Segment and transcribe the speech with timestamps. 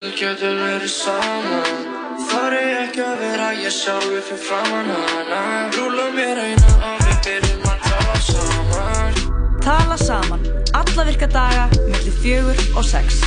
[0.00, 1.88] Við getum verið saman
[2.30, 5.40] Þar er ekki að vera ég sjálfur fyrir framann hana.
[5.74, 9.20] Rúla mér eina og við byrjum að tala saman.
[9.60, 10.48] Tala saman.
[10.80, 13.20] Alla virka daga, millir fjögur og sex.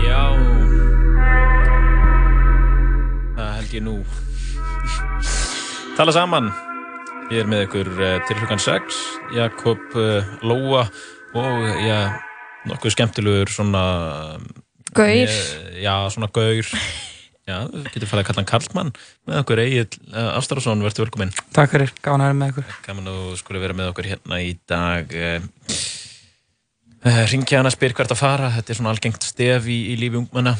[0.00, 0.24] Já.
[3.36, 4.00] Það held ég nú.
[6.00, 6.54] Tala saman.
[7.28, 10.88] Ég er með ykkur uh, til klukkan 6 Jakob uh, Lóa
[11.36, 12.08] og já,
[12.70, 13.82] nokkuð skemmtilegur svona
[14.94, 15.08] Gaur.
[15.28, 16.68] eh, Já, svona gaur
[17.44, 18.90] Já, við getum farið að kalla hann Karlmann
[19.28, 19.82] með okkur Egil
[20.14, 22.70] uh, Ástrásson, verður velkominn Takk fyrir, gáðan að vera með ykkur.
[22.86, 25.44] Gaman að þú skulle vera með okkur hérna í dag uh,
[27.04, 29.98] uh, Ringja hann að spyr hvert að fara Þetta er svona algengt stef í, í
[30.00, 30.54] lífi ungmenna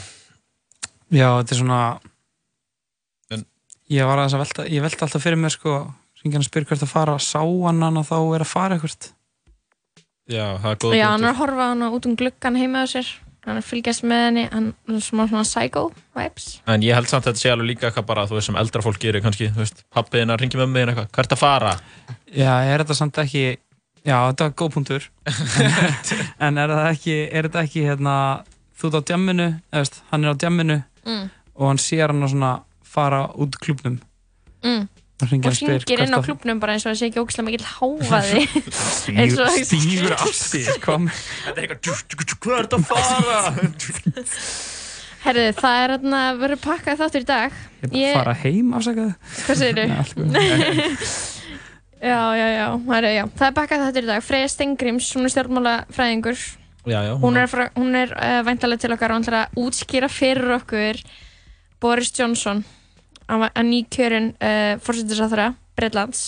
[1.14, 1.80] Já, þetta er svona...
[3.32, 3.46] En-
[3.92, 5.74] Ég var aðeins að velta, ég velta alltaf fyrir mér sko,
[6.20, 8.76] ringja hann að spyrja hvert að fara, sá hann hann og þá er að fara
[8.78, 9.08] eitthvað.
[10.30, 12.84] Já, það er góð Já, hann er að horfa á hana út um gluggan heima
[12.84, 13.08] á sér
[13.44, 15.84] hann er fylgjast með henni hann er smá svona psycho
[16.16, 18.58] vibes En ég held samt að þetta sé alveg líka eitthvað bara, þú veist, sem
[18.60, 21.74] eldra fólk gerir kannski, þú veist, pappiðin að ringi með mig eitthvað, hvert að fara?
[22.32, 23.44] Já, er þetta samt ekki,
[24.00, 25.08] já, þetta var góð punktur.
[26.46, 28.16] en er þetta ekki, er þetta ekki hérna,
[28.80, 31.24] þú ert á djamminu, eða veist, hann er á djamminu mm.
[31.60, 32.52] og hann sér hann að svona
[32.96, 34.00] fara út klubnum.
[34.64, 34.86] Mm.
[35.22, 38.40] Og hringir inn á að- klubnum bara eins og það sé ekki ógislega mikill háfaði
[39.22, 41.06] eins og Stígur af sér, kom.
[41.44, 43.38] Þetta er eitthvað, hvert að fara?
[45.24, 47.54] herðu, það er hérna verið pakkað þáttur í dag
[47.94, 49.14] Ég er bara að fara heim, afsakaðu.
[49.46, 50.36] hvað segir góð.
[52.10, 52.46] já, já,
[53.14, 56.44] já, það er pakkað þáttur í dag Freyja Stengrims, hún er stjórnmálafræðingur
[57.22, 57.54] hún er,
[58.02, 61.00] er uh, væntalega til okkar og hann ætlar að útskýra fyrir okkur
[61.80, 62.60] Boris Johnson
[63.30, 66.24] hann var að nýkjörin uh, fórsettisáþra Breitlands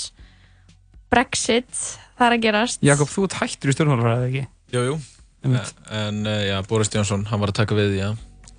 [1.12, 1.70] Brexit,
[2.18, 2.80] það er að gerast.
[2.84, 4.46] Jakob, þú ert hættur í stjórnmálafræði, ekki?
[4.74, 4.96] Jú, jú,
[5.46, 8.08] en uh, já, Boris Jónsson, hann var að taka við, já,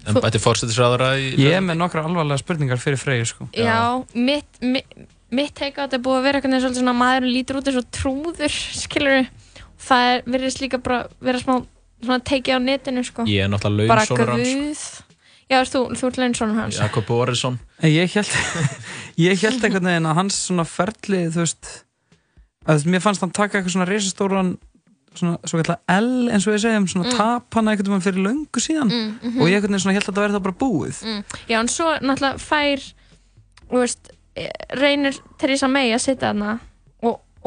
[0.08, 1.34] en bætti fórsetisræðara í...
[1.44, 3.50] Ég er með nokkra alvarlega spurningar fyrir Freyju, sko.
[3.58, 4.96] Já, mitt, mitt,
[5.34, 7.72] mitt teika á þetta er búið að vera eitthvað svolítið svona að maðurinn lítur út
[7.72, 9.20] eins og trúður, skilur
[9.88, 11.58] það er, verðist líka bara vera smá
[11.98, 13.28] svona teikið á netinu, sko.
[13.28, 14.88] Ég er náttúrulega guð
[15.48, 17.60] Já, þú, þú ert launsónur hans Jakob Borisson.
[17.88, 18.32] Ég held,
[19.28, 21.70] ég held einhvern veginn að hans svona ferli, þú veist,
[22.68, 24.52] að mér fannst hann taka eitthvað svona reisastóran,
[25.16, 27.16] svona, svo kallar L, eins og ég segjum, svona Mm.
[27.18, 28.92] tap hann veginn fyrir löngu síðan.
[28.92, 29.42] Mm, mhm.
[29.42, 31.02] Og ég einhvern veginn svona held að það verði það bara búið.
[31.08, 31.24] mm.
[31.48, 32.88] Já, en svo náttúrulega fær
[33.72, 36.60] þú veist, eh, reynir Theresa May að sitja þarna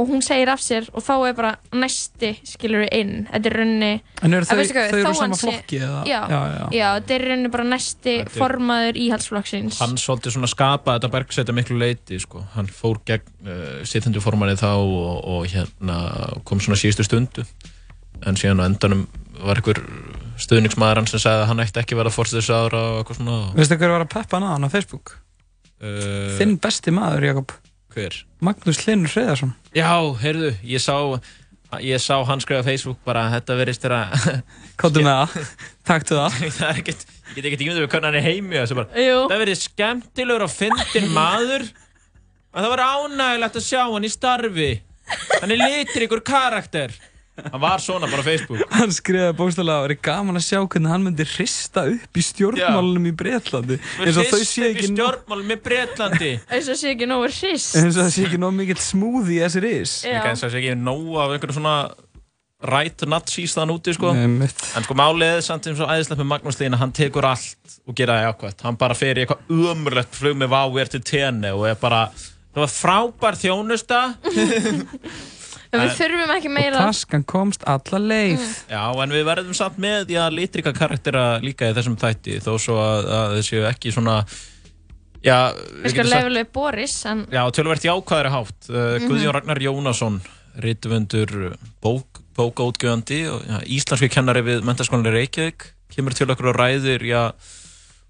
[0.00, 3.56] og, hún segir af sér og þá er bara næsti skilur við inn þetta er
[3.60, 3.90] raunni
[4.24, 6.00] En Að þau, hvað, þau eru sama flokki eða?
[6.08, 6.64] já, já, já.
[6.78, 11.12] já, þetta er raunni bara næsti Þetta er- formaður íhaldsflokksins Hann svolítið svona skapaði þetta
[11.14, 12.42] bergsæti miklu leiti, sko.
[12.56, 16.00] Hann fór gegn uh, sittendu formanni þá og, og hérna
[16.48, 17.44] kom svona síðustu stundu.
[18.26, 19.06] En síðan á endanum
[19.40, 19.78] var einhver
[20.40, 23.36] stuðningsmaður hann sem sagði að hann ætti ekki að vera fórsetisræðara og eitthvað svona.
[23.56, 25.14] Veistu hver var að peppa hann að hann á Facebook?
[25.80, 27.54] Uh, Þinn besti maður, Jakob.
[27.94, 28.16] Hver?
[28.46, 29.52] Magnús Hlynur Hreðarsson.
[29.76, 29.90] Já,
[30.22, 30.94] heyrðu, ég sá,
[31.82, 34.00] ég sá hann skrifa á Facebook bara að þetta verist þeirra...
[34.80, 35.54] Kóttu með það.
[35.90, 36.38] Takktu það.
[36.58, 39.04] það er ekkert, ég get ekkert ímyndið við hvernig hann er heimi og þessu bara,
[39.06, 39.18] Jú.
[39.32, 41.66] það verið skemmtilegur og fyndin maður
[42.50, 44.70] og það var ánægilegt að sjá hann í starfi
[45.40, 46.94] hann er litur ykkur karakter
[47.40, 48.60] hann var svona bara á Facebook.
[48.80, 52.24] Hann skrifaði bókstæðlega að það er gaman að sjá hvernig hann myndi hrista upp í
[52.26, 53.78] stjórnmálunum í Breitlandi.
[54.04, 56.32] Eins og sé upp í ekki, nó- stjórnmál með Bretlandi.
[56.50, 57.74] Eins og sé ekki nógu hrist.
[57.80, 59.96] Eins og það sé ekki nóg mikill smúði í þessi ris.
[60.04, 60.12] Já.
[60.18, 61.76] ég kannski að segja ekki nóg af einhverju svona
[62.60, 64.10] rætt nazís þann úti sko.
[64.12, 64.44] Nei,
[64.76, 67.96] en sko málið er samt eins og æðislegt með Magnús Lína hann tekur allt og
[67.96, 71.64] gera það jákvæmt hann bara fer í eitthvað umrætt flug með váver til tenni og
[71.70, 74.02] er bara það var frábær þjónusta
[75.72, 78.46] en við þurfum ekki Og meira taskan komst alla leið.
[78.70, 82.78] Já, en við verðum samt með já, litrika karaktera líka í þessum þætti þó svo
[82.82, 84.16] að, að séu ekki svona
[85.22, 85.36] já,
[85.84, 89.08] við sko lefileg Boris en já, tölvert jákvæðari hátt uh, Mhm.
[89.10, 90.20] Guðjón Ragnar Jónasson
[90.60, 97.04] rítvöndur bók, bókaútgjöfandi og já, íslenski kennari við mentaskólanir Reykjavík kemur til okkur og ræðir
[97.06, 97.22] já,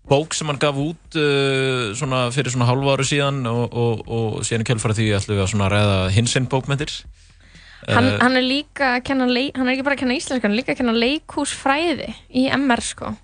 [0.08, 4.40] bók sem hann gaf út uh, svona fyrir svona hálfa áru síðan og, og, og
[4.48, 6.94] síðan í kjölfara því ætlum við að svona ræða hinsinn bókmyndir
[7.88, 10.52] hann, Eh, hann er líka að kenna hann er ekki bara að kenna íslenska hann
[10.56, 13.14] er líka að kenna leikhúsfræði í MR sko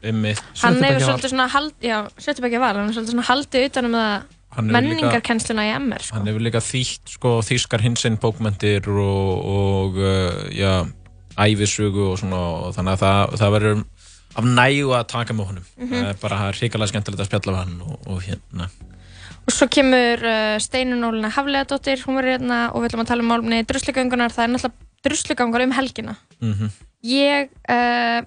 [1.04, 4.32] svolítið svona hald, já, sjöttu ekki val, hann hefur svolítið svona haldið utanum það
[4.64, 6.16] menningarkennsluna í MR sko.
[6.16, 10.86] Hann hefur líka þýtt sko, þýskar hinsinn bókmentir og, og uh, já,
[11.36, 13.84] æfisugu og svona og þannig að það, það verður
[14.36, 15.68] af nægu að taka með honum.
[15.80, 18.70] Það er bara það er hrikalega skemmtilegt að spjalla við hann og, og hérna.
[19.46, 23.25] Og svo kemur uh, Steinun Ólina Hafleðadóttir hún verður hérna og við ætlum að tala
[23.25, 26.16] um málumni drusligöngunar, það er náttúrulega druslugangar um helgina.
[26.40, 26.70] Mm
[27.06, 28.25] ég uh,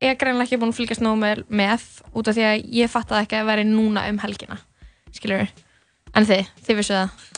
[0.00, 1.84] er greinlega ekki búin að fylgjast nóg með, með
[2.16, 4.58] út af því að ég fattaði ekki að vera núna um helgina.
[5.12, 5.44] Skilur
[6.16, 7.28] en þið, þið vissu það?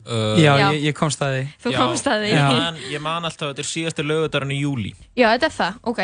[0.00, 0.66] Uh, Já, Já.
[0.72, 1.42] Ég, ég komst að því.
[1.60, 2.32] þú komst að því.
[2.32, 2.48] Ég já.
[2.56, 4.94] man, ég man alltaf að þetta er síðasti lögudarinn í júli
[5.34, 6.00] þetta er það, ok.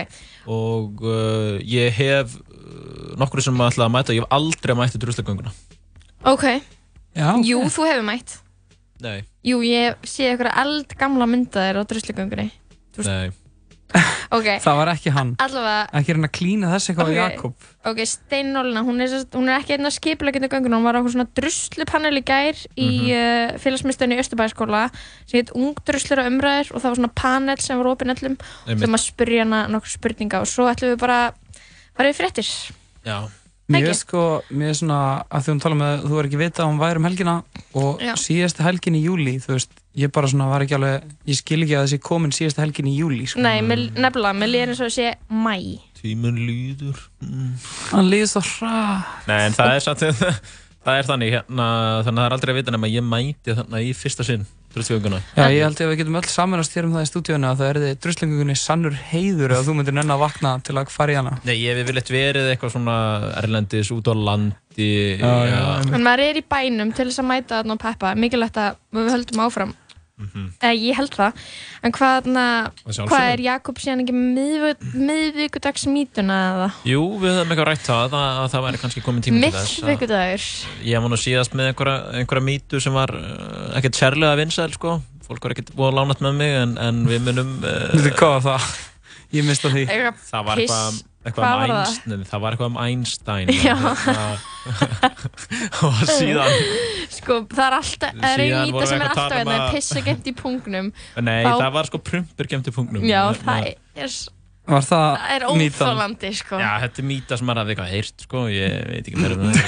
[0.53, 5.55] Og uh, ég hef uh, nokkur sem ætlaði að mæta, ég hef aldrei mætti druslagönguna.
[7.17, 7.47] Já, ok.
[7.49, 8.37] jú, þú hefur mætt
[9.01, 12.51] Nei, jú, ég sé ykkur eldgamla myndaðir á druslugöngunni
[13.05, 13.29] nei.
[14.33, 15.35] ok, Það var ekki hann.
[15.41, 17.13] allavega Ekki hérna að klína þess eitthvað Ok.
[17.13, 17.67] á Jakob.
[17.93, 20.97] ok, Steinólina, hún er, sem sagt- hún er ekki einn að skipuleggjandi gönguna, hún var
[20.99, 23.13] á svona druslupanel í gær í Mhm.
[23.13, 24.83] uh, félagsmyndstöðinu í Östubæðaskóla
[25.29, 28.37] sem heit Ung druslur og umræður og það var svona panel sem var opinn öllum
[28.67, 28.81] Einmitt.
[28.81, 31.21] sem að spurja hana nokkur spurninga og svo ætlum við bara
[31.97, 32.49] farið í fréttir
[33.07, 33.29] Já,
[33.67, 34.23] Mér er sko,
[34.55, 37.01] mér er svona að því hún tala með, þú er ekki vita að hún væri
[37.01, 37.33] um helgina
[37.75, 38.13] og Já.
[38.23, 41.75] síðasta helgin í júli, þú veist, ég bara svona var ekki alveg, ég skil ekki
[41.75, 43.43] að þessi komin síðasta helgin í júli, sko.
[43.43, 45.57] Nei, mér, nefnilega, mér líður eins og að sé mæ
[46.07, 47.01] tímun líður.
[47.25, 47.51] Mm.
[47.91, 48.77] Hann líður svo hra.
[49.27, 50.05] Nei, en það er samt,
[50.87, 51.67] það er þannig, hérna,
[52.07, 54.47] þannig að það er aldrei að vita nema að ég mæti þarna í fyrsta sinn,
[54.77, 55.21] druslagönguna.
[55.37, 57.71] Já, ég held að við getum öll samanast hér um það í stúdíunni að það
[57.71, 61.19] er þið druslingunni sannur heiður að þú myndir nenn að vakna til að fara í
[61.19, 61.35] hana.
[61.49, 62.99] Nei, ég hef viljað verið eitthvað svona
[63.41, 64.93] erlendis út á landi.
[65.17, 65.65] Já, já.
[65.89, 69.13] En maður er í bænum til þess að mæta þarna og peppa mikilvægt að við
[69.17, 69.75] höldum áfram
[70.17, 70.45] Mhm.
[70.65, 71.33] eða ég held það
[71.85, 73.09] en hvað, sjálfsögðu.
[73.11, 74.15] hvað er Jakob síðan ekki
[74.97, 79.43] miðvíkudagsmítuna eða Jú, við höfum eitthvað rætt það, að, að það væri kannski komin tíma
[79.45, 79.77] til þess.
[79.85, 80.47] miðvíkudagur
[80.89, 84.97] Ég var nú síðast með einhverja, einhverja mýtu sem var uh, ekkert sérlega vinsæl sko.
[85.27, 87.57] Fólk var ekkert búið að lánast með mig en, en við munum...
[87.61, 88.71] Þú Uh, hvað var það?
[89.37, 89.85] Ég mista því.
[90.31, 91.81] Það var eitthvað, eitthvað Hvað um var það?
[91.87, 92.21] Einstein.
[92.31, 93.47] Það var eitthvað um Einstein.
[95.87, 96.53] Og síðan...
[97.17, 99.17] sko, það er alltaf það er Síðan ein vorum mýta við sem er að alltaf
[99.17, 100.87] tala um hérna að- pissa gemt í pungnum
[101.23, 103.03] Nei, Þá- það var sko prumpur gemt í punktnum.
[103.07, 103.63] já, Hérna- það
[104.07, 104.11] er,
[104.67, 106.59] Var það, það er óþólandi sko.
[106.59, 109.55] Já, þetta er mýta sem maður hafði eitthvað heyrt, sko, ég veit ekki meira um
[109.55, 109.63] það.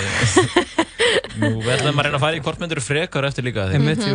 [1.38, 3.81] Nú verðum að reyna að fara í hvort myndur frekar eftir líka því.
[3.87, 4.06] Þetta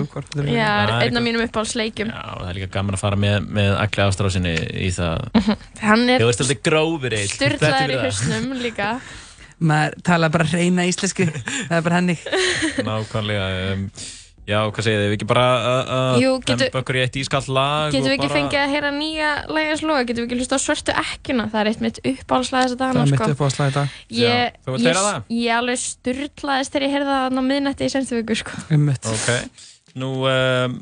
[0.43, 0.49] er.
[0.51, 0.71] já,
[1.05, 4.55] einn af mínum uppáhaldsleikjum Já, það er líka gaman að fara með, með allir ástrásinni
[4.83, 5.27] í það.
[5.89, 6.37] hann Þú er
[7.31, 8.89] styrlaður í hausnum líka
[9.63, 12.17] Maður tala bara reyna íslensku, það er bara henni.
[12.87, 13.45] Nákvæmlega.
[13.71, 13.85] Um,
[14.49, 15.07] já, hvað segir þið?
[15.11, 18.37] Við ekki bara að dempa okkur í eitt ískallt lag Getum og við ekki bara...
[18.39, 20.05] fengið að heyra nýja lægins loga?
[20.09, 21.47] Getum við ekki hlusta á svörtu ekkuna?
[21.53, 23.31] Það er eitt mitt uppáhaldslega þess að Það dagana, er mitt sko.
[23.33, 23.97] upp á að slæða í dag.
[24.09, 25.29] Ég, Já, þú vilt ég, heyra það?
[25.39, 28.63] ég alveg sturlaðist þegar ég heyrði það á miðnætti í senstu viku, sko.
[28.73, 29.07] Einmitt.
[29.13, 29.63] Ok.
[29.93, 30.77] Nú, um,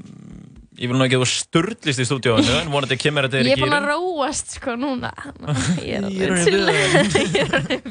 [0.81, 3.61] ég vil nú ekki að sturlist í stúdíóinu, en vonandi kemur þetta Ég í er
[3.61, 3.91] búin að gýrin.
[3.93, 5.11] róast, sko, núna.
[5.85, 7.21] Ég er Ég alveg til.
[7.21, 7.81] Ég er alveg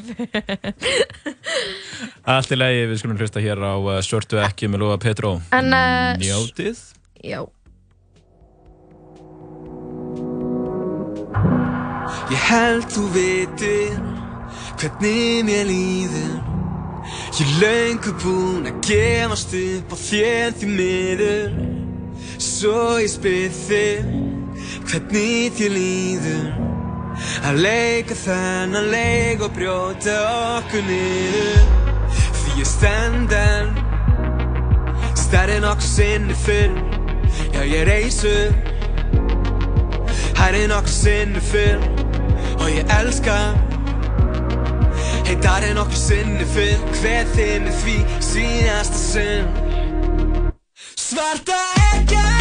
[2.35, 5.37] Allt í lagi, við skulum hlusta hér á uh, Svörtu ekki með Lóa Petró.
[5.55, 6.83] En, uh, Njótið.
[7.23, 7.41] Já.
[12.31, 13.99] Ég held þú vitir
[14.81, 16.39] hvernig mér líður
[17.39, 21.55] Ég löngu búinn að gefast upp á þér því miður
[22.41, 24.07] Svo ég spyr þig
[24.89, 26.47] hvernig þér líður?
[27.45, 30.15] Að leika þennan leik og brjóta
[30.57, 31.61] okkur niður.
[32.39, 33.69] Því ég stend enn
[35.21, 36.73] Stærri nokkuð sinni fyrr.
[37.53, 38.57] Já ég reis upp
[40.41, 41.89] Hærri nokkuð sinni fyrr.
[42.57, 43.37] Og ég elska
[45.29, 46.81] Heitari nokkuð sinni fyrr.
[47.03, 47.99] Hver þið með því
[48.33, 49.60] síðasta sinn
[51.11, 51.57] svarta
[51.93, 52.40] eggar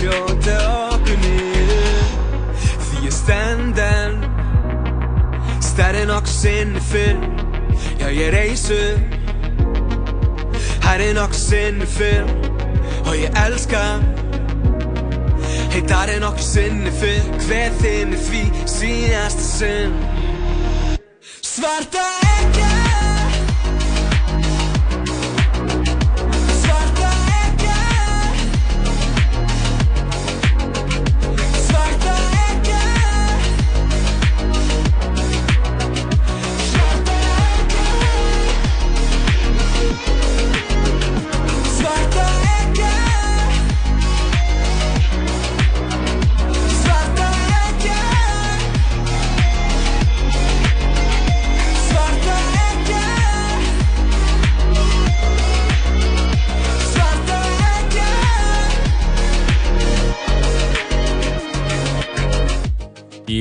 [0.00, 0.56] brjóta
[0.94, 2.04] okkur niður
[2.86, 4.22] Því ég stend enn
[5.64, 7.18] Stærri nokkuð sinni fyrr
[8.00, 9.18] Já ég reis upp
[10.86, 12.32] Hærri nokkuð sinni fyrr
[13.06, 13.84] Og ég elska
[15.74, 17.76] Heitari nokkuð sinni fyrr Hver
[18.10, 19.94] með því síðasta sinn.
[21.44, 22.19] Svarta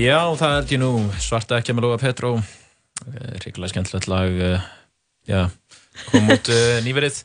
[0.09, 0.89] Já, það er ekki nú.
[1.21, 2.31] Svarta ekki með Lóa Petró.
[3.43, 4.63] Ríkulega skemmtilegt lag eh,
[5.29, 5.43] Já,
[6.09, 7.19] kom út uh, nýverið.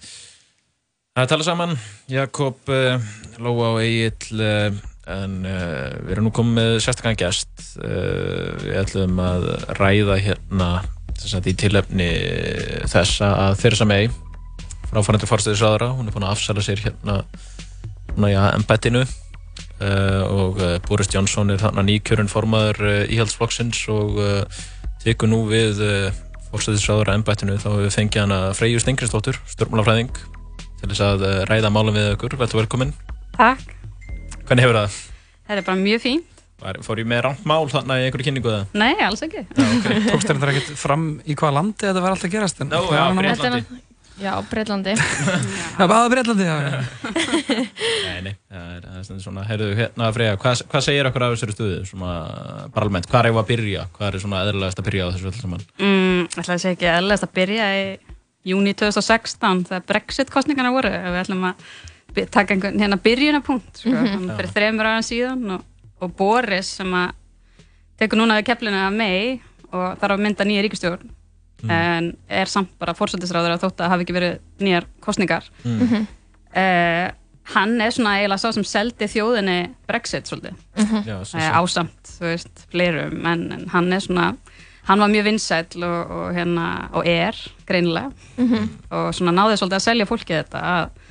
[1.14, 1.72] Það að tala saman.
[2.12, 2.60] Jakob,
[3.40, 6.76] Lóa og Egil en við erum nú komið
[7.22, 7.54] gest.
[7.78, 9.48] Uh, við ætlum að
[9.80, 10.70] ræða hérna
[11.24, 12.10] í tilefni
[12.90, 14.10] þessa að Theresa May
[14.90, 17.22] fráfærandi fórstæðisraðara, hún er búin að afsala sér hérna
[18.28, 19.20] já, embeddinu uh,
[19.82, 24.20] og uh, Boris Johnson er þarna nýkjörun formaður uh, íhaldsflokksins og
[25.04, 25.80] tekur nú við
[26.50, 30.12] fórstæðisraðara embeddinu þá hefur við fengið hana Freyju Stengriðsdóttur, stjórnmálafræðing
[30.80, 32.94] til þess að ræða málum við okkur, veltu velkomin
[33.34, 33.66] Takk,
[34.46, 34.96] Hvernig hefur það?
[35.48, 36.30] þetta er bara mjög fínt.
[36.64, 38.66] Var, fór ég með rámt mál þarna í einhverju kynningu eða?
[38.78, 39.42] Nei, alls ekki.
[39.58, 43.02] Tókst þér þetta ekkert fram í hvaða landi þetta var alltaf gerast en Nó, já,
[43.18, 43.80] Breitlandi.
[44.20, 44.94] Já, Breitlandi.
[45.78, 46.44] Já, bara Breitlandi.
[46.44, 51.34] Nei, nei, það er, það er svona, heyrðu, hérna Freyja, hvað, hvað segir okkur af
[51.34, 52.12] þessari stuðu, svona,
[52.74, 55.30] bara almennt, hvað er ég að byrja, hvað er svona eðlilegast að byrja á þessu
[55.30, 55.64] öll saman?
[55.80, 57.82] Mm, ætla að segja ekki eðlilegast að byrja í
[58.52, 60.92] júni 2016 þegar Brexit-kostningarna voru.
[60.94, 61.66] Ef Við ætlum að
[62.30, 65.66] taka einhvern hérna byrjunapunkt, sko, mm fyrir þreymur ára síðan og,
[65.98, 67.16] og Boris sem að
[67.98, 69.40] tekur núna við keflinu af May
[69.74, 71.13] og þarf að mynda nýja ríkistjórn
[71.72, 75.46] en er samt bara fórsættisráður að þótt að hafi ekki verið nýjar kostningar.
[75.64, 76.06] Mm.
[76.54, 77.06] Eh,
[77.54, 80.60] hann er svona eiginlega sá sem seldi þjóðinni Brexit svolítið.
[80.76, 81.48] Já, svo, svo.
[81.60, 84.28] ásamt, þú veist, fleirum en, en hann er svona,
[84.88, 88.12] hann var mjög vinsæll og, og hérna, og er greinilega
[88.90, 91.02] og svona náði svolítið að selja fólki þetta að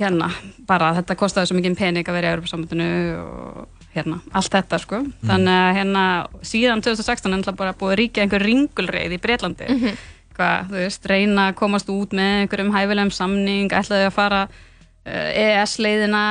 [0.00, 0.30] hérna,
[0.68, 2.88] bara að þetta kostaði svo mikið pening að vera í Europasambandinu
[3.22, 5.00] og hérna, allt þetta sko.
[5.26, 6.04] Þannig að hérna,
[6.46, 9.70] síðan 2016 er náttúrulega bara búið að ríkja einhver ringulreið í Breitlandi
[10.36, 15.30] hvað, þú veist, reyna að komast út með einhverjum hæfilegum samning ætlaði að fara uh,
[15.32, 16.22] EES-leiðina,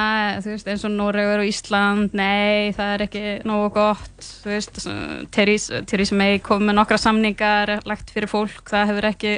[0.46, 4.82] þú veist, eins og Noregur og Ísland, nei, það er ekki nógu gott, þú veist
[5.34, 9.36] Theresa Theresa May kom með nokkra samningar lagt fyrir fólk, það hefur ekki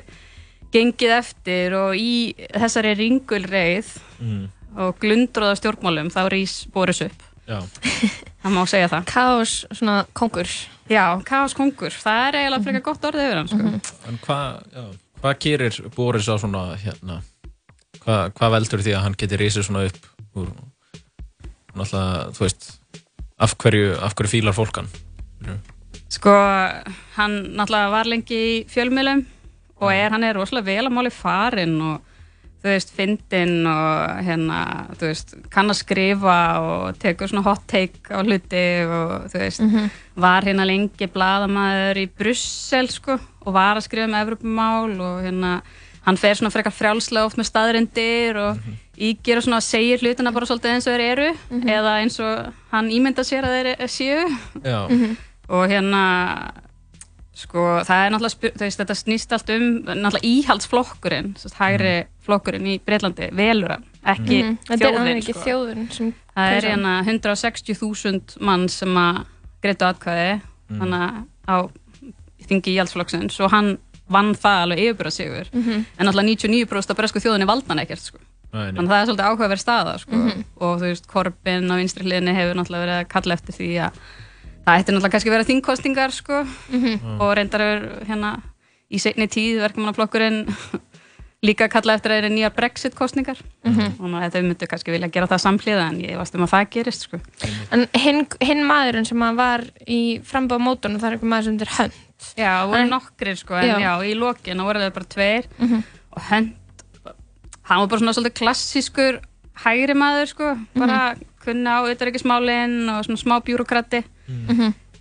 [0.76, 4.48] gengið eftir og í þessari ringulreið Mm,
[4.82, 7.27] og glundróða stjórnmálum þá rís Boris upp, já,
[8.44, 9.06] það má segja það.
[9.12, 10.52] Kaos, svona kongur.
[10.92, 13.94] Já, kaos kongur, það er eiginlega frekar gott orðið yfir hann sko.
[14.08, 14.84] en hvað, já,
[15.22, 17.18] hvað gerir Boris á svona, hérna,
[18.04, 20.08] hvað, hvað veldur því að hann geti risið svona upp
[20.40, 20.54] úr,
[21.76, 22.70] náttúrulega, þú veist,
[23.44, 24.92] af hverju, af hverju fílar fólk hann?
[26.08, 26.34] Sko,
[27.18, 29.26] hann náttúrulega var lengi í fjölmiðlum
[29.84, 32.07] og er, hann er rosalega vel að máli farinn og
[32.58, 34.60] þú veist, fyndinn og hérna,
[34.98, 39.66] þú veist, kann að skrifa og tekur svona hot take á hluti og þú veist,
[40.18, 45.62] var hérna lengi bladamæður í Brussel sko og var að skrifa með Evropamál og hérna,
[46.08, 48.62] hann fer svona frekar frjálslega oft með staðrindir og
[48.98, 51.32] ígir og svona segir hlutina bara svolítið eins og þeir eru
[51.70, 54.24] eða eins og hann ímynda sér að þeir séu.
[54.66, 54.80] Já,
[55.48, 56.04] og hérna
[57.38, 61.92] sko það er náttúrulega spyr, veist, þetta snýst allt um náttúrulega íhaldsflokkurinn sérst, hægri
[62.28, 65.44] flokkurinn í Breitlandi velur hann, ekki þjóðin ekki sko.
[65.48, 69.24] þjóðun sem það er hérna 160.000 mann sem að
[69.64, 70.32] greittu atkvæði
[70.78, 71.18] þannig að
[71.48, 71.58] á
[72.48, 73.74] þingi íhaldsflokksins og hann
[74.08, 75.86] vann það alveg yfirbúra sigur Mhm.
[76.00, 78.20] en náttúrulega 99% af bresku þjóðinni valda hann ekkert sko.
[78.54, 80.16] nei, þannig að það er svolítið áhugaverð staða sko.
[80.62, 83.92] og þú veist, Corbyn á vinstri hliðinni hefur náttúrulega verið að kalla eftir því að
[84.68, 86.38] það ætti náttúrulega kannski að vera þingkostingar sko.
[87.20, 88.32] og reyndar er hérna
[88.92, 90.48] í seinni tíð verkefnaflokkurinn
[91.46, 93.38] líka kalla eftir að það eru nýjar Brexit kostningar
[94.02, 96.70] og ná, þau myndu kannski vilja gera það samhliða en ég veist um að það
[96.74, 97.20] gerist sko.
[97.72, 101.68] En hinn, hinn maðurinn sem var í frambáð mótunum, það er einhver maður sem þetta
[101.70, 102.00] er hönd.
[102.38, 103.78] Já, það voru En- nokkrir sko, en Já.
[103.86, 105.46] já, í lokin voru þau bara tveir.
[106.18, 106.54] Og hönd
[107.68, 109.20] hann var bara svona svolítið klassískur
[109.62, 114.02] hægri maður sko, bara kunna á auðvitaðryggismálin og svona smá bjúrokrati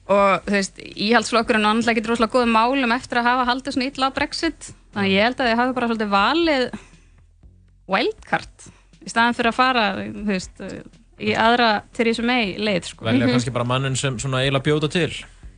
[0.06, 3.88] og þú veist, íhaldsflokkurinn og annars ekki rosalega góðum málum eftir að hafa haldið svona
[3.90, 6.66] illa á Brexit þannig að ég held að þið hafi bara svolítið valið
[7.92, 8.68] wildcard
[9.06, 10.62] í staðan fyrir að fara, þú veist
[11.22, 13.06] í aðra Theresa May leið sko.
[13.06, 15.10] velja kannski bara mannin sem svona eiginlega bjóta til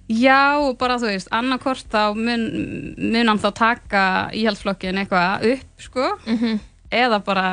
[0.09, 2.45] Já, bara þú veist, annarkort þá mun,
[2.97, 4.03] mun hann þá taka
[4.33, 6.07] íhaldsflokkin eitthvað upp, sko,
[6.89, 7.49] eða bara,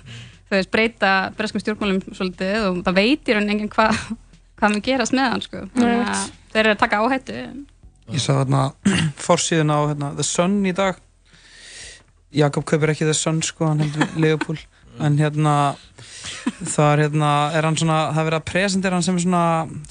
[0.46, 3.98] þú veist, breyta breskum stjórnmálum svolítið og það veitir hann enginn hvað
[4.56, 5.64] hva mun gerast með hann, sko.
[5.74, 6.30] Right.
[6.54, 7.40] þeir eru að taka áhættu.
[8.14, 8.62] Ég sá þarna
[9.26, 11.02] forsíðun á hérna, The Sun í dag
[12.36, 14.64] Jakob kaupir ekki The Sun sko, hann heldur Leopold
[15.02, 15.52] en hérna
[16.72, 19.42] þar hérna er hann svona, það er verið að presentera hann sem svona,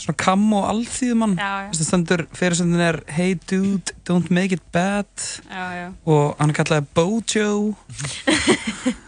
[0.01, 1.35] svona kam og alþýðumann.
[1.69, 5.05] Þessi stendur, fyrirsöndin er Hey dude, don't make it bad
[5.51, 5.85] Já, já.
[6.09, 7.75] og hann er kallaði Bojo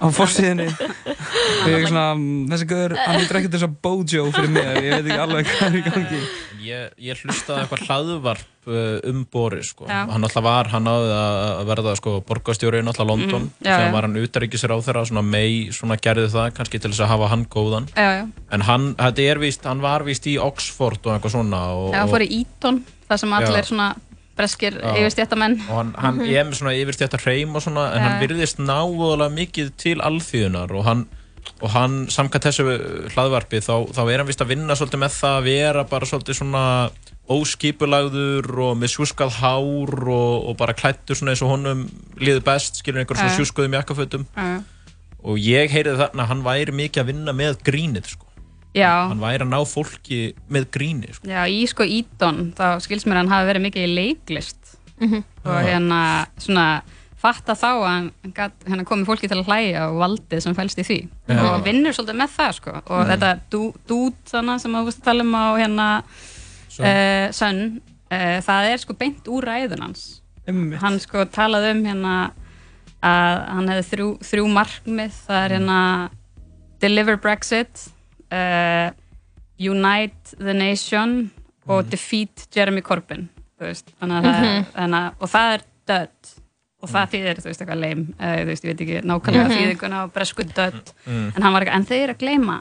[0.00, 4.28] á forsíðinni og ég er svona, mm, þessi guður hann lítur ekkert þess að Bojo
[4.34, 6.22] fyrir mig ég veit ekki alveg hvað er í gangi
[6.60, 9.86] Ég, ég hlustaði eitthvað hlaðvarp uh, um Boris sko.
[9.88, 13.86] Hann alltaf var, hann náði að verða sko, borgarstjóri í náttúrulega London Mm, já, já.
[13.94, 17.30] var hann utaríkisir á þeirra svona mei svona gerði það kannski til þess að hafa
[17.32, 18.22] hann góðan Já, já.
[18.52, 22.02] en hann, þetta er víst, hann var víst í Oxford og eitthvað svona og, Já,
[22.04, 23.68] hann fór í Eton, það sem allir Já.
[23.72, 23.88] svona
[24.40, 25.60] breskir yfirstjættamenn.
[25.68, 29.36] og hann, hann er með svona yfirstjætt að hreim og svona, en hann virðist náðulega
[29.36, 31.06] mikið til alþýðunar og hann,
[31.60, 32.66] og hann samkvæmt þessu
[33.14, 36.40] hlaðvarpi þá, þá er hann vist að vinna svolítið með það að vera bara svolítið
[36.40, 36.64] svona
[37.30, 41.84] óskipulagður og með sjúskað hár og, og bara klættur svona eins og honum
[42.18, 43.38] liður best, skilur einhver svona Já.
[43.38, 44.26] sjúskuðum jakkafötum
[45.20, 48.29] og ég heyrði þarna að hann væri mikið að vinna með grínið sko.
[48.74, 51.26] Já, hann væri að ná fólki með gríni sko.
[51.26, 55.24] Já, í sko Eton, þá skils mér að hann hafi verið mikið í leiklist Mhm.
[55.44, 55.66] og Já.
[55.66, 56.82] hérna svona
[57.20, 60.78] fatta þá að hann gat, hérna komið fólki til að hlæja og valdið sem fælst
[60.78, 61.40] í því Já.
[61.54, 63.10] og vinnur svolítið með það sko og Mhm.
[63.10, 66.02] þetta dú- dút þannig sem að þú veist að tala um á hérna
[66.68, 66.84] Sun.
[66.86, 70.78] uh, uh, það er sko beint úr ræðun hans Einmitt.
[70.80, 72.30] hann sko talaði um hérna
[73.02, 76.10] að hann hefði þrjú, þrjú markmið það er hérna
[76.80, 77.88] deliver Brexit
[78.32, 78.90] uh,
[79.60, 81.30] unite the nation
[81.70, 83.28] og defeat Jeremy Corbyn
[83.60, 86.36] þannig að það er þannig að, og það er dödd.
[86.80, 90.04] Og það þýðir, þú veist, eitthvað leim uh, veist, ég veit ekki nákvæmlega þýðinguna á
[90.14, 90.94] bresku dödd.
[91.04, 92.54] En hann var eitthvað, en þeir eru að gleyma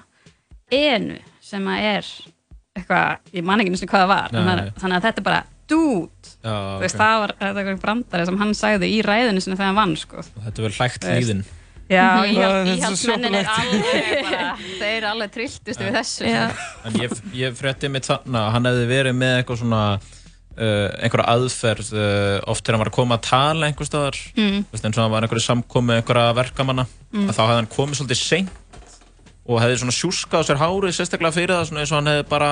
[0.76, 2.10] enu sem að er
[2.76, 4.36] eitthvað, ég man ekki sinni hvað það var.
[4.36, 4.74] Nei.
[4.82, 5.40] þannig að, þetta er bara
[5.70, 9.72] dude Já, þú veist, það var eitthvað brandari sem hann sagði í ræðinu sinni þegar
[9.72, 10.26] hann vann, sko.
[10.36, 11.44] Þetta er vel hlægt líðin
[11.90, 12.36] Já, Mhm.
[12.38, 14.50] íhald, Það er er alveg bara,
[14.80, 16.26] þeir alveg trilltust við þessu.
[16.30, 16.44] Já.
[16.86, 21.28] En ég, ég frétti mitt þarna að hann hefði verið með eitthvað svona uh, einhverja
[21.34, 24.66] aðferð uh, oft þegar hann var að koma að tala einhver staðar Mm.
[24.70, 28.56] Eins og hann var einhverju samkomi einhverja verkamanna að þá hefði hann komið svolítið seint
[29.50, 32.26] og hefði svona sjúskað á sér hárið sérstaklega fyrir það svona eins og hann hefði
[32.30, 32.50] bara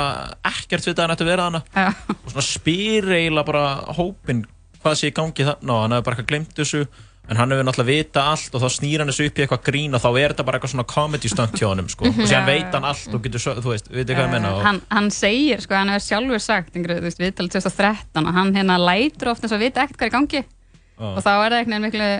[0.50, 1.88] ekkert vitað að hann ætti að vera þarna Já.
[2.10, 3.66] og svona spyr eiginlega bara
[4.00, 4.40] hópin
[4.82, 6.82] hvað sé í gangi þarna og hann hefði bara eitthvað glemt þessu
[7.28, 9.98] en hann hefur náttúrulega vita allt og þá snýr hann þessu upp í eitthvað grín
[9.98, 12.08] og þá er þetta bara eitthvað svona comedy stunt hjá honum sko.
[12.08, 14.54] og síðan Já, veit hann allt og getur, svo- þú veist, veitir hvað ég menna
[14.56, 14.62] og...
[14.64, 18.54] hann, hann segir, sko, hann hefur sjálfur sagt einhverju, þú veist, viðtalið 2013 og hann
[18.56, 20.44] hérna lætur ofta eins og vita ekkert hvað er í gangi.
[20.98, 22.12] Og þá er það einhvern veginn miklu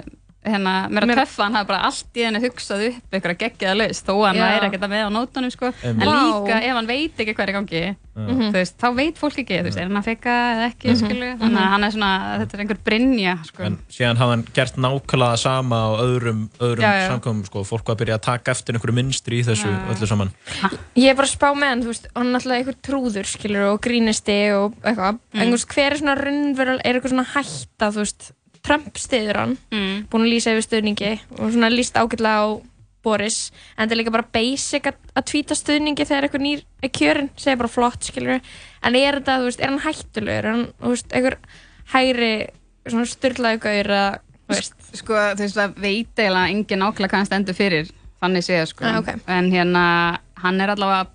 [0.46, 4.02] hérna, mér að töffa, hann hafi bara allt í henni hugsað upp einhverja geggjaða laus,
[4.06, 7.24] þó að hann væri ekkert að með á nótunum, sko, en líka ef hann veit
[7.24, 7.82] ekki hvað er í gangi,
[8.18, 11.32] þú veist, þá veit fólk ekki, þú veist, er hann að feka eða ekki, skilu,
[11.42, 12.12] þannig að hann er svona,
[12.44, 13.66] þetta er einhver brinja, sko.
[13.68, 17.66] en síðan hafði hann gert nákvæmlega sama á öðrum, öðrum samkomum sko.
[17.68, 20.34] fólk var að byrja að taka eftir einhverju minstri í þessu öllu saman.
[20.98, 23.70] Ég er bara að spá með hann, þú veist, hann er alltaf einhver trúður, skilur,
[23.74, 25.20] og grínisti og eitthvað.
[25.34, 25.42] Mm.
[25.42, 26.18] En þú veist, hver er svona
[28.68, 30.08] er Trump stiður hann, Mm.
[30.12, 32.62] búin að lýsa yfir stuðningi og svona lýst ágætlega á
[33.04, 36.90] Boris, en þetta er líka bara basic að, að tvíta stuðningi þegar eitthvað nýr er
[36.90, 38.42] kjörinn, segja bara flott, skilur.
[38.84, 41.38] En er þetta, þú veist, er hann hættulegur, er hann, þú veist, einhver
[41.94, 42.32] hægri,
[42.88, 47.22] svona styrlaðu gaur að, þú veist, sko, þú veist, það veit eiginlega engin nákvæmlega hvað
[47.22, 49.14] hann stendur fyrir þannig séð, sko Ah, ok.
[49.28, 51.08] en hérna, hann er allavega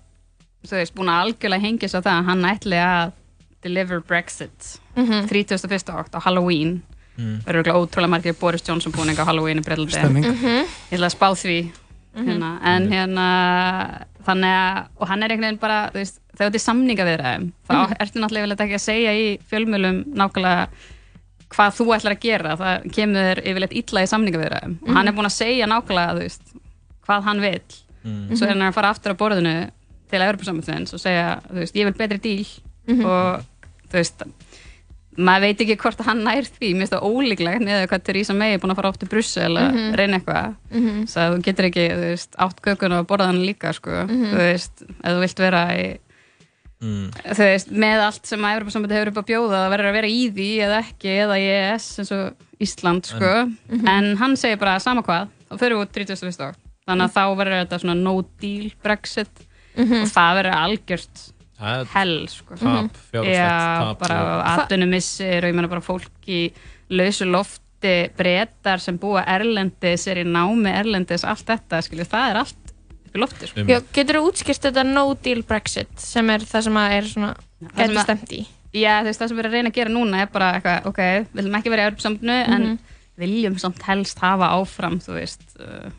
[0.65, 3.11] þú veist, búin að algjörlega hengja svo það að hann ætli að
[3.61, 5.27] deliver Brexit Mhm.
[5.27, 5.93] 31.
[5.93, 6.81] átt á Halloween
[7.17, 7.43] Mm.
[7.45, 10.25] verður örugglega ótrúlega margir Boris Johnson búin á Halloween í Breitlandi Stemming.
[10.25, 10.63] Mhm.
[10.89, 11.57] ég ætla að spá því
[12.17, 13.27] hérna, en hérna
[14.25, 17.21] þannig að, og hann er einhvern veginn bara þú veist, þegar þetta er samninga við
[17.21, 20.67] það þá ertu náttúrulega yfirleitt ekki að segja í fjölmjölum nákvæmlega
[21.53, 24.93] hvað þú ætlar að gera, það kemur þér yfirleitt illa í samninga við það og
[24.97, 26.53] hann er búin að segja nákvæmlega, þú veist,
[27.07, 27.61] hvað hann vil
[28.03, 28.35] Mm.
[28.35, 29.51] svo er hann að fara aftur á borðinu
[30.11, 32.47] til Evropasambandsins og segja, þú veist, ég vil betri díl
[33.05, 33.45] og
[33.87, 34.23] þú veist
[35.17, 36.69] maður veit ekki hvort að hann nær því.
[36.73, 39.51] Mér finnst það ólíklegt með hvað Theresa May er búin að fara oft til Brussel
[39.59, 40.55] að reyna eitthvað.
[41.11, 44.39] Svo að þú getur ekki, þú veist, átt kökun og borða hann líka, sko, þú
[44.39, 45.85] veist ef þú vilt vera í
[46.81, 47.05] mm.
[47.29, 50.11] þú veist, með allt sem að Evropasambandi hefur upp að bjóða, það verður að vera
[50.11, 53.31] í því eða ekki, eða í ES eins og Ísland, sko,
[53.91, 56.45] en hann segir bara sama hvað, þá fyrir við út 31.
[56.49, 59.45] átt þannig að þá verður þetta svona no deal Brexit.
[59.73, 61.21] Og það verður algjört
[61.93, 62.55] hell sko.
[62.59, 63.49] tap, fjárhagslegt Já,
[63.83, 64.01] tap
[65.49, 66.41] ég meina bara fólk í
[66.93, 72.41] lausu lofti, brettar sem búa erlendis, er í námi erlendis, allt þetta, skilju, það er
[72.43, 72.73] allt
[73.07, 73.65] upp í lofti, sko.
[73.69, 77.33] Já, getur þú útskýrt þetta no deal Brexit sem er það sem að er svona
[77.35, 78.41] það sem gæti að- stemt í
[78.73, 80.97] Já, veist, það sem við erum að reyna að gera núna er bara eitthvað, ok,
[80.97, 82.53] við viljum ekki vera í Európsambandinu Mhm.
[82.53, 82.79] en
[83.21, 85.91] viljum samt helst hafa áfram, þú veist, uh,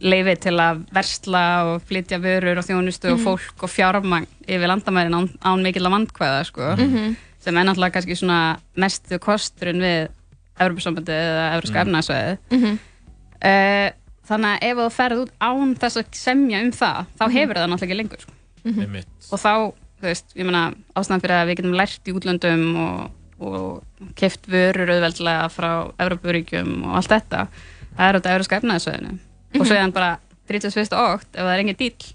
[0.00, 3.24] leifi til að versla og flytja vörur og þjónustu og Mhm.
[3.26, 7.16] fólk og fjármagn yfir landamærin án, án mikill að vandkvæða, sko, Mhm.
[7.40, 10.08] sem er náttúrulega kannski svona mestu kosturinn við
[10.60, 11.88] Európsambandið eða Európska Mm.
[11.88, 12.38] efnaðsvæðið.
[12.50, 12.78] Mhm.
[13.42, 13.90] Uh,
[14.28, 17.32] þannig að ef þú ferð út án þess að semja um það, þá Mhm.
[17.32, 21.48] hefur það náttúrulega ekki lengur, sko og þá, þú veist, ég meina ástæðan fyrir að
[21.48, 23.10] við getum lært í útlöndum og,
[23.40, 23.82] og
[24.16, 27.48] keft vörur auðveldlega frá Európaríkjum og allt þetta
[27.96, 29.18] það er út af Európska efnaðisveðinu
[29.58, 30.14] og svo er hann bara
[30.50, 30.96] 31.
[30.96, 32.08] ótt ef það er engin dýl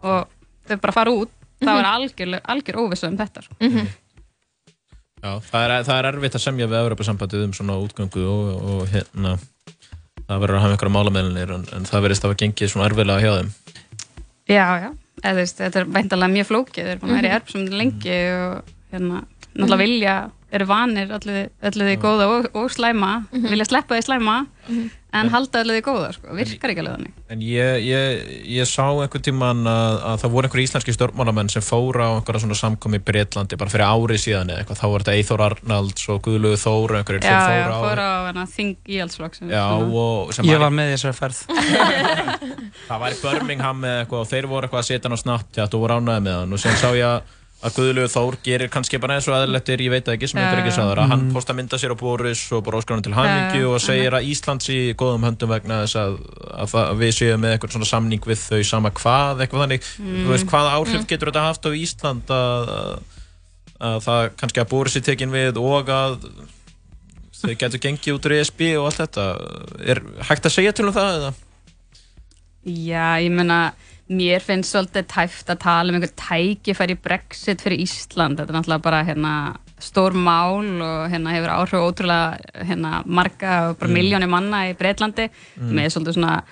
[0.00, 0.30] og
[0.68, 3.56] þau bara fara út þá er algjör, algjör óvissu um þetta sko.
[5.20, 8.84] Já, það er, það er erfitt að semja við Evropasambandið um svona útgöngu og, og
[8.88, 9.34] hérna
[10.30, 13.24] það verður að hafa einhverja málameðlinir en, en það verðist að hafa gengið svona erfiðlega
[13.24, 13.50] hjá þeim.
[14.50, 14.88] Já, já,
[15.20, 18.16] eða þetta er veintalega mjög flókið, þeir eru búin að vera í erf sem lengi
[18.36, 19.20] og hérna,
[19.50, 20.14] náttúrulega vilja
[20.50, 24.40] eru vanir allir því góða og, og slæma, vilja sleppa því slæma
[25.10, 27.14] en halda allir því góða, sko, virkar ekki alveg þannig.
[27.34, 28.20] En ég, ég,
[28.54, 32.44] ég sá einhvern tíman að, að það voru einhverju íslenski stjórnmálamenn sem fóra á einhverja
[32.44, 36.06] svona samkomi í Breitlandi bara fyrir ári síðan eða eitthvað, þá var þetta Eithor Arnalds
[36.14, 39.40] og Guðlugu Þór og einhverjir Já, sem já, fóra á fór á hana, Þing Íhaldsflokk
[39.50, 39.64] Já,
[40.04, 41.42] og sem Ég var með í þessari ferð.
[42.90, 45.74] Það var í Birmingham eða eitthvað og þeir voru eitthvað að setja hann á Snapchat
[45.74, 46.54] og voru ánæði með hann.
[46.54, 49.90] Og sem sá ég að að Guðlaugur Þór gerir kannski bara eins og aðlættir, ég
[49.92, 51.32] veit það ekki, sem eitthvað ekki sagður að hann Mm.
[51.36, 54.70] posta mynda sér á Boris og bara óskar hann til hamingju og segir að Íslands
[54.72, 56.14] í góðum höndum vegna þess að,
[56.56, 60.22] að, að við séum með eitthvað svona samning við þau sama hvað, eitthvað þannig Mm.
[60.24, 63.20] þú veist, hvaða áhrif getur þetta haft á Ísland að, að,
[63.90, 66.16] að það kannski að Boris er tekin við og að
[67.40, 69.28] þau getur gengið út úr ESB og allt þetta
[69.84, 71.30] er hægt að segja til um það eða?
[72.64, 73.60] Já, ég meina,
[74.10, 78.40] mér finnst svolítið tæft að tala um einhver tækifæri Brexit fyrir Ísland.
[78.40, 79.34] Þetta er náttúrulega bara hérna,
[79.80, 83.94] stór mál og hérna, hefur áhrif ótrúlega hérna, marga og bara Mm.
[84.00, 85.28] miljónir manna í Breitlandi.
[85.60, 85.78] Mm.
[85.78, 86.42] Er svolítið svona,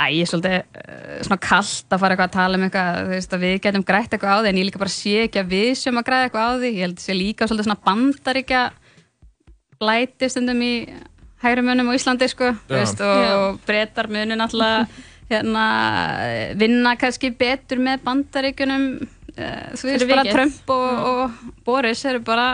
[0.00, 3.12] æ, ég er svolítið uh, svona kallt að fara eitthvað að tala um eitthvað, þú
[3.14, 5.52] veist, að við getum grætt eitthvað á því, en ég líka bara sé ekki að
[5.52, 6.70] við sem að græða eitthvað á því.
[6.72, 8.62] Ég held að sé líka svolítið svona bandaríkja
[9.80, 10.72] blæti stundum í
[11.44, 14.88] hægri munum á Íslandi sko, veist, og, og breytar munu náttúrulega
[15.30, 15.64] hérna,
[16.60, 20.26] vinna kannski betur með bandaríkunum uh, þú veist, bara.
[20.34, 22.50] Trump og, og Boris eru bara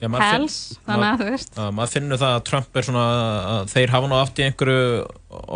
[0.00, 3.02] Já, maður finn- þannig að þú veist að maður finnur það að Trump er svona
[3.50, 4.86] að þeir hafa nú átt í einhverju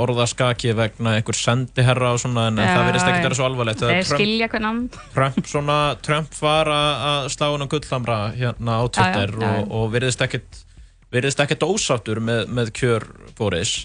[0.04, 3.24] orðaskaki vegna einhver sendiherra og svona en, Já, það verðist ekki já.
[3.24, 7.66] vera svo alvarlegt þeir Trump, skilja hvernig Trump, svona, Trump var að að slá á
[7.72, 9.48] gullhamra hérna á Twitter Já.
[9.48, 10.60] Og, og virðist ekkit
[11.14, 13.78] virðist ekkit ósáttur með, með kjör Boris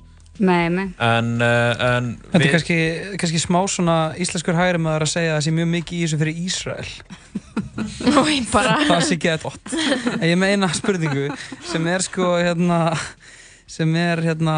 [0.43, 2.77] með mig en, uh, en Þetta er kannski,
[3.21, 6.19] kannski smá svona íslenskur hægri maður að segja að það sé mjög mikið í þessu
[6.21, 6.93] fyrir Ísrael.
[8.15, 9.75] Nói, bara það sé gott.
[10.17, 11.27] En ég meina spurningu
[11.69, 12.79] sem er sko hérna
[13.69, 14.55] sem er hérna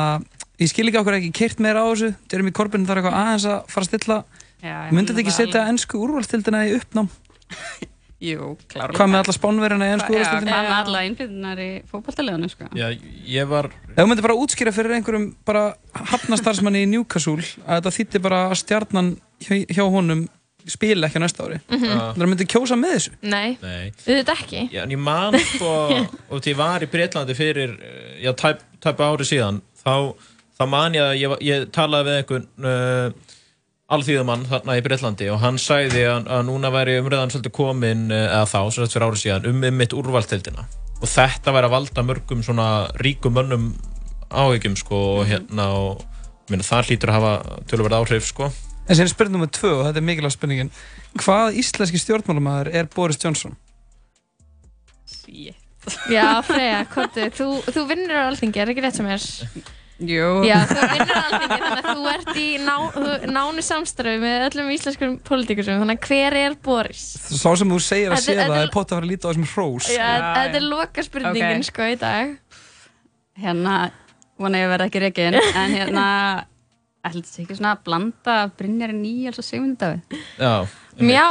[0.62, 2.14] ég skil ekki okkur ekki keirt meira á þessu.
[2.32, 4.20] Jeremy Corbyn þarf eitthvað aðeins að fara að stilla.
[4.62, 7.08] Já, myndi þetta ekki setja ennsku úrvalstildina í uppnám
[8.22, 8.98] Jú, klárlega.
[9.00, 12.68] Hvað með alla spánverjana í ennsku Já, úrvalstildina hvað með alla innflytnar í fótballtaliðinu sko.
[12.78, 12.88] já,
[13.34, 15.64] ég var ef þú myndir bara útskýra fyrir einhverjum bara
[16.12, 19.10] hafnastarsmanni í Newcastle að þetta þýtti bara að stjarnan
[19.42, 20.22] hjá, hjá honum
[20.70, 21.86] spila ekki á næsta ári Mhm.
[21.90, 23.12] uh, það myndi kjósa með þessu?
[23.26, 23.90] Nei, nei.
[24.06, 24.60] Auðvitað ekki.
[24.76, 25.72] Já, en ég man sko,
[26.32, 27.74] og því ég var í Breitlandi fyrir,
[28.22, 30.14] já, tæp, tæp ári síðan, þá,
[30.62, 33.31] þá man ég að ég, var- ég talaði við einhvern uh,
[33.92, 38.28] alþýðumann þarna í Breitlandi og hann sagði að, að núna væri umræðan svolítið komin, eh,
[38.30, 40.68] eða þá, sem sagt fyrir ári síðan, um mitt úrvaltildina.
[41.02, 42.68] Og þetta væri að valda mörgum svona
[43.02, 43.72] ríkum mönnum
[44.32, 48.52] áhyggjum, sko, og hérna, og meina, það hlýtur að hafa tölverð áhrif, sko.
[48.88, 50.72] en sem er spurning nummer tvö og þetta er mikilvægt spurningin
[51.20, 53.54] hvað íslenski stjórnmálamæður er Boris Johnson?
[55.08, 55.58] Shit.
[56.12, 56.84] Já, Freyja,
[57.34, 59.24] þú, þú vinnur á alþingi, er ekki rétt sem er?
[60.02, 62.76] Jú, Já, þú vinnur á alþingi, þannig að þú ert í ná,
[63.36, 67.04] nánu samstarfi með öllum íslenskum pólitíkusum, þannig að hver er Boris?
[67.30, 69.30] Sá sem þú segir að sé það þetta- er pott að fara að líta á
[69.32, 70.08] þessum hrós Já,
[70.40, 71.70] þetta er loka spurningin, Ok.
[71.70, 72.38] sko, í dag.
[73.42, 73.76] hérna
[74.42, 76.06] vona ég að verða ekki reikin en hérna
[77.06, 80.68] ætla þetta sé ekki svona að blanda Brynjarinn Níels og Sigmundur Davíð Já.
[81.02, 81.28] Mjá,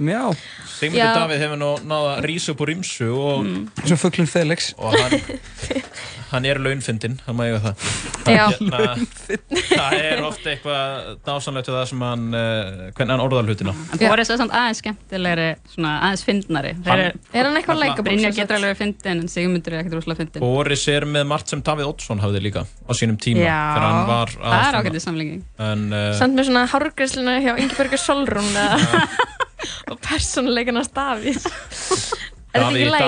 [0.00, 0.32] Já,
[0.72, 1.12] Sigmundur Já.
[1.14, 4.94] Davíð hefur nú náða að rísa upp úr rímsu og eins og fugglinn Felix og
[4.96, 5.20] hann,
[6.32, 7.82] hann er launfindinn, hann má eiga það.
[8.32, 8.46] Já.
[8.56, 8.80] Hérna,
[9.68, 13.74] það er ofta eitthvað dásanlegt við það sem hann, uh, hvernig hann orðar hlutina.
[13.92, 16.72] En Boris er samt aðeins skemmtilegri, svona aðeins fyndnari.
[16.88, 20.46] Hann- Er hann eitthvað likeable, Brynja getur alveg fyndin, en Sigmundur er ekkert rosalega fyndin.
[20.46, 23.44] Boris er með margt sem Davíð Oddsson hafði líka á sínum tíma.
[23.44, 25.44] Já, þegar hann var að það er ágætið samlinging.
[25.68, 28.50] En, uh, Samt með svona hárgræsluna hjá Ingeborgur Solrún
[29.90, 31.48] og persónuleikarnas Davíð.
[32.52, 33.00] Er þetta ekki í dag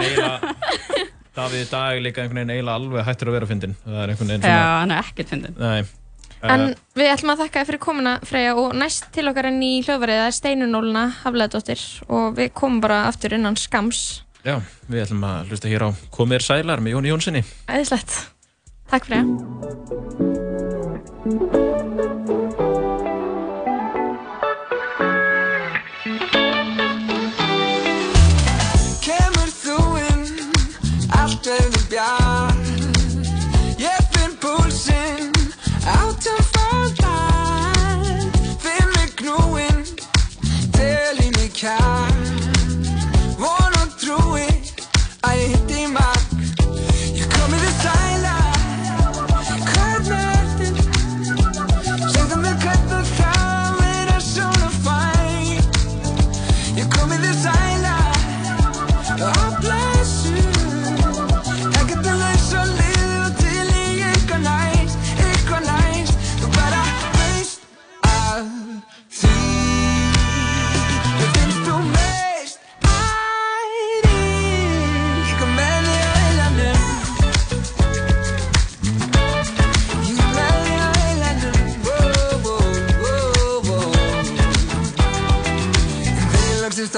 [0.00, 1.08] lægi er
[1.40, 4.12] Davíð í dag er líka einhvern veginn eiginlega alveg hættur að vera fyndin það er
[4.12, 5.54] einhvern veginn Já, svona hann er ekkert fyndin.
[5.60, 5.80] Nei,
[6.40, 9.60] En uh, við ætlum að þakka þér fyrir komuna Freyja og næst til okkar enn
[9.64, 14.00] í hljóðvarið það er Steinunóluna Hafleðdóttir og við komum bara aftur innan skams
[14.46, 14.56] já,
[14.88, 18.10] við ætlum að hlusta hér á Komir sælar með Jóni Jónssoni Æðislegt.
[18.90, 19.24] Takk Freyja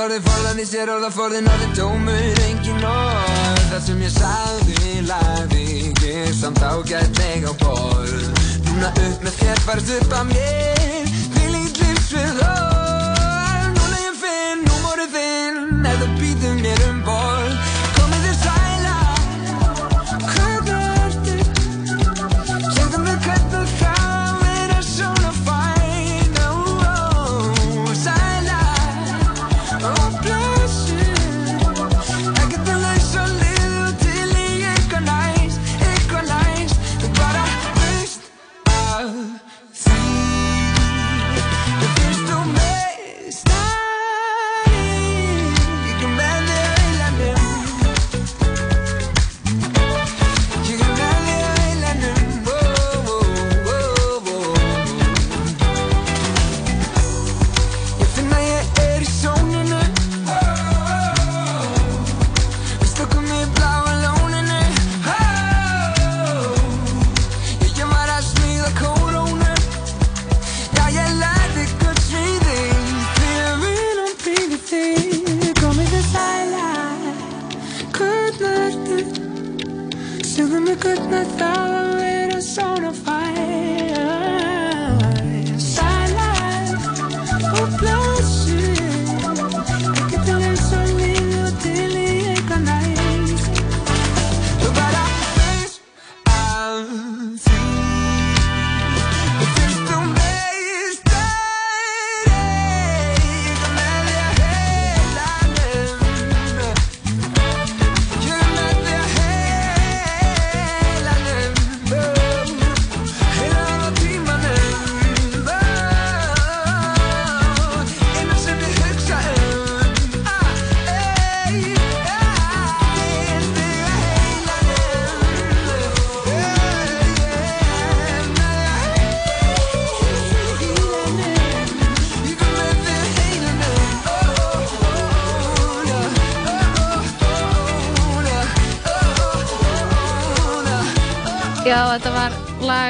[0.03, 5.67] orðið forðan í sér orðaforðin orðið tómur engin orð Það sem ég sagði lagði
[6.09, 12.43] ég samt ágætlega á borð Núna upp með þér farð upp að mér Þvílíkt lífsvið
[12.49, 17.02] orð Núna ég finn númórið þinn þú býður mér um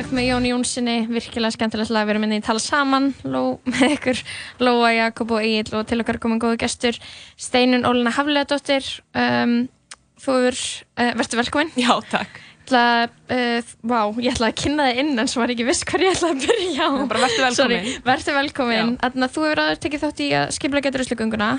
[0.03, 3.93] lag með Jón Jónssoni, virkilega skemmtilegt lag, við erum inn í tala saman Ló, með
[3.97, 4.23] ykkur,
[4.63, 6.99] Lóa, Jakob og Egil og til okkar komum góðu gestur
[7.39, 9.69] Steinun Ólina Hafleðadóttir um,
[10.23, 10.59] Þú er,
[10.99, 12.41] uh, verður velkominn Já, takk.
[12.63, 12.83] Ætla,
[13.31, 16.07] uh, Vá, ég ætla að kynna þig inn en svo var ég ekki viss hvað
[16.07, 16.91] ég ætla að byrja á.
[17.11, 17.57] Bara vertu velkomin.
[17.61, 18.93] Sorry, Verður velkomin.
[19.03, 21.53] Þannig að þú hefur aður tekið þátt í að skipla getur uslugönguna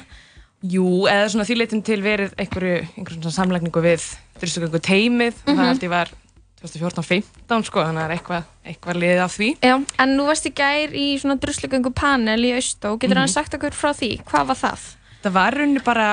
[0.63, 4.05] Jú, eða svona því leitum til verið einhverju, einhverju samlækningu við
[4.39, 6.13] drusugöngu teimið og það held ég var
[6.63, 9.49] 2014-15 sko, þannig að það er eitthvað, eitthvað liðið af því.
[9.59, 13.57] Já, en nú varst í gær í svona druslugöngu panel í Austó Getur hann sagt
[13.57, 14.11] okkur frá því?
[14.29, 14.87] Hvað var það?
[15.25, 16.07] Það var rauninni bara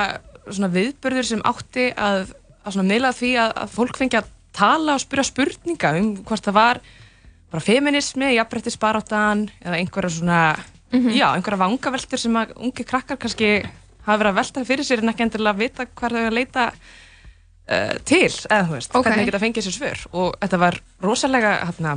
[0.49, 2.33] svona viðbörður sem átti að,
[2.65, 6.47] að svona miðla því að, að fólk fengi að tala og spyrja spurninga um hvort
[6.47, 6.81] það var
[7.51, 10.41] bara feminismi, jafnbrettisbaráttan eða einhverja svona
[10.91, 13.61] já, einhverja vangaveltur sem að ungi krakkar kannski
[14.05, 16.67] hafa verið að velta fyrir sér en ekki endilega vita hvað þau að leita
[17.71, 19.07] uh, til, eða þú veist, Ok.
[19.07, 20.03] hvernig geta fengið sér svör.
[20.11, 21.95] Og þetta var rosalega hérna,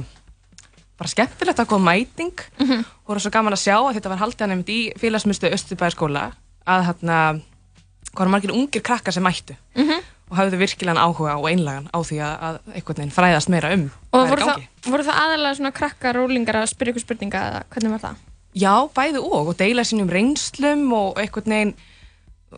[0.98, 2.34] bara skemmtilegt að koma mæting.
[2.62, 6.24] Og það var svo gaman að sjá að þetta var haldið hann í félagsmyndstöð Östubæðaskóla
[6.64, 7.18] að hérna
[8.14, 9.56] hvað var margir ungir krakkar sem mættu.
[10.30, 13.82] Og hafðu virkilegan áhuga og einlagan á því að, að einhvern veginn fræðast meira um
[14.16, 17.92] Og voru það, voru það aðalega svona krakkar rólingar að spyrja ykkur spurninga eða hvernig
[17.92, 18.22] var það?
[18.54, 21.74] Já, bæði og og deila sínum reynslum og einhvern veginn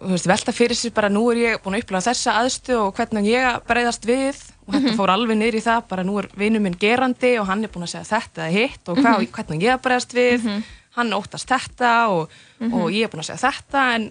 [0.00, 3.28] veist, velta fyrir sér bara nú er ég búin að upplega þessa aðstu og hvernig
[3.30, 4.42] ég að breyðast við.
[4.66, 7.62] Og þetta fór alveg niður í það bara nú er vinur minn gerandi og hann
[7.62, 10.48] er búin að segja þetta eða hitt og hvað, hvernig ég að breyðast við.
[10.96, 12.37] Hann óttast þetta og,
[12.72, 14.09] og ég er búin að segja þetta en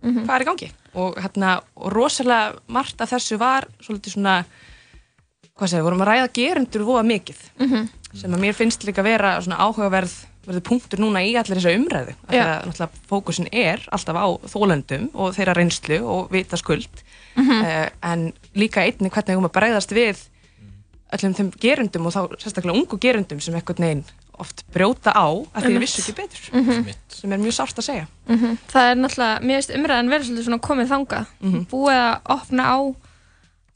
[0.00, 0.70] hvað er í gangi?
[0.94, 4.40] Og, hérna, og rosalega margt af þessu var svolítið svona
[5.60, 7.40] hvað segja, vorum að ræða gerundur voða mikið.
[8.16, 10.14] Sem að mér finnst líka vera svona áhugaverð
[10.46, 12.14] verður punktur núna í allir þessa umræðu.
[12.32, 12.44] Já.
[12.64, 17.04] að fókusin er alltaf á þólendum og þeirra reynslu og vita skuld
[17.36, 20.24] uh, en líka einni hvernig um að bregðast við
[21.10, 24.04] öllum þeim gerundum og þá sérstaklega ungu gerundum sem eitthvað neginn
[24.40, 28.06] oft brjóta á að því þeir vissu ekki betur sem er mjög sárt að segja.
[28.30, 28.56] Mhm.
[28.70, 31.34] Það er náttúrulega, mér veist umræðan svolítið svona komið þangað.
[31.68, 32.78] Búið að opna á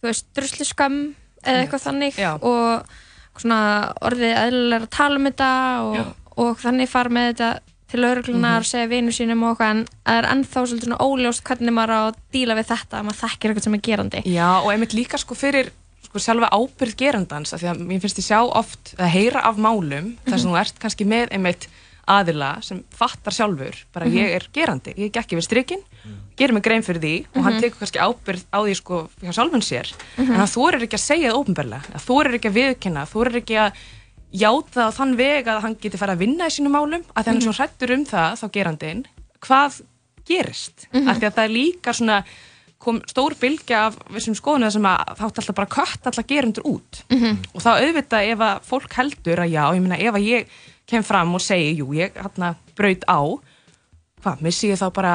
[0.05, 0.99] þú veist, druslu skam
[1.45, 2.31] eða eitthvað þannig Já.
[2.41, 3.61] og svona
[4.05, 5.51] orðið eðlilega að tala um þetta
[5.85, 7.51] og, og þannig fara með þetta
[7.95, 11.45] til lauruglunar og segja vinu sínum og eitthvað en það er ennþá svolítið svona óljóst
[11.47, 14.23] hvernig maður á að díla við þetta að maður þekkir eitthvað sem er gerandi.
[14.35, 15.71] Já, og einmitt líka sko fyrir
[16.05, 19.59] sko sjálfa ábyrgð gerandans af því að mér finnst ég sjá oft að heyra af
[19.61, 21.69] málum þar sem þú ert kannski með einmitt
[22.11, 25.85] aðila sem fattar sjálfur bara ég er gerandi, ég gekk yfir strikinn
[26.37, 29.65] gerir mig grein fyrir því og hann tekur kannski ábyrgð á því sko hjá sjálfun
[29.65, 29.91] sér.
[30.21, 33.85] En hann þorir ekki að segja það ópenbarlega þorir ekki að viðkynna, þorir ekki að
[34.35, 37.23] játa það á þann veg að hann geti farið að vinna í sínum málum, að
[37.23, 39.05] því hann er svo hrættur um það þá gerandinn,
[39.45, 39.79] hvað
[40.27, 42.19] gerist, af því að það er líka svona
[42.85, 47.01] kom stór bylgja af þessum skoðunum sem að þátt alltaf bara kött alltaf gerundur út.
[47.55, 50.59] Og þá auðvitað ef að fólk heldur að já, ég meina ef að ég
[50.91, 53.21] kem fram og segi, jú, ég hérna braut á
[54.25, 55.15] hvað, missi ég þá bara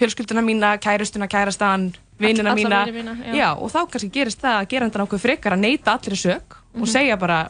[0.00, 1.90] fjölskylduna mína, kærustuna, kærastan
[2.20, 3.34] vinnina alla mína, mína, já.
[3.34, 3.48] já.
[3.56, 7.18] og þá kannski gerist það að gerandan ákveð frekar að neyta allir sök og segja
[7.20, 7.46] bara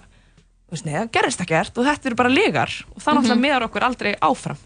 [0.70, 3.86] veist, nei, það gerist ekkert og þetta eru bara legar og það náttúrulega meðar okkur
[3.88, 4.56] aldrei áfram.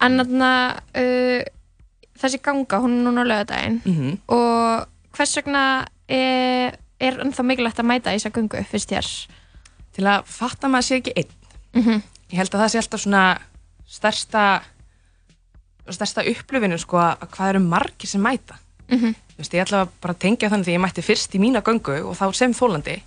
[0.00, 0.50] En þarna
[0.96, 1.42] uh,
[2.20, 7.78] þessi ganga, hún er núna á lögadaginn mm og hvers vegna er, er ennþá mikilvægt
[7.80, 9.06] að mæta í þessa gungu fyrst þér?
[9.96, 11.32] Til að fatta maður sé ekki einn.
[11.72, 12.02] Mhm.
[12.32, 13.24] ég held að það sé alltaf svona
[13.86, 14.42] stærsta
[15.94, 18.58] stærsta upplöfinu sko að hvað eru margir sem mæta.
[18.88, 19.14] Mhm.
[19.36, 21.96] Þú veist, ég ætla að bara tengja þannig því ég mætti fyrst í mína göngu
[22.08, 23.00] og þá sem þólandi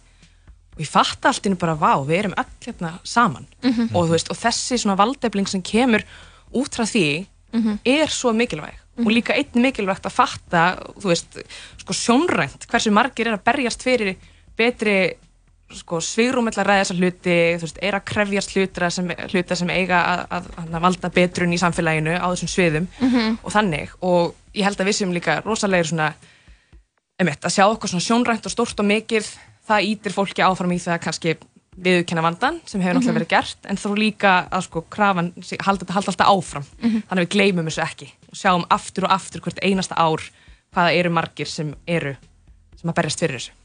[0.80, 3.46] og ég fatta allt innu bara vá, við erum öll hérna saman.
[3.64, 3.90] Mhm.
[3.94, 6.04] og, þú veist, og þessi svona valdefling sem kemur
[6.56, 7.80] út frá því Mhm.
[7.86, 8.76] er svo mikilvæg.
[9.00, 11.38] Og líka einn mikilvægt að fatta þú veist,
[11.80, 14.16] sko sjónrænt hversu margir er að berjast fyrir
[14.58, 15.14] betri
[15.72, 19.56] sko svigrúm til að ræða þessa hluti, þú veist, er að krefjast hlutra sem, hluta
[19.56, 22.88] sem eiga að, að, að valda betrun í samfélaginu á þessum sviðum.
[23.44, 26.14] Og þannig og ég held að við séum líka rosalegir svona
[27.20, 29.28] einmitt, að sjá okkur svona sjónrænt og stórt og mikið
[29.70, 31.36] það ítir fólki áfram í það að kannski
[31.80, 35.30] viðurkenna vandan sem hefur náttúrulega verið gert en þó líka að sko krafan
[35.64, 36.66] halda, halda alltaf áfram.
[36.82, 38.10] Þannig að við gleymum þessu ekki.
[38.30, 40.26] Og sjáum aftur og aftur hvert einasta ár
[40.76, 42.16] hvaða eru margir sem eru
[42.80, 43.56] sem að berjast fyrir þessu.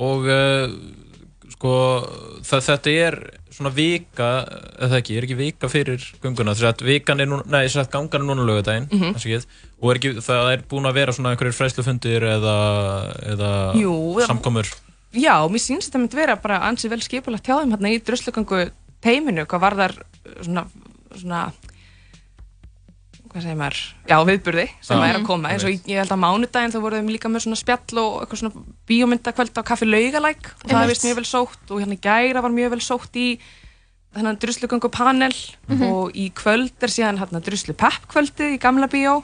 [0.00, 0.74] Og uh,
[1.54, 1.72] sko
[2.46, 3.18] það, þetta er
[3.50, 4.28] svona vika
[4.80, 7.90] eða ekki, er ekki vika fyrir gönguna þess að vikan er núna, nei, þess að
[7.94, 9.16] gangan er núna lögudaginn mm
[9.80, 12.56] og er ekki, það er búin að vera svona einhverjir fræslufundir eða,
[13.32, 13.94] eða Jú,
[14.26, 14.68] samkomur?
[15.16, 18.60] Já, mér sýnst þetta myndi vera bara ansið vel skipulagt hjá þeim hérna í druslugangu
[19.00, 19.96] teiminu, hvað var þar
[20.44, 20.66] svona,
[21.16, 21.40] svona
[23.30, 26.12] hvað segir maður, já, viðburði sem Já, er að koma, eins og ég, ég held
[26.14, 29.88] að mánudaginn þá voru þeim líka með svona spjall og eitthvað svona bíómyndakvöld á kaffi
[29.88, 30.50] laugalæk.
[30.64, 33.26] Og það vist mjög vel sótt og hérna gæra var mjög vel sótt í
[34.10, 35.34] þennan druslugangu panel
[35.86, 39.20] og í kvöld er síðan hérna druslu pepp kvöldið í gamla bíó.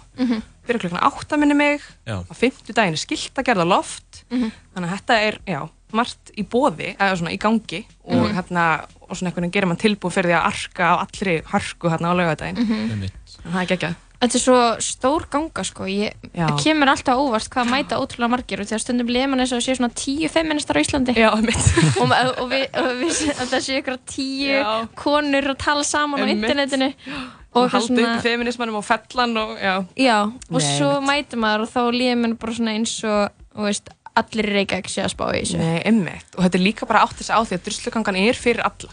[0.67, 1.83] Byrja klokkan átta minni mig.
[2.07, 4.23] Á fimmtudaginn er skilt að gerða loft.
[4.31, 5.61] Þannig að þetta er, já,
[5.95, 7.83] margt í bóði eða svona í gangi.
[8.07, 8.65] Og hérna
[9.07, 12.11] og svona einhvern veginn gerir mann tilbúið fyrir því að arka á allri hörku hérna
[12.11, 15.85] á laugadaginn þannig að það er geggjað Þetta er svo stór ganga sko,
[16.33, 19.53] það kemur alltaf á óvart hvað mæta ótrúlega margir og þegar stundum liður mann eins
[19.53, 21.27] og sé svona tíu feministar á Íslandi Já,
[22.01, 22.65] og, og, við,
[23.03, 24.71] við, að það sé ykkur tíu Já.
[24.97, 26.49] konur að tala saman á Einmitt.
[26.49, 26.89] internetinu
[27.61, 31.71] og halda upp feminismannum og fellan og já, já, og Nei, svo mætir maður og
[31.77, 33.21] þá líður mann bara svona eins og
[33.57, 36.33] og veist, allir í Reykjavík sé að spá í þessu Nei, einmitt.
[36.37, 38.91] Og þetta er líka bara átt þess á því að druslugangan er fyrir alla.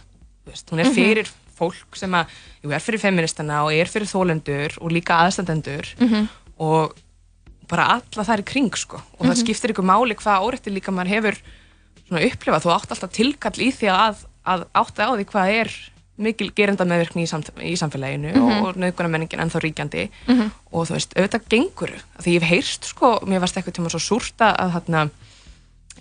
[0.47, 0.95] Veist, hún er Mhm.
[0.99, 2.25] fyrir fólk sem að,
[2.63, 6.27] jú, er fyrir feministana og er fyrir þólendur og líka aðstandendur Mhm.
[6.59, 6.93] og
[7.67, 8.97] bara alla þar í kring, sko.
[9.19, 9.43] Og það Mhm.
[9.45, 11.37] skiptir ykkur máli hvað árætti líka maður hefur
[12.09, 12.61] svona upplifað.
[12.63, 15.71] Þú átt alltaf tilkall í því að, að átta á því hvað er
[16.17, 18.43] mikil gerenda meðvirkni í, samt, í samfélaginu Mhm.
[18.43, 20.51] og, og nöðguna menningin ennþá ríkjandi Mhm.
[20.71, 21.89] og þú veist, auðvitað gengur
[22.21, 25.09] því ég hef heyrst, sko, mér varst eitthvað tíma svo súrta að þarna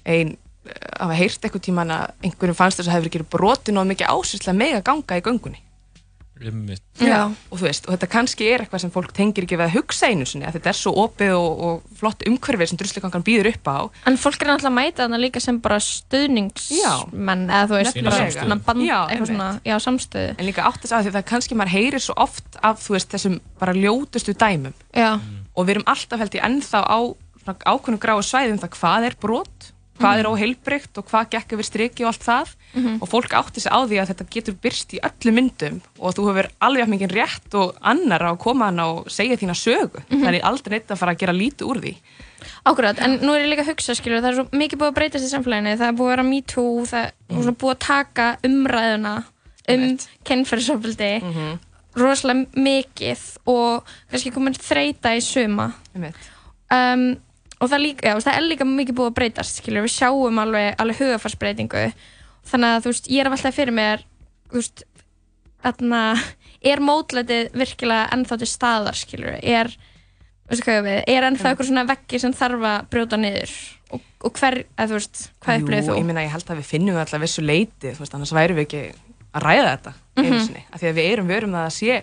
[0.05, 0.42] ein, að
[1.01, 4.59] hafa heyrt eitthvað tíma að einhverjum fannst þess að hefur ekki brotin og mikið ásýrslega
[4.59, 5.63] mega ganga í göngunni.
[7.53, 10.09] Og þú veist, og þetta kannski er eitthvað sem fólk tengir ekki við að hugsa
[10.11, 13.71] einu sinni, að þetta er svo opið og, og flott umhverfið sem drusligangan býður upp
[13.71, 13.79] á.
[14.11, 18.31] En fólk er náttúrulega að mæta þarna líka sem bara stuðningsmenn eða þú veist, bara
[18.35, 20.33] svona band, Já, eitthvað svona, já, samstöðu.
[20.35, 23.13] En líka átt þess að því það kannski maður heyrir svo oft af þú veist,
[23.15, 24.75] þessum bara ljótustu dæmum.
[24.99, 25.13] Já,
[25.53, 26.99] og við erum alltaf held ég ennþá á
[27.43, 32.03] ákveðnum gráu svæðum það hvað er brot, hvað er óheilbrygt og hvað gekk yfir striki
[32.05, 33.03] og allt það Mhm.
[33.03, 36.23] og fólk átti sig á því að þetta getur byrst í öllu myndum og þú
[36.33, 40.23] hefur alveg mikið rétt og annar á að koma hana og segja þína sögu Mhm.
[40.25, 41.97] það er aldrei neitt að fara að gera lítið úr því
[42.67, 44.95] Akkurat, en nú er ég líka að hugsa, skilur, það er svo mikið búið að
[44.95, 47.43] breytast í samfélaginu, það er búið að vera me too, það er Mhm.
[47.43, 49.25] svona búið að taka umræðuna
[49.69, 51.59] um kennferðsofbildi Mhm.
[51.95, 55.75] rosalega mikið og kannski komin þreita í suma
[56.71, 57.17] um,
[57.63, 60.73] og það, líka, já, það er líka mikið búið að breytast, skilur, við sjáum alveg,
[60.83, 61.85] alveg hugafarsbreytingu,
[62.51, 64.03] þannig að þú veist, ég er að veltaði fyrir mér,
[64.51, 64.85] þú veist,
[65.63, 66.01] þarna,
[66.73, 69.71] er mótlætið virkilega ennþá til staðar, skilur, er
[70.53, 73.53] er ennþá eitthvað svona veggi sem þarf að brjóta niður?
[73.93, 75.95] Og, og hver, þú veist, hvað Jú, upplifir þú?
[76.01, 78.83] ég meina ég held að við finnum alltaf vissu leiti veist, annars værum við ekki
[79.33, 80.45] að ræða þetta einu Mhm.
[80.47, 82.03] sinni, af því að við erum við erum það að sé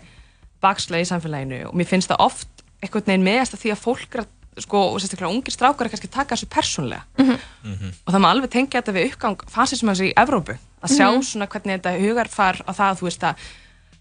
[0.61, 4.15] bakslega í samfélaginu og mér finnst það oft einhvern veginn meðast að því að fólk
[4.15, 4.29] er að
[4.61, 7.03] sko, og sérstaklega ungir strákar er kannski að taka þessu persónlega
[8.05, 11.23] og það má alveg tengja þetta við uppgang fasismans í Evrópu að sjá Mhm.
[11.23, 13.35] svona hvernig þetta hugarfar á það að þú veist að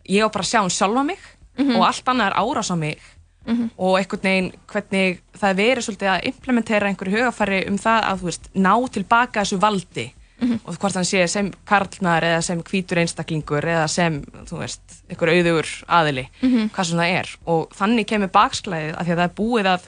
[0.08, 1.18] ég á bara að sjá um sjálfa mig
[1.58, 1.76] Mhm.
[1.76, 2.98] og allt annað er árás á mig
[3.46, 3.70] Mhm.
[3.78, 8.18] og einhvern veginn hvernig það er verið svolítið að implementera einhverju hugafæri um það að
[8.18, 10.60] þú veist ná tilbaka þessu valdi Mhm.
[10.66, 14.80] og hvort hann sé sem karlnar eða sem hvítur einstaklingur eða sem þú veist
[15.10, 16.70] einhver auðugur aðili Mhm.
[16.70, 19.80] hvað sem það er og þannig kemur baksklæðið að því að það er búið að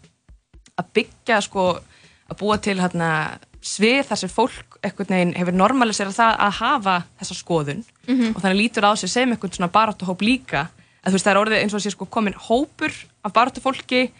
[0.80, 1.64] að byggja sko
[2.30, 3.10] að búa til hérna
[3.60, 7.82] svið þar sem fólk einhvern veginn hefur normalisera það að hafa þessa skoðun.
[8.08, 8.30] Mhm.
[8.34, 10.68] og þannig lítur á sig sem einhvern svona baráttuhóp líka.
[11.04, 12.92] Að þú veist það er orðið eins og sé sko komin hópur
[13.24, 14.10] af baráttufólki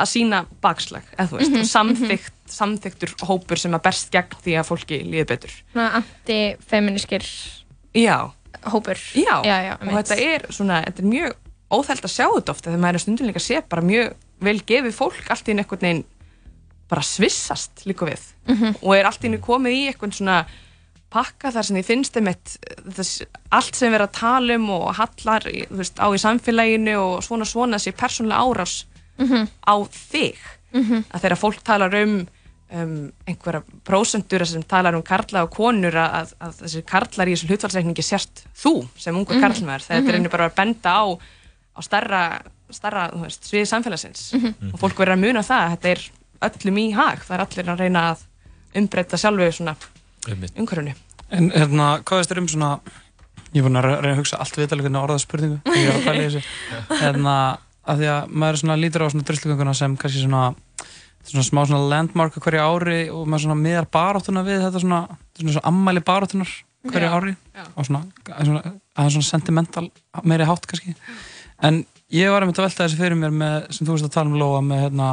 [0.00, 4.36] að sína bakslag eða þú veist Mhm, og samþykkt, samþyktur hópur sem að berst gegn
[4.44, 5.52] því að fólki líði betur.
[7.94, 8.32] Já.
[8.64, 8.96] hópur.
[9.16, 11.32] Já, já, já og þetta er svona, þetta er mjög
[11.72, 14.58] óþælt að sjá þetta ofta þegar maður er stundum líka að sé bara mjög vel
[14.66, 16.04] gefið fólk allt í einhvern veginn
[16.92, 18.74] bara svissast líka við Mhm.
[18.82, 20.46] og er allt í einu komið í einhvern svona
[21.12, 22.14] pakka þar sem því finnst
[22.96, 23.22] þess,
[23.52, 27.76] allt sem verið að tala um og hallar veist, á í samfélaginu og svona svona
[27.78, 28.84] sé persónulega árás
[29.18, 29.48] Mhm.
[29.68, 30.36] á þig
[30.72, 31.04] Mhm.
[31.12, 32.26] að þegar fólk talar um
[32.74, 37.46] um, einhverja prósendur sem talar um karla og konur að, að, þessi karlar í þessu
[37.50, 39.40] hlutfallsreikningi sért þú sem ungu Mhm.
[39.42, 40.08] þegar þetta Mhm.
[40.08, 41.04] er einu bara að benda á
[41.76, 42.42] á starra,
[42.76, 44.26] starra þú veist, sviði samfélagsins.
[44.38, 44.72] Mhm.
[44.72, 46.04] og fólk verður að muna það þetta er
[46.48, 47.24] öllum í hag.
[47.26, 48.26] Það er allir að reyna að
[48.74, 49.76] umbreyta sjálfu svona
[50.28, 50.54] Einmitt.
[50.56, 50.94] umhverfunu
[51.32, 52.80] En hérna, hvað veist þér um svona
[53.52, 56.04] ég er búin að reyna að hugsa allt viðtalið hvernig orðað spurningu ég er að
[56.06, 56.42] pæla í þessu.
[57.02, 57.36] Hérna,
[57.88, 60.42] að því að maður svona lítur á svona druslugönguna sem kannski svona
[61.22, 65.00] svona smá svona landmark á hverju ári og maður svona miðar baráttuna við þetta svona,
[65.38, 66.52] svona, svona ammæli baráttunar
[66.90, 67.64] hverju ári já.
[67.76, 68.62] og svona, svona,
[68.98, 69.86] svona sentimental
[70.26, 70.96] meiri hátt kannski.
[71.62, 74.30] En ég var einmitt að velta þessi fyrir mér með, sem þú veist að tala
[74.32, 75.10] um Lóa með hérna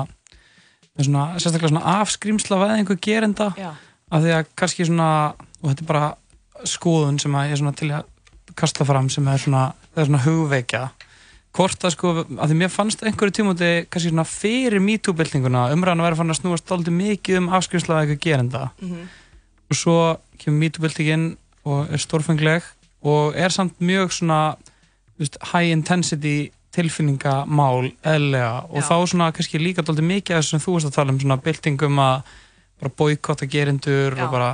[1.00, 3.70] með svona, sérstaklega svona afskrýmsla veðingu gerenda Já.
[4.12, 5.10] af því að kannski svona
[5.62, 6.08] og þetta er bara
[6.68, 8.10] skoðun sem að ég er svona til að
[8.60, 9.62] kasta fram sem er svona,
[9.94, 10.82] það er svona hugveikja
[11.56, 16.10] hvort að sko, að því mér fannst einhverju tímúti kannski svona fyrir MeToo-byltinguna umræðan að
[16.10, 19.08] vera fann að snúast dálítið mikið um afskrýmsla veðingu gerenda Mhm.
[19.72, 19.96] og svo
[20.38, 21.26] kemur MeToo-byltingin
[21.66, 22.64] og er stórfengleg
[23.04, 24.56] og er samt mjög svona
[25.20, 28.88] veist, high intensity tilfinningamál eðlega og Já.
[28.90, 31.40] þá svona kannski líka dálítið mikið af þessu sem þú veist að tala um svona
[31.46, 32.36] byltingum að
[32.80, 34.24] bara boykotta gerendur Já.
[34.26, 34.52] og bara,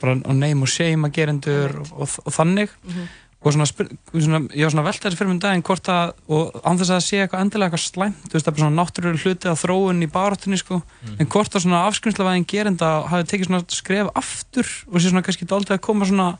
[0.00, 3.04] bara og name og shame að gerendur og, og, og þannig Mhm.
[3.44, 6.78] og svona, svona ég var svona velta þessi fyrir minn daginn hvort að, og án
[6.80, 9.20] þess að það sé eitthvað endilega eitthvað slæmt, þú veist, það er bara svona náttúrulega
[9.24, 10.78] hluti að þróun í baráttunni, sko
[11.18, 15.44] en hvort að svona afskrimslavæðin gerenda hafi tekið svona skref aftur og sé svona kannski
[15.50, 16.30] dálítið að koma svona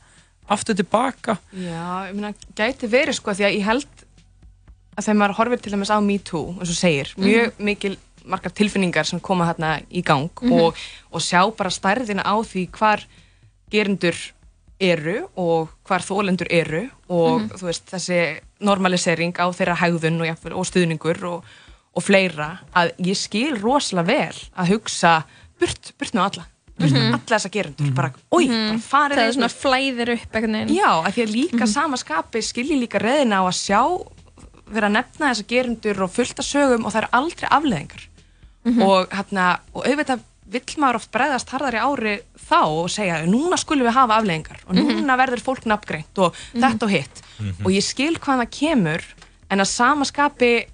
[0.48, 4.03] aftur tilbaka Já, ég meina, gæti verið sko því að ég held
[4.96, 8.50] að þegar maður horfir til dæmis á Me Too, eins og segir, mjög mikil margar
[8.56, 10.52] tilfinningar sem koma hérna í gang Mhm.
[10.60, 10.74] og,
[11.12, 13.04] og sjá bara stærðina á því hvar
[13.70, 14.14] gerindur
[14.80, 17.50] eru og hvar þólendur eru og Mhm.
[17.58, 21.44] þú veist þessi normalisering á þeirra hægðun og, jafnvel, og stuðningur og,
[21.94, 25.24] og fleira að ég skil rosalega vel að hugsa
[25.60, 26.46] burt, burt með alla
[26.78, 29.18] burt með alla þessa gerendur bara, oi, bara farið Mhm.
[29.18, 32.98] það er svona flæðir upp veginn Já, að því að líka sama skapi skilji líka
[32.98, 33.82] reðina á að sjá
[34.70, 38.04] vera að nefna þessa gerundur og fullta sögum og það eru aldrei afleðingar
[38.80, 40.22] og, hérna, og auðvitað
[40.54, 42.14] vill maður oft bregðast harðari ári
[42.48, 46.86] þá og segja núna skulum við hafa afleðingar og núna verður fólk nafngreint og þetta
[46.86, 47.22] og hitt.
[47.64, 49.04] Og ég skil hvað það kemur
[49.50, 50.66] en að sama skapi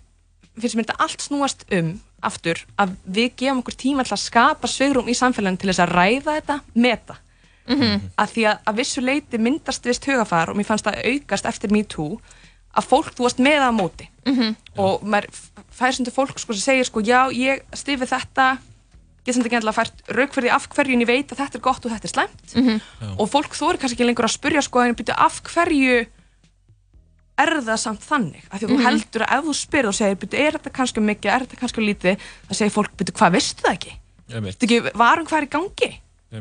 [0.61, 4.69] finnst mér þetta allt snúast um aftur að við gefum okkur tíma til að skapa
[4.69, 7.17] svegrum í samfélaginu til þess að ræða þetta meta.
[8.19, 11.71] Að því að að vissu leiti myndast vist hugafar og mér fannst það aukast eftir
[11.73, 12.19] MeToo
[12.77, 14.09] að fólk, þú varst með það á móti.
[14.79, 15.39] Og maður
[15.75, 18.59] fær sem til fólk sko, sem segir sko, já, ég stifi þetta.
[19.25, 21.43] Get sem þetta ekki alltaf fært rauk fyrir því af hverju en ég veit að
[21.43, 22.55] þetta er gott og þetta er slæmt.
[23.19, 26.07] Og fólk þóri kannski ekki lengur að spurja sko, en byrja af hverju
[27.41, 28.45] er það samt þannig?
[28.51, 31.01] Af því að þú heldur að ef þú spyrir og segir byrja, er þetta kannski
[31.05, 32.27] mikið, er þetta kannski lítið?
[32.49, 33.95] Það segir fólk, byrja, hvað veistu það ekki?
[34.51, 35.91] Ekki, varum hvað er í gangi?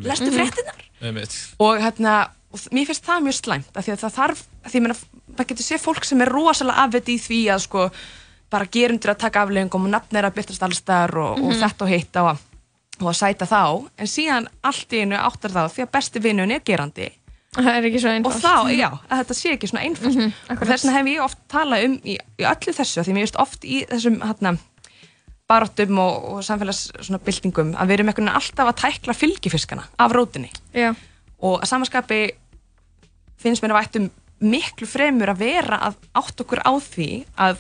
[0.06, 0.84] Lestu fréttinar?
[1.02, 1.36] einmitt.
[1.60, 4.82] og hérna og mér finnst það mjög slæmt af því að það þarf, af því
[4.82, 5.04] að
[5.38, 7.86] það getur séð fólk sem er rosalega afviti í því að sko
[8.50, 11.86] bara gerundur að taka afleggingum og nafn er að byrtast alls staðar og, og þetta
[11.86, 12.44] og hitt og,
[13.00, 13.62] og að sæta þá.
[14.02, 17.12] En síðan allt í einu áttar þá því að besti vinnun er gerandi.
[17.50, 20.18] Það er ekki svo og þá, já, þetta sé ekki svona einfalt.
[20.54, 23.40] Og þess vegna hef ég oft talað um í, í öllu þessu, því mér finnst
[23.42, 24.54] oft í þessum hérna,
[25.50, 29.86] baróttum og, og samfélags svona byltingum að við erum einhvern veginn alltaf að tækla fylgifiskana
[29.98, 30.92] af rótinni já,
[31.42, 32.20] og að samanskapi
[33.42, 34.10] finnst mér að vættum
[34.40, 37.58] miklu fremur að vera að átt okkur á því að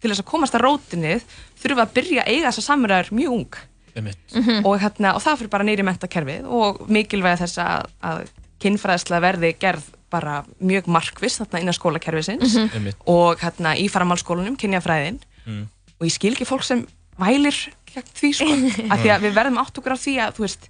[0.00, 1.22] til þess að komast að rótinnið
[1.60, 3.58] þurfum við að byrja að eiga þessar samræður mjög ung
[3.94, 4.36] einmitt.
[4.66, 8.24] og, hérna, og það fyrir bara neyri mentakerfið og mikilvæg þess að, að
[8.64, 12.96] kynfræðsla verði gerð bara mjög markviss þarna innan skólakerfisins einmitt.
[13.10, 15.66] og hérna í faramálskólanum, kynjafræðin Mm.
[16.00, 16.86] og ég skil ekki fólk sem
[17.20, 17.52] vælir
[17.92, 18.46] gegn því sko,
[18.94, 20.68] af því að við verðum átt okkur á því að þú veist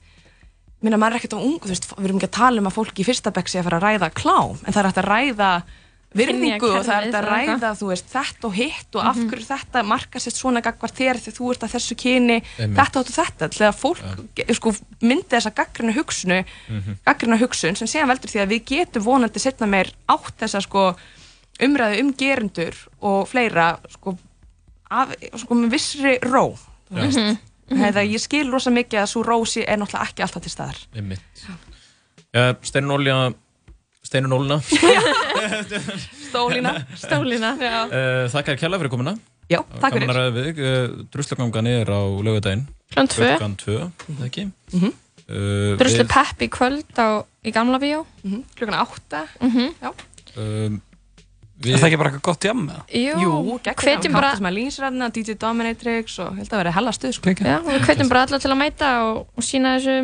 [0.85, 2.77] minna maður er ekkert á ung, þú veist, við erum ekki að tala um að
[2.77, 5.11] fólk í fyrsta bekk sé að fara að ræða klám en það er hægt að
[5.11, 5.51] ræða
[6.15, 9.47] virðingu og það er hægt að ræða þú veist, þetta og hitt og af hverju
[9.49, 12.77] þetta marka sér svona gagvar þér þegar þú ert að þessu kyni Einmitt.
[12.79, 14.47] þetta og þetta, til að fólk ja.
[14.59, 16.39] sko, myndi þessa gaggrina hugsunu
[17.09, 20.87] gaggrina hugsun sem séðan veldur því að við getum vonandi setna meir átt þessa sko
[21.65, 24.15] umræðu um gerendur og fleira sko,
[24.91, 27.51] af, sko með vissri ró þú veist.
[27.75, 30.79] Þegar ég skil rosa mikið að svo rósi er náttúrulega ekki alltaf til staðar.
[32.35, 33.17] Ja, Steinun Ólja
[34.05, 34.59] Steinun Ólna
[36.29, 37.55] Stólína stólina.
[37.61, 37.75] Já.
[37.87, 39.15] uh, Þakka þér kjalla fyrir komuna.
[39.51, 40.09] Já, takk fyrir.
[40.57, 42.01] uh, Druslugangan er á
[43.13, 44.45] tvö, Klukkan 2, það ekki?
[44.73, 44.91] Mhm.
[45.29, 47.09] uh, druslu við- pepp í kvöld á,
[47.45, 48.05] í gamla bíó.
[48.25, 49.25] Mhm, Klukkan átta.
[50.37, 50.81] Um,
[51.65, 52.95] Er það ekki bara eitthvað gott jam með það?
[53.01, 57.15] Jú, Jú, hvetjum bara, Kattis með Línsræðina, DJ Dominatrix og held að vera hella stuð
[57.17, 57.35] sko.
[57.41, 59.99] Já, við hvetjum bara alla til að mæta og, og sína þessu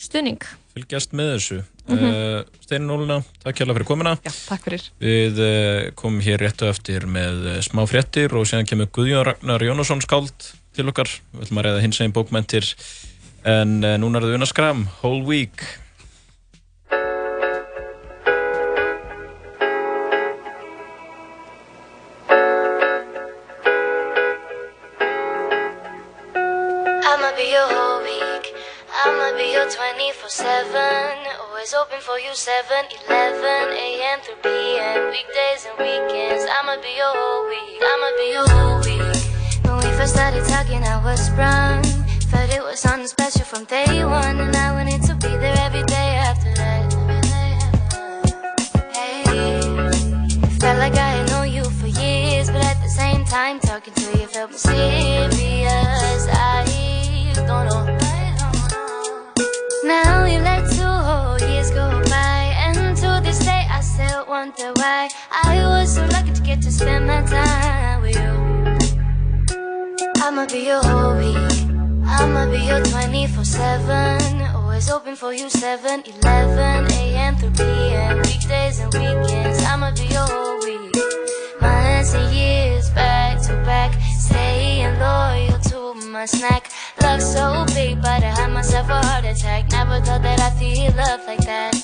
[0.00, 2.06] stuðning fylgjast með þessu Mhm.
[2.06, 6.68] uh, Steinun Ólna, takk kjalla fyrir komuna Já, takk fyrir Við uh, komum hér réttu
[6.70, 11.10] eftir með uh, smá fréttir og síðan kemur Guðjón Ragnar Jónasson skáld til okkar.
[11.34, 12.68] Við ætlum að reyða hins eginn bókmentir
[13.42, 15.64] en uh, núna er það Una Skram, Whole Week.
[29.70, 34.18] 24-7 Always open for you 7-11 a.m.
[34.20, 35.10] through p.m.
[35.14, 39.14] Weekdays and weekends I'ma be your whole week I'ma be your whole week
[39.62, 41.84] When we first started talking I was sprung
[42.30, 45.84] Felt it was something special from day one And I wanted to be there every
[45.84, 46.92] day after that
[48.90, 49.62] Hey
[50.58, 54.18] Felt like I had known you for years But at the same time talking to
[54.18, 56.66] you felt mysterious I
[57.46, 58.19] don't know
[59.82, 64.72] now you let two whole years go by, and to this day I still wonder
[64.76, 68.76] why I was so lucky to get to spend my time with you.
[70.22, 71.36] I'ma be your whole week.
[72.06, 74.42] I'ma be your 24 7.
[74.54, 77.36] Always open for you 7 11 a.m.
[77.36, 78.18] through p.m.
[78.18, 79.62] Weekdays and weekends.
[79.64, 80.94] I'ma be your whole week.
[81.58, 83.98] Months and years back to back.
[84.18, 85.49] Staying loyal
[86.10, 86.70] my snack.
[87.02, 89.70] Love so big, but I had myself a heart attack.
[89.70, 91.74] Never thought that I'd feel love like that.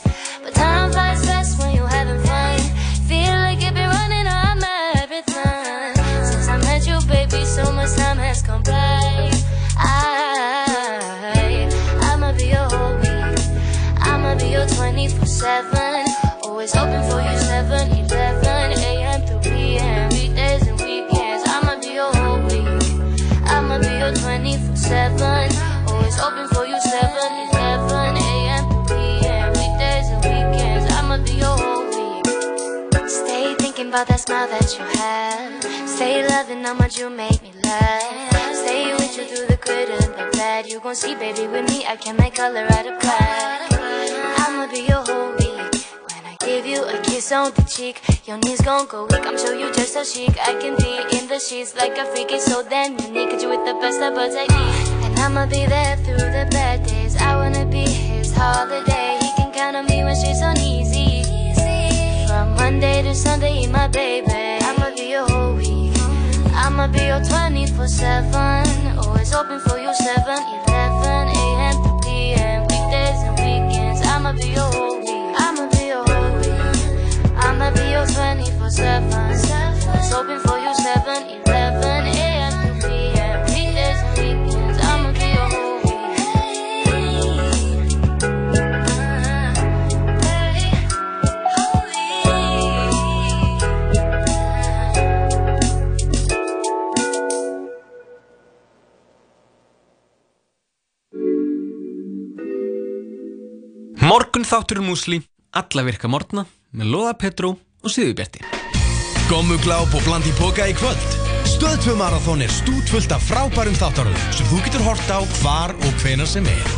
[0.42, 2.58] But time flies fast when you're having fun.
[3.06, 5.94] Feel like you've been running on marathon.
[6.24, 9.30] Since I met you, baby, so much time has gone by.
[9.78, 11.68] I,
[12.02, 13.38] I'ma be your whole week
[14.00, 18.15] I'ma be your 24-7 Always hoping for you 7-11
[33.96, 35.88] about that smile that you have.
[35.88, 38.54] Stay loving how much you make me laugh.
[38.54, 40.66] Stay with you through the good and the bad.
[40.66, 43.72] You gon' see, baby, with me, I can make color out of black.
[43.72, 45.72] I'ma be your whole week.
[46.12, 49.24] When I give you a kiss on the cheek, your knees gon' go weak.
[49.24, 50.36] I'm sure you just so chic.
[50.46, 52.32] I can be in the sheets like a freak.
[52.32, 53.40] It's so damn unique.
[53.40, 54.88] You with the best of a technique.
[55.08, 57.16] And I'ma be there through the bad days.
[57.16, 59.16] I wanna be his holiday.
[59.22, 60.75] He can count on me when she's on easy.
[62.76, 64.28] Monday to Sunday, my baby.
[64.28, 65.96] I'ma be your whole week.
[66.52, 68.98] I'ma be your 24 7.
[68.98, 70.20] Always open for you 7
[70.68, 71.72] 11 a.m.
[71.72, 72.60] to p.m.
[72.68, 74.02] Weekdays and weekends.
[74.02, 75.40] I'ma be your whole week.
[75.40, 77.32] I'ma be your whole week.
[77.38, 79.10] I'ma be your 24 7.
[79.14, 81.45] Always open for you 7 11
[104.46, 105.20] þáttur músli,
[105.56, 108.44] alla virka morgna með Lóða Petró og Sigurbjarti.
[109.30, 111.14] Gommugláp og bland í boka í kvöld
[111.46, 116.28] Stöðtvö marathón er stútvöld af frábærum þáttaröðum sem þú getur hort á hvar og hvenar
[116.30, 116.76] sem er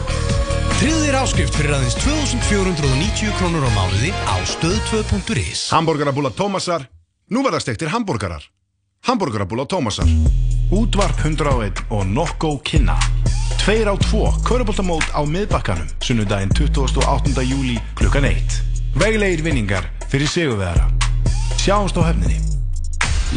[0.79, 6.85] þér áskrift fyrir aðeins 2490 krónur á mánuði á stöðtvö.is Hamburgerabúla Tómasar,
[7.33, 8.45] nú verða stektir hambúrgarar.
[9.09, 10.07] Hamburgerabúla Tómasar.
[10.71, 12.99] Útvarp 101 og Nokko Kinna.
[13.69, 17.43] Tveir á tvo, kauruboltamót á miðbakkanum, sunnudaginn 28.
[17.45, 18.41] júli klukkan 1.
[18.97, 20.87] Veglegir vinningar fyrir sigurvegara.
[21.61, 22.41] Sjáumst á hefninni.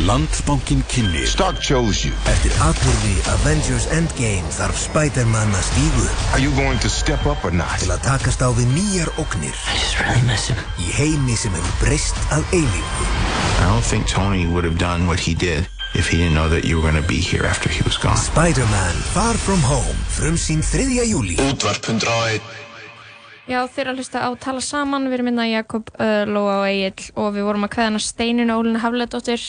[0.07, 6.55] Landsbankin kynni Stark chose you Eftir atbyrði Avengers Endgame þarf Spider-Man að stígu Are you
[6.55, 7.84] going to step up or not?
[7.84, 11.51] Til að takast á við nýjar ógnir I just really miss him Í heimi sem
[11.59, 13.11] hefur breyst að eilífu
[13.59, 16.63] I don't think Tony would have done what he did if he didn't know that
[16.65, 18.17] you were going to be here after he was gone.
[18.17, 21.01] Spider-Man Far From Home Frumsýn 3.
[21.11, 22.41] júli Útvarp 101
[23.49, 27.09] Já, þeir að hlusta á Tala Saman, við erum minna Jakob, uh, Lóa og Egil
[27.19, 29.41] og við vorum að kveðana Steinun Ólinu Hafleðdóttir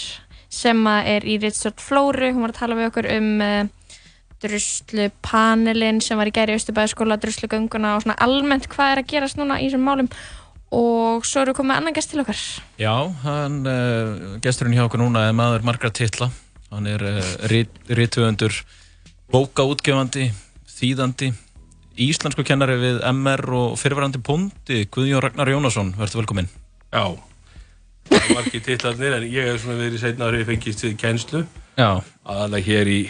[0.52, 3.60] sem að er í Ritstjórn Flóru, hún var að tala við okkur um uh,
[4.42, 9.60] druslupanelin sem var í gæri Östubæðaskóla, druslugönguna og svona almennt hvað er að gerast núna
[9.60, 10.10] í þessum málum
[10.72, 12.40] og svo eru við komið annan gæst til okkar.
[12.80, 12.94] Já,
[13.24, 16.30] hann, uh, gesturinn hjá okkur núna er maður margra titla.
[16.72, 17.20] Hann er uh,
[17.52, 18.56] rítvöfundur,
[19.32, 20.30] bókaútgefandi,
[20.72, 21.32] þýðandi,
[22.00, 25.92] íslensku kennari við MR og fyrirvarandi pundi, Guðjón Ragnar Jónasson.
[26.00, 26.48] Verður velkominn.
[26.92, 27.04] Já,
[28.08, 31.44] það var ekki titlarnir en ég hef svona verið setna árið fengist við kennslu.
[31.76, 32.00] Já.
[32.24, 33.00] Aðalega hér í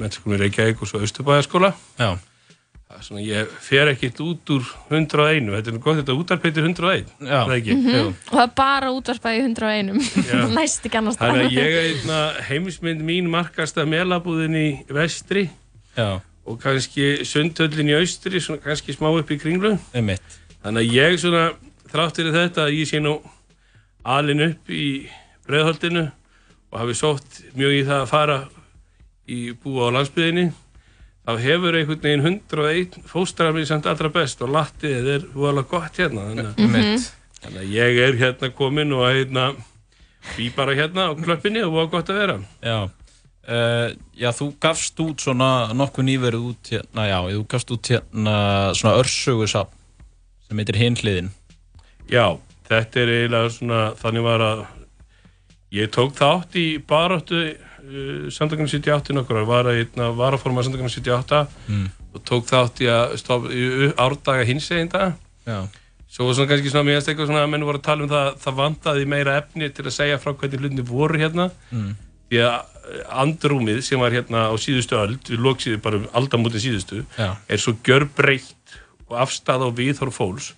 [0.00, 1.72] mennskólinu Reykjavík og svo Östubæðaskóla.
[1.96, 2.16] Já.
[2.86, 7.40] Svona, ég fer ekkert út úr 101, þetta er nú gott þetta útarpeitir 101, Já.
[7.48, 7.74] það ekki?
[7.74, 7.90] Mhm.
[7.90, 8.02] Já.
[8.06, 9.90] Og það er bara útvarpað í 101,
[10.30, 10.38] Já.
[10.56, 15.48] næst ekki annars Þannig að ég er einna heimismynd mín markast að melabúðin í vestri
[15.98, 16.20] Já.
[16.46, 19.74] og kannski sundhöllin í austri, svona kannski smá upp í kringlu.
[19.92, 20.38] Einmitt.
[20.62, 21.44] Þannig að ég svona,
[21.90, 23.16] þrátt fyrir þetta, að ég sé nú
[24.06, 24.86] alin upp í
[25.50, 26.06] breiðholdinu
[26.70, 28.38] og hafi sótt mjög í það að fara
[29.26, 30.46] í búa á landsbyðinni
[31.26, 35.98] þá hefur einhvern veginn 101 fóstrar mér samt allra best og lattið er voðalega gott
[35.98, 37.08] hérna þannig að, Einmitt.
[37.42, 39.48] þannig að ég er hérna komin og hérna
[40.36, 42.78] bý bara hérna á klöppinni og voða gott að vera Já.
[43.46, 48.38] Uh, já, þú gafst út svona nokkuð nýverið út hérna, já, þú gafst út hérna
[48.74, 49.70] svona örsögusafn
[50.48, 51.28] sem heitir Hinhliðin.
[52.10, 52.24] Já,
[52.66, 54.64] þetta er eiginlega svona þannig var að
[55.78, 57.44] ég tók þátt í baráttu
[57.86, 61.88] uh, samtökunum 78 nokkur ár, var að hérna, varaforma samtökunum 78 Mm.
[62.14, 65.12] og tók þátt í að stofa í árdaga hinseginda
[65.46, 65.66] Já.
[66.08, 68.54] svo var svona kannski svona eitthvað svona að menn voru að tala um það það
[68.62, 71.96] vantaði meira efni til að segja frá hvernig hlutinni voru hérna Mm.
[72.30, 72.54] því að
[72.86, 77.36] eh, andrúmið sem var hérna á síðustu öld, við lóksíðu bara aldamótin síðustu, Já.
[77.48, 78.78] er svo gjörbreytt
[79.08, 80.52] og afstæða og viðhorf fólks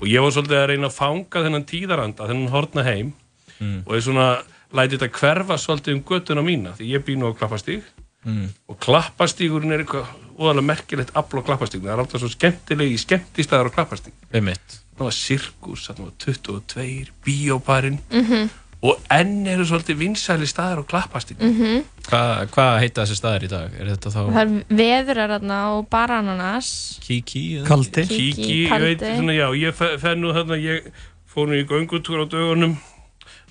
[0.00, 3.12] og ég var svolítið að reyna að fanga þennan tíðaranda, þennan hortna heim
[3.60, 3.84] Mm.
[3.86, 4.42] og er svona
[4.74, 7.82] læti þetta hverfa svolítið um göttuna mína því ég bý nú á klappastíg
[8.24, 8.46] Mm.
[8.72, 10.06] og klappastígurinn er eitthvað
[10.40, 14.78] óðalega merkilegt afl á klappastígurinn, það er alltaf svo skemmtilegi skemmtistæðar á klappastíg Einmitt.
[14.96, 18.48] það var sirkus, það var 22 bíóparinn Mhm.
[18.82, 21.84] og enn eru svolítið vinsæli staðar á klappastík Mhm.
[22.08, 23.70] Hvað hva heita þessi staðir í dag?
[23.78, 26.98] Er þetta þá Það er veður er þarna og bara ananas.
[27.02, 27.62] Kiki?
[27.66, 28.06] Kaldi.
[28.08, 29.16] Kiki, ég veit kaldi.
[29.18, 30.90] svona, já, ég fe- fer nú þarna, ég
[31.28, 32.76] fór nú í göngutúr á dögunum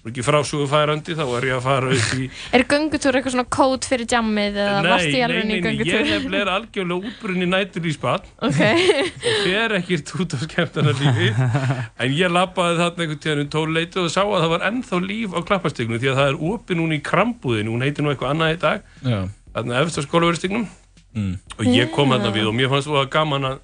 [0.03, 2.25] og ekki frásögu færandi, þá var ég að fara upp í
[2.57, 5.55] Er göngutúr eitthvað svona kód fyrir jammið eða varst í nei, alveg nei, í nei,
[5.55, 6.09] ég göngutúr?
[6.09, 7.93] nefnilega er algjörlega útbrunni nætur í
[8.47, 8.61] Ok.
[9.29, 14.03] og fer ekkert út á skemmtana lífi en ég lappaði þarna einhvern tíðan um tóluleitu
[14.03, 16.99] og sá að það var ennþá líf á klappastíknu því að það er opið núna
[16.99, 19.19] í krambúðinu hún heitir nú eitthvað annað í dag Já.
[19.55, 20.67] þarna eftir skólaverðstíknum
[21.13, 21.35] Mm.
[21.61, 23.57] og ég kom þarna við og mér fannst það gaman að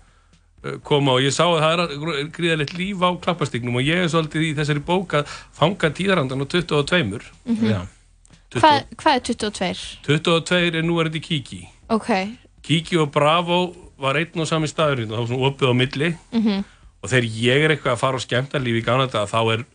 [0.84, 1.84] koma og ég sá að það
[2.20, 6.44] er gríðalegt líf á klappastíknum og ég er svolítið í þessari bók að fanga tíðarandan
[6.44, 7.70] á 22 Mhm.
[7.70, 7.82] Já.
[8.50, 9.98] Hvað, hvað er 22?
[10.04, 12.10] 22 er nú er þetta Kiki Ok.
[12.64, 16.10] Kiki og Bravo var einn og sami staður hérna, það var svona opið á milli
[16.34, 16.64] Mhm.
[17.04, 19.66] og þegar ég er eitthvað að fara á skemmtarlífi í Ganada þá er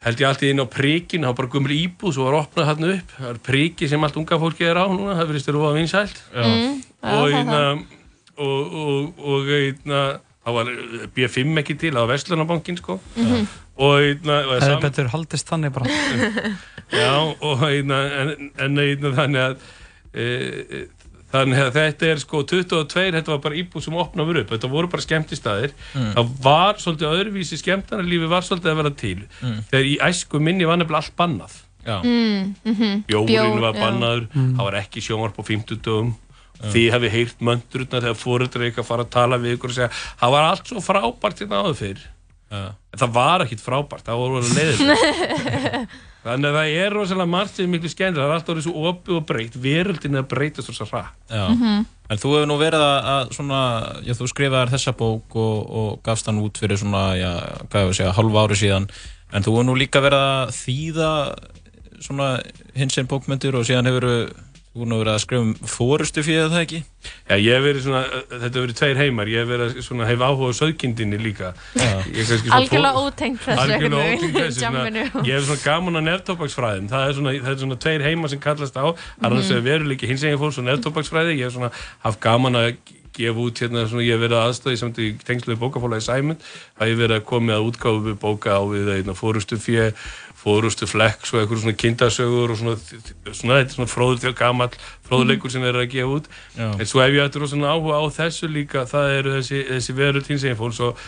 [0.00, 3.12] held ég alltaf inn á príkin, þá bara gumri íbúð svo var opnað hann upp,
[3.18, 6.18] það er príki sem allt unga fólki er á núna, það verðist þér óa vinsælt
[6.34, 7.82] Mm, já, og það, einna
[8.38, 10.02] og, og, og einna
[10.46, 13.48] þá var eh, B5 ekki til, það var Vestlunarbankin sko Mhm.
[13.78, 15.86] og einna og Það er betur haldist þannig bara.
[16.98, 19.56] Já, og einna, en, en einna, þannig að
[20.14, 20.86] e,
[21.28, 24.88] þannig að þetta er sko 22, þetta var bara íbúð sem opnaður upp, þetta voru
[24.88, 26.12] bara skemmtistæðir Mm.
[26.16, 29.58] það var svolítið öðruvísi skemmtarnarlífi var svolítið að vera til Mm.
[29.70, 31.58] þegar í æsku minni var nefnilega allt bannað.
[31.88, 33.04] Mm, mhm.
[33.08, 36.10] Bjórin Bjór, var bannaður, það var ekki sjónvarp á 50 dögum
[36.58, 40.34] þið hefði heyrt möndurna þegar fóreldrar eitthvað fara að tala við ykkur og segja það
[40.34, 42.06] var allt svo frábært hérna áður fyrr.
[42.48, 45.02] En það var ekkit frábært, það voru leiðilegt
[46.28, 48.86] þannig að það er rosalega margt sem er miklu skemmtilega, það er alltaf orðið svo
[48.90, 51.14] opið og breytt veröldin er að breytast svo hratt.
[51.30, 51.44] Já.
[51.52, 51.86] Mhm.
[52.08, 53.60] En þú hefur nú verið að, að svona,
[54.06, 57.30] já, þú skrifaðar þessa bók og, og gafst hann út fyrir svona, já,
[57.68, 58.88] hvað hefur segja, halva ári síðan.
[59.28, 61.10] En þú hefur nú líka verið að þýða
[62.00, 62.28] svona
[62.78, 64.08] hins einn bókmyndir og síðan hefur
[64.78, 66.80] þú nú verið að skrifa um fórustu fyrir það ekki?
[67.28, 70.06] Já, ég hef verið svona, þetta hefur verið tveir heimar ég hef verið að svona,
[70.08, 75.24] hef áhuga á söðkindinni líka Ég er Algjörlega ótengt þessu Algjörlega ótengt þessu.
[75.28, 78.40] Ég hef svona gaman á neftópaksfræðin það er svona, það er svona tveir heimar sem
[78.46, 78.86] kallast á
[79.22, 79.56] annars Mhm.
[79.56, 81.70] er veruleiki hins eginn fólks og neftópaksfræði ég hef svona
[82.04, 82.76] haft gaman að
[83.18, 86.38] gefa út hérna, svona, ég hef verið aðstöði samt í tengslu við bókafólagi Sæmund
[86.78, 89.88] það hef verið að koma að útgáfu við bóka á við einna, fórustu fjö
[90.38, 92.76] fórustu flex og eitthvað svona kindasögur og svona,
[93.34, 94.76] svona, þetta er svona fróður til gamall
[95.08, 96.68] fróðuleikur sem er að gefa út Já.
[96.78, 100.54] en svo hef ég eftir svona áhuga á þessu líka það eru þessi, þessi verður
[100.60, 101.02] fólks og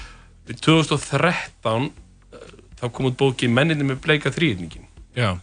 [0.50, 2.50] 2013 eh,
[2.80, 5.36] þá kom út bóki Menninni með bleika þrýðningin Já.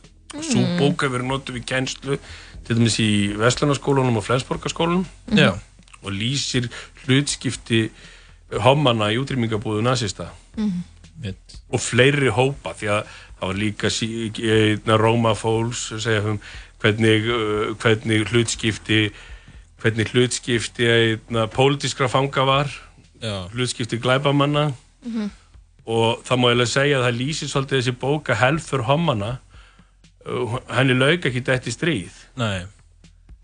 [0.44, 0.78] Sú Mm.
[0.80, 2.18] bók hefur verið notuð við kennslu
[2.68, 3.10] til dæmis í
[3.40, 5.54] Vestlunarskólanum og Flensborgarskólanum Já.
[6.04, 6.68] og lýsir
[7.06, 7.90] hlutskipti
[8.64, 10.84] hommana í útrýmingabúðu nazista Mhm.
[11.72, 13.04] og fleiri hópa því að
[13.40, 16.40] það var líka sí- einna Roma Fóls segja um
[16.82, 19.12] hvernig, uh, hvernig hlutskipti
[19.82, 22.70] hvernig hlutskipti einna pólitískra fanga var
[23.22, 23.48] Já.
[23.54, 24.74] hlutskipti glæbamanna
[25.06, 25.30] Mhm.
[25.88, 29.40] og það má ég alveg segja að það lýsir svolítið þessi bóka helfur hommana
[30.26, 32.66] uh, henni lauk ekki dætt í stríð Nei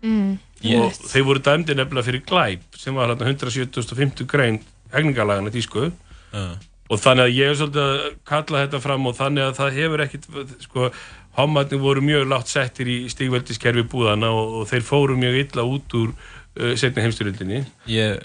[0.04, 0.38] Mm.
[0.76, 4.58] og þeir voru dæmdi nefnilega fyrir glæp sem var hérna 170.50 grein
[4.92, 5.90] hegningalagana tísku
[6.32, 6.58] Já.
[6.90, 10.04] Og þannig að ég er svolítið að kalla þetta fram og þannig að það hefur
[10.04, 10.28] ekkit
[10.66, 10.90] sko,
[11.38, 15.98] hommarnir voru mjög látt settir í stígveldiskerfi búðana og, og þeir fóru mjög illa út
[16.00, 18.20] úr uh, setni heimstyrjöldinni Ég.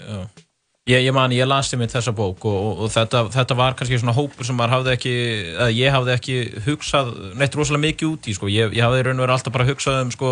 [0.88, 3.76] Ég, ég man, ég las þið mitt þessa bók og, og, og þetta, þetta var
[3.78, 5.12] kannski svona hópur sem hafði ekki,
[5.76, 8.48] ég hafði ekki hugsað neitt rosalega mikið út í, sko.
[8.50, 10.30] Ég, ég hafði raun og verið alltaf bara hugsað um, sko,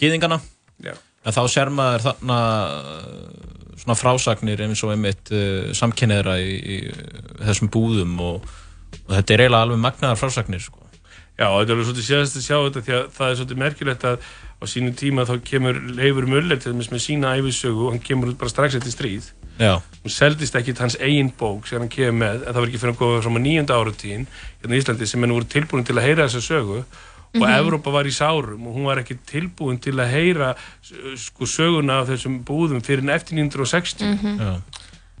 [0.00, 0.40] gýðingana.
[0.82, 0.96] Já.
[1.26, 2.38] En þá ser maður þarna
[2.70, 6.76] uh, svona frásagnir eins og einmitt uh, samkynniðra í, í
[7.42, 8.50] þessum búðum og,
[9.04, 10.82] og þetta er eiginlega alveg magnaðar frásagnir, sko.
[11.36, 14.06] Já, þetta er alveg svolítið séðast að sjá þetta því að það er svolítið merkilegt
[14.08, 18.04] að á sínum tíma þá kemur Leifur Muller til dæmis með sína æfisögu og hann
[18.04, 19.26] kemur bara strax eftir stríð
[19.60, 19.82] Já.
[20.04, 22.94] hún seldist ekki hans eigin bók sem hann kemur með en það var ekki fyrir
[22.94, 24.24] að góða frá nýjönda áratíðin
[24.62, 26.80] hérna í Íslandi sem henni voru tilbúin til að heyra þessa sögu
[27.36, 27.58] og Mhm.
[27.60, 30.54] Evrópa var í sárum og hún var ekki tilbúin til að heyra
[31.16, 34.38] sko söguna af þessum búðum fyrir en eftir 1960 Mhm.
[34.40, 34.60] Já.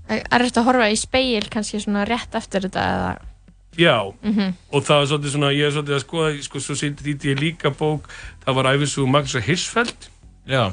[0.08, 3.16] Er þetta að horfa í speil kannski svona rétt eftir þetta eða
[3.76, 4.54] Já, Mhm.
[4.72, 7.38] og það var svolítið svona, ég er svolítið að skoða, sko, svo sýndi því ég
[7.38, 8.00] líka bók,
[8.46, 10.08] það var æfisögu Magnúsar Hirschfeld
[10.48, 10.72] Já.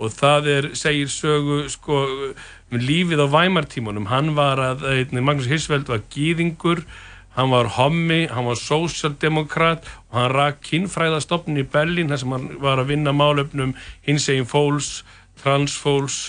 [0.00, 2.32] og það er, segir sögu, sko,
[2.72, 6.82] um lífið á Væmartímanum, hann var að, einnig, Magnús Hirschfeld var gýðingur,
[7.36, 12.50] hann var hommi, hann var sósjaldemokrat og hann rak kynfræðastofnun í Berlín þar sem hann
[12.62, 13.76] var að vinna málefnum
[14.06, 15.00] hins eginn fólks,
[15.42, 16.20] transfólks,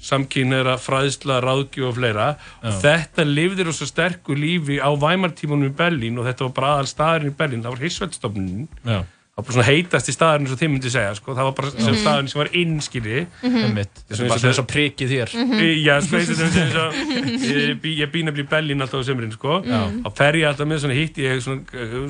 [0.00, 2.28] samkynneira, fræðsla, ráðgjöf og fleira
[2.62, 2.70] Já.
[2.80, 6.88] þetta lifðir á svo sterku lífi á væmartímunum í Berlín og þetta var bara aðal
[6.94, 9.02] staðurinn í Berlín, það var Hissveldstofnunin Já.
[9.40, 11.32] Það var bara svona heitasti staðurinn sem þið myndi segja sko.
[11.34, 12.00] það var bara sem Já.
[12.04, 13.78] staðurinn sem var innskilji Mhm.
[13.80, 15.30] Er eins og prikið þér.
[15.34, 15.58] Mhm.
[15.80, 16.84] Já,
[17.70, 19.60] ég bý- ég býn að bli í Berlín alltaf á sömurinn sko.
[19.64, 21.62] Þá fer ég alltaf með svona hitti ég svona,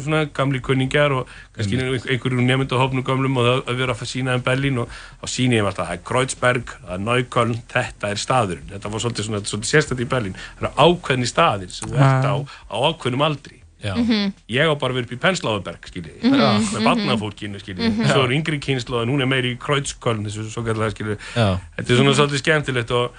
[0.03, 1.26] svona gamli kunningjar og
[1.57, 4.89] kannski einhverjum nefndahofnum gamlum og það að vera að sína um Berlín og
[5.22, 9.01] þá síni ég alltaf, það er Kreuzberg, það er Neukölln þetta er staðurinn, þetta var
[9.01, 12.35] svolítið, svona, svolítið sérstætt í Berlín, það eru ákveðni staðir sem þú ert á,
[12.70, 13.95] á ákveðnum aldri Já.
[13.97, 14.33] Mhm.
[14.49, 16.35] ég á bara verið upp í Pensláðuberg skiljið, Mhm.
[16.35, 18.07] mm með barnafólkinu skiljið, Mhm.
[18.12, 21.61] svo er yngri kynslu en hún er meiri í Kreuzköln þessu svo kallega skiljið Já.
[21.78, 23.12] þetta er svona svolítið skemmtilegt og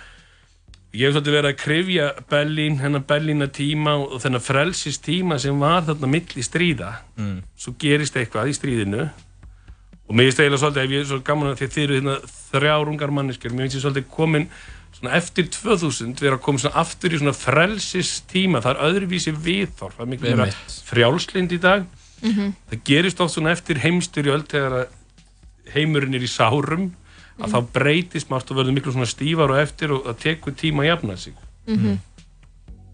[0.93, 5.57] ég hef svolítið verið að krifja Berlín, hennar Berlína tíma og þennan frelsis tíma sem
[5.59, 7.41] var þarna milli stríða Mm.
[7.57, 9.09] svo gerist eitthvað í stríðinu
[10.09, 12.17] og mér finnst eiginlega svolítið, ef ég er svo gaman að þið eru hérna
[12.53, 14.47] þrjár ungar manneskjör, mér finnst ég svolítið komin
[15.01, 19.33] svona eftir 2000 vera að koma svona aftur í svona frelsis tíma það er öðruvísi
[19.33, 20.47] viðþorf, það er miklu meira
[20.91, 21.85] frjálslind í dag
[22.21, 22.51] Mhm.
[22.69, 24.87] það gerist oft svona eftir heimstyrjöld þegar að
[25.73, 26.91] heimurinn er í sárum
[27.41, 30.83] að þá breytist margt og verður miklu svona stífar og eftir og það tekur tíma
[30.83, 31.33] að jafna sig
[31.67, 31.97] Mhm.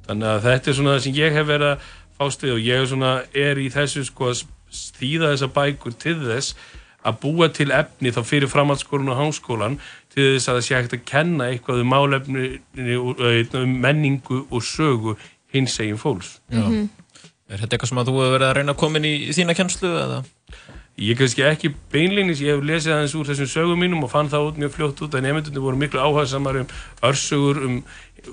[0.08, 1.80] þannig að þetta er svona það sem ég hef verið að
[2.20, 6.16] fást við og ég er svona er í þessu sko að stýða þessa bækur til
[6.24, 6.54] þess
[7.06, 9.78] að búa til efni þá fyrir framhaldsskólan og háskólan
[10.18, 12.48] til þess að það sé hægt að kenna eitthvað um málefni
[13.62, 15.18] um menningu og sögu
[15.54, 16.66] hins egin fólks Já.
[17.48, 19.36] Er þetta eitthvað sem að þú hefur verið að reyna að koma inn í, í
[19.36, 20.18] þína kennslu eða?
[20.98, 24.48] Ég kannski ekki beinlínis, ég hef lesið aðeins úr þessum sögum mínum og fann það
[24.50, 26.72] út mjög fljótt út að nefndunni voru miklu áhagsamar um
[27.06, 27.76] örsögur, um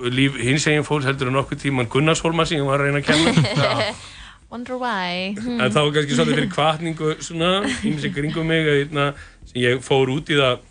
[0.09, 3.11] líf hins eginn fólks heldur en okkur tíman Gunnarshólma sem ég var að reyna að
[3.11, 3.91] kenna.
[4.51, 7.51] Wonder why en það var kannski svolítið fyrir kvartningu svona,
[7.91, 9.07] ímsi kringum mig að, hérna,
[9.45, 10.65] sem ég fór út í það að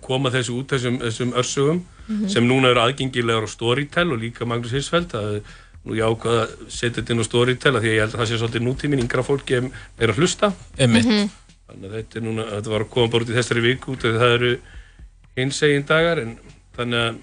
[0.00, 2.28] koma þessu út, þessum, þessum örsögum Mhm.
[2.28, 5.42] sem núna eru aðgengilegar á Storytel og líka Magnús Hirsfeld það er
[5.86, 8.20] nú ég ákvað að setja þetta inn á Storytel af því að ég held að
[8.22, 9.54] það sé svolítið nútíminn yngra fólki
[9.98, 11.06] er að hlusta Einmitt.
[11.06, 11.30] Mhm.
[11.68, 14.04] þannig að þetta er núna, þetta var að koma bara út í þessari viku út
[14.04, 14.58] af því að það eru
[15.36, 16.38] hinsegin dagar en
[16.76, 17.16] þannig að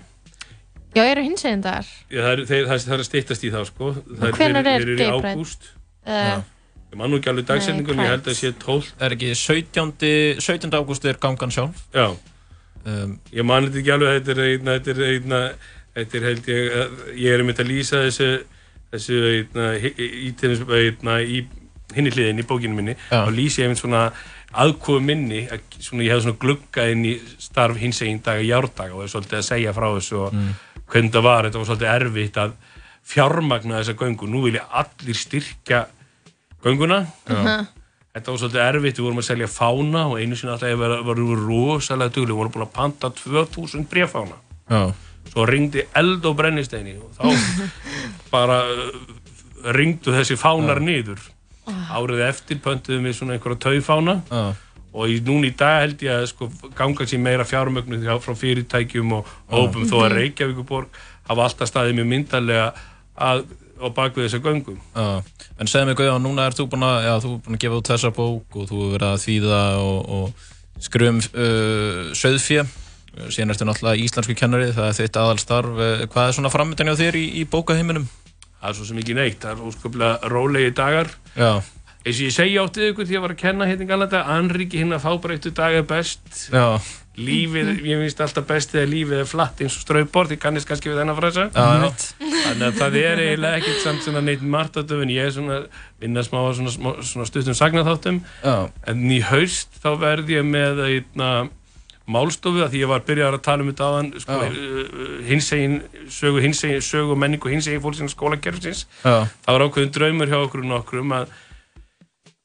[0.96, 1.86] Já, eru hins eginn dagar?
[2.10, 3.90] Já, það er, þeir, það, það er að styttast í þá sko.
[3.94, 5.68] Það er, hvenær þeir, er eru í ágúst
[6.10, 6.42] Uh,
[6.90, 10.40] Ég man nú ekki alveg dagsetningun, ég held að sé 12 Er ekki 17.
[10.42, 10.72] 17.
[10.74, 11.84] ágúst er gangan sjálf?
[11.94, 12.16] Já
[12.86, 15.42] um, Ég man þetta ekki alveg, þetta er einna, þetta er einna,
[15.96, 18.30] þetta er held ég, að- ég er einmitt að lýsa þessu,
[18.94, 21.40] þessu einna, í, einna, í
[21.96, 23.24] hinni hliðin í bókinu minni Já.
[23.26, 24.04] og lýsi ég einmitt svona
[24.54, 28.94] aðkofu minni, að, svona, ég hef svona gluggað inn í starf hins eginn daga, járdaga
[28.98, 30.54] og er svolítið að segja frá þessu og Mm.
[30.90, 32.54] hvernig það var, þetta var svolítið erfitt að
[33.10, 35.84] fjármagna þessa göngu, nú vilja allir styrkja
[36.64, 37.66] gönguna Já.
[38.20, 41.30] Þetta var svolítið erfitt, við vorum að selja fána og einu sinni alltaf var, varum
[41.32, 44.38] við rosalega duglega, við vorum búin að panta 2000 bréfána.
[44.70, 44.82] Já.
[45.30, 47.70] Svo ringdi eld og brennisteini og þá
[48.34, 48.90] bara uh,
[49.76, 51.22] ringdu þessi fánar niður.
[51.70, 54.44] Árið eftir pöntuðum við svona einhverja taufána Já.
[54.90, 59.28] og núna í dag held ég að sko, ganga sér meira fjármögnu frá fyrirtækjum og
[59.30, 59.54] Já.
[59.54, 60.16] hópum þó að Mhm.
[60.18, 60.98] Reykjavíkuborg
[61.30, 62.72] hafa alltaf staðið mjög myndarlega
[63.16, 63.44] að,
[63.80, 64.78] á bakvið þessa göngum.
[64.94, 65.08] Já,
[65.60, 68.12] en segðu mig Guðjón, núna ert þú búinn að, er búinn að gefa út þessa
[68.16, 72.66] bók og þú hefur verið að þýða og, og skrum uh, söðfjö,
[73.32, 77.00] síðan ertu náttúrulega íslensku kennari, það er þitt aðalstarf, uh, hvað er svona framöndan hjá
[77.02, 78.08] þér í, í bókaheiminum?
[78.60, 81.14] Það er svo sem ekki neitt, það er óskaplega rólegi dagar.
[81.36, 81.52] Já.
[82.00, 84.24] Eins og ég segi áttið ykkur því að ég var að kenna hérna í Galanda,
[84.36, 86.24] Anriki hinn að fábreyttu dag er best.
[86.48, 86.80] Já.
[87.20, 90.90] Lífið, ég finnst alltaf best þegar lífið er flatt eins og strauðbord, ég kannist kannski
[90.92, 91.48] við þennan frasa.
[91.52, 95.58] Þannig að það er eiginlega ekkert samt svona neitt margt á döfun, ég er svona
[96.00, 98.22] vinna smá á svona, smá- svona stuttum sagnaþáttum.
[98.44, 98.56] Já.
[98.88, 101.32] En í haust þá verð ég með einna
[102.10, 105.76] málstofu að því ég var byrjar að tala um þetta aðan sko, uh, hinsegin
[106.10, 111.14] sögu, hinsegin sögu og menningu hinsegin fólksins skólakerfsins það var ákveðin draumur hjá okkur nokkrum
[111.20, 111.36] að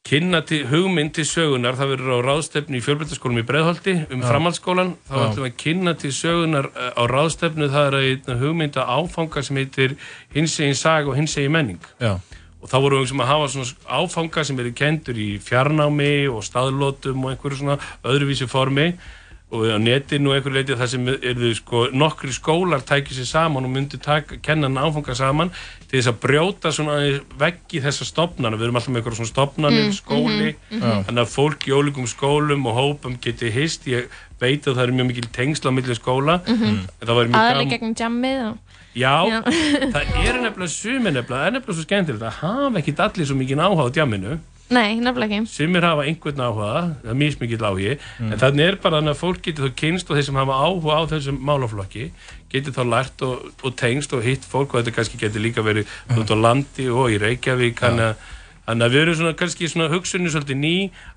[0.04, 4.26] kynna til hugmynd til sögunar það verður á ráðstefnu í fjölbreytaskólum í Breiðholti um Já.
[4.28, 5.22] framhaldsskólan þá Já.
[5.24, 7.96] ætlum við að kynna til sögunar eh, á ráðstefnu það er
[8.34, 9.96] að hugmynda áfanga sem heitir
[10.36, 12.18] hinsegin saga og hinsegin menning Já.
[12.60, 17.24] og þá vorum við að hafa svona áfanga sem eru kendur í fjarnámi og staðlótum
[17.24, 18.90] og einhverju svona öðruvísi formi
[19.54, 23.64] og á netinu og einhverju leiti það sem eru sko nokkri skólar tækið sér saman
[23.68, 25.52] og myndu taka, kenna hann áfanga saman
[25.88, 26.96] til þess að brjóta svona
[27.38, 31.04] veggi þessa stopnana, við erum alltaf með einhverju svona stopnanir, Mm, skóli mhm, mhm.
[31.08, 34.08] þannig að fólk í ólíkum skólum og hópum geti hist, ég
[34.40, 36.78] veit að það er mjög mikil tengsla á milli skóla Mhm.
[37.32, 38.58] gaman gegnum jammið og...
[38.94, 39.40] Já, Já.
[39.90, 43.36] það er nefnilega sumir nefnilega, það er nefnilega svo skemmtilegt að hafa ekkit allir svo
[43.38, 44.36] mikið áhuga á djamminu
[44.72, 45.50] Nei, nefnilega ekki.
[45.52, 46.68] Sumir hafa einhvern áhuga,
[47.02, 50.24] það er mísmikill áhugi, en þannig er bara að fólk getur þá kynst og þeir
[50.30, 52.06] sem hafa áhuga á þessum málaflokki
[52.54, 55.90] getur þá lært og, og tengst og hitt fólk og þetta kannski getur líka verið
[56.16, 58.32] út á landi og í Reykjavík, þannig að
[58.64, 60.70] Þannig að við erum svona kannski svona hugsunni svolítið ný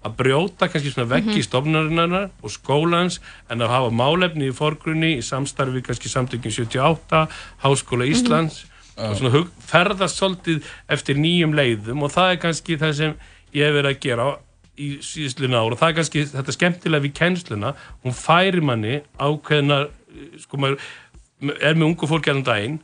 [0.04, 1.38] að brjóta kannski svona veggi Mhm.
[1.40, 7.30] í stofnarinnar og skólans en að hafa málefni í forgrunni í samstarfi kannski samtökin 78,
[7.64, 8.12] Háskóla Mhm.
[8.12, 8.66] Íslands
[8.98, 13.14] og svona hug, ferðast svolítið eftir nýjum leiðum og það er kannski það sem
[13.58, 14.28] ég hef verið að gera
[14.78, 17.72] í síðustluna ára og það er kannski þetta skemmtilega við kennsluna,
[18.06, 19.88] hún færi manni ákveðnar,
[20.44, 20.78] sko maður
[21.62, 22.78] er með ungu fólki allan daginn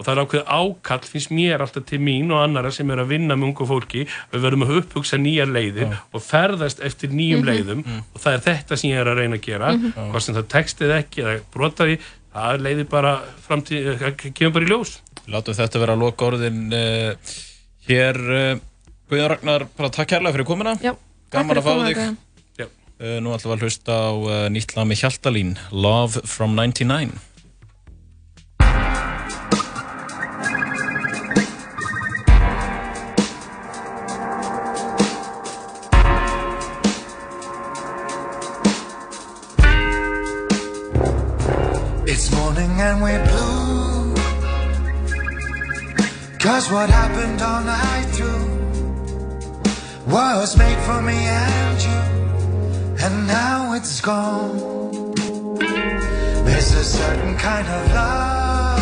[0.00, 3.10] og það er ákveð ákall, finnst mér alltaf til mín og annara sem er að
[3.10, 4.06] vinna með ungu fólki.
[4.32, 7.50] Við verðum að upphugsa nýjar leiðir og ferðast eftir nýjum Mhm.
[7.50, 7.82] leiðum
[8.14, 9.72] og það er þetta sem ég er að reyna að gera.
[9.76, 9.92] Mhm.
[10.14, 11.98] hvort sem það tekstið ekki eða brotaði
[12.32, 13.12] það leiðir bara
[13.44, 14.94] fram til, það kemur bara í ljós.
[15.28, 17.14] Látum þetta vera að loka orðin uh,
[17.90, 18.60] hér uh,
[19.10, 20.92] Guðjón Ragnar, bara takk kærlega fyrir komuna Já,
[21.34, 22.66] Gaman takk að fá fyrir þig komuna, Já.
[23.02, 25.56] uh, Nú ætlum við að hlusta á uh, nýtt lag með Hjaltalín
[25.86, 27.18] Love from 99
[42.12, 44.14] It's morning and we're blue.
[46.38, 47.89] Cause what happened night through
[50.10, 52.00] was made for me and you.
[53.04, 54.58] And now it's gone.
[56.44, 58.80] There's a certain kind of love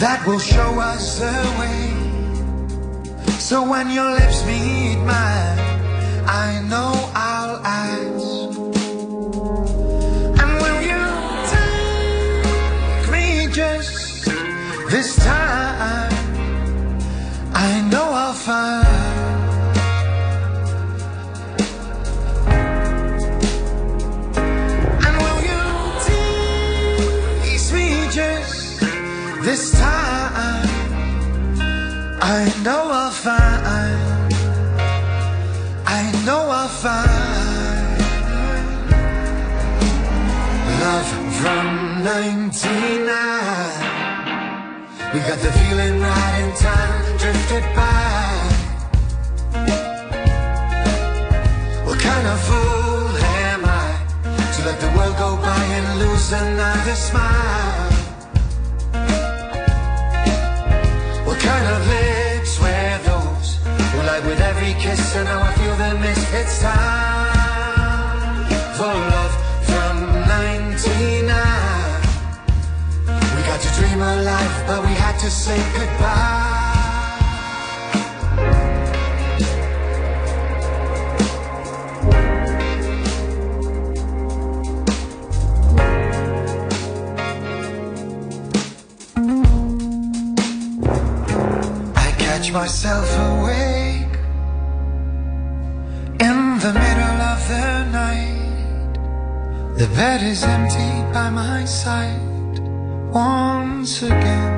[0.00, 1.94] that will show us the way.
[3.38, 5.58] So when your lips meet mine,
[6.28, 8.58] I know I'll ask.
[10.40, 11.04] And will you
[11.54, 14.26] take me just
[14.90, 15.95] this time?
[29.46, 30.68] This time?
[32.20, 34.34] I know I'll find.
[35.86, 37.96] I know I'll find
[40.82, 41.66] love from
[42.02, 43.06] 99.
[45.14, 48.26] We got the feeling right in time drifted by.
[51.86, 53.16] What kind of fool
[53.46, 53.86] am I
[54.54, 57.95] to let the world go by and lose another smile?
[64.80, 66.18] Kiss and now I feel the miss?
[66.34, 66.76] It's time
[68.76, 69.34] for love
[69.68, 69.94] from
[70.28, 71.32] 99.
[73.34, 76.45] We got to dream a life, but we had to say goodbye.
[99.96, 102.20] Bed is empty by my side
[103.10, 104.52] once again.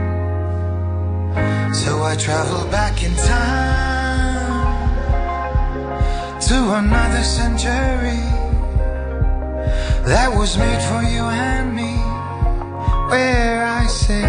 [1.72, 4.80] So I travel back in time
[6.48, 8.24] to another century
[10.10, 11.94] that was made for you and me,
[13.10, 14.26] where I say.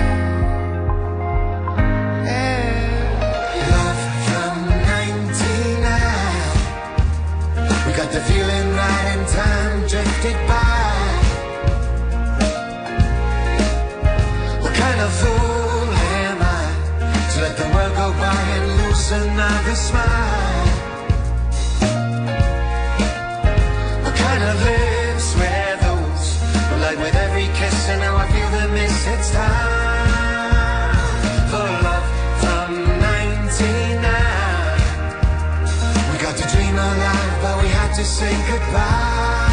[3.74, 4.56] Love from
[4.94, 7.88] 99.
[7.88, 10.59] We got the feeling right and time drifted by.
[19.12, 20.68] Another smile?
[24.04, 26.26] What kind of lips were those
[26.70, 29.08] who lied with every kiss and now I feel the miss?
[29.08, 30.96] It's time
[31.50, 32.08] for love
[32.42, 34.12] from 99.
[36.12, 39.49] We got to dream alive, but we had to say goodbye.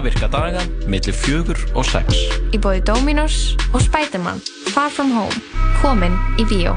[0.00, 2.16] Alla virka daga millir fjögur og sex.
[2.54, 4.38] Í bóði Dominos og Spiderman
[4.72, 5.36] Far From Home
[5.82, 6.72] Komin í bíó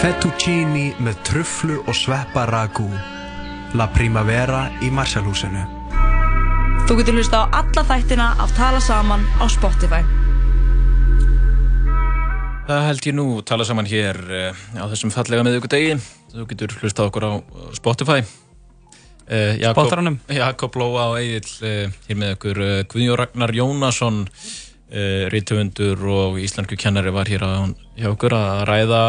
[0.00, 2.88] Fettuccini með trufflu og sveppa ragú.
[3.78, 5.62] La Primavera í Marshallhúsinu.
[6.86, 10.02] Þú getur hlusta á alla þættina af Tala Saman á Spotify.
[12.66, 15.94] Það held ég nú, tala saman hér uh, á þessum fallega miðugudegi.
[16.34, 17.32] Þú getur hlusta okkur á
[17.78, 18.26] Spotify.
[19.26, 19.90] Uh, Jakob.
[20.30, 22.60] Jakob Lóa og Egil uh, hér með okkur.
[22.62, 24.20] Uh, Guðjón Ragnar Jónasson,
[25.32, 27.66] rítufundur og íslensku kennari var hér á,
[27.98, 29.00] hjá okkur að ræða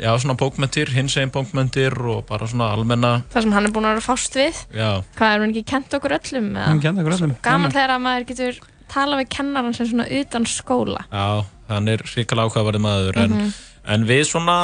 [0.00, 3.88] já, svona bókmyndir, hins einn bókmyndir og bara svona almenna, Það sem hann er búin
[3.90, 4.88] að vera fást við já,
[5.18, 6.48] Hvað er hann ekki kent okkur öllum?
[6.54, 6.66] eða?
[6.70, 7.34] Hann kenndi okkur öllum.
[7.44, 11.26] Gaman þegar að maður getur tala við kennaran sem svona utan skóla já,
[11.68, 13.52] hann er hrikalega ákvaðvarði maður en, Mhm.
[13.84, 14.56] en við svona,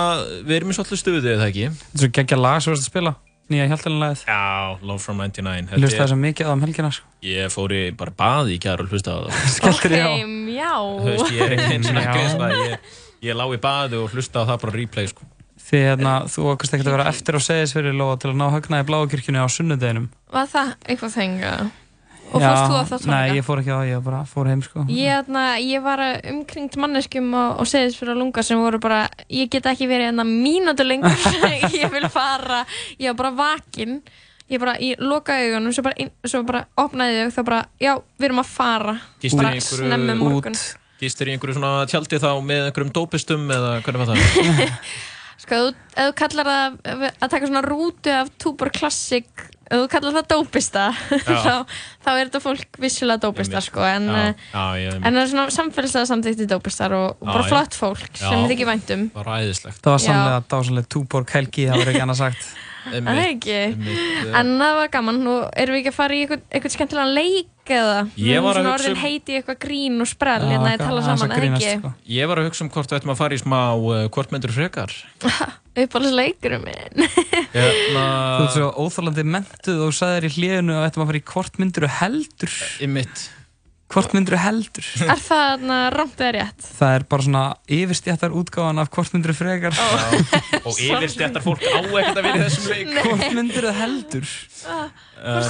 [0.48, 1.68] við erum í svolítið stuðið, eða ekki?
[1.76, 3.14] Þetta er svo geggja lag sem þú ert að spila.
[3.52, 4.20] Nýja hjáltalinlegið.
[4.24, 5.68] Já, Love from 99.
[5.74, 6.90] Ég hlusta þess að mikið á það um helgina.
[6.96, 7.10] Sko.
[7.28, 9.42] Ég fór í bara baði í kæru og hlusta á það.
[9.58, 10.08] Skelltir í á.
[10.80, 12.02] Þú veist, ég er ekki eins og Já.
[12.06, 12.56] ekki það.
[12.64, 12.90] Ég,
[13.28, 15.28] ég lá í baði og hlusta á það bara replay, sko.
[15.64, 18.88] Því hérna, þú okkast ekkert að vera eftir á seðisverið lóa til að ná hagnaði
[18.88, 20.08] bláakirkjunni á sunnudeginum.
[20.32, 21.52] Var það eitthvað þenga?
[22.34, 23.14] Og fórst þú á þá tónleika?
[23.14, 24.84] Nei, ég fór ekki á það, ég bara fór heim sko.
[24.90, 26.02] Ég, þarna, ég var
[26.34, 30.10] umkringt manneskjum og, og segðist fyrir að lunga sem voru bara ég get ekki verið
[30.12, 31.14] enna mínútu lengur
[31.80, 32.64] ég vil fara,
[32.98, 34.00] ég var bara vakin
[34.52, 37.94] ég bara, ég lokaði augunum svo bara, inn, svo bara opnaði þau þá bara, já,
[38.20, 40.58] við erum að fara Gistir bara snemmi einhverju, morgun
[41.00, 44.76] gistir í einhverju svona tjaldi þá með einhverjum dópistum eða hvernig var það?
[45.44, 46.76] sko, ef þú- ef þú kallar það
[47.08, 50.84] að taka svona rútu af Tuber Classic ef þú kallar það dópista
[51.44, 51.54] þá,
[52.04, 56.10] þá er þetta fólk vissulega dópistar sko, en, já, eh, en það er svona samfélagslega
[56.10, 57.50] samþykti dópistar og, og bara já.
[57.52, 58.28] flott fólk Já.
[58.28, 59.80] sem þið ekki væntum Bara æðislegt.
[59.80, 62.46] Það var sannlega dásanlega túborg helgi, það var ekki annað sagt.
[62.84, 63.52] Það er ekki.
[63.54, 64.34] einmitt, eh.
[64.36, 67.72] En það var gaman, nú erum við ekki að fara í eitthvað, eitthvað skemmtilega leik
[67.78, 67.94] eða?
[68.20, 70.84] Ég var að Svona hugsa orðin um- heiti eitthvað grín og sprell, hérna ég gaman
[70.84, 71.94] tala saman, að sko.
[72.12, 74.52] Ég var að hugsa um hvort við ættum að fara í smá uh, hvort myndur
[74.52, 74.92] frekar.
[75.74, 77.06] Uppáhalds leikurum minn.
[77.54, 78.02] Hérna...
[78.38, 81.58] Þú ert svo óþálandi mentuð og sagðir í hliðinu að þetta maður fara í hvort
[81.62, 82.58] myndur heldur.
[82.78, 83.24] Í mitt.
[83.94, 84.86] Hvort myndur heldur.
[85.04, 86.64] er það þarna rámt eða rétt?
[86.78, 87.42] Það er bara svona
[87.76, 89.76] yfirstjættar útgáfan af hvort myndur frekar.
[90.64, 92.94] Og yfirstjættar fólk á ekkert að vera í þessum leik.
[93.04, 94.32] Hvort myndur heldur.
[94.64, 94.88] Ah,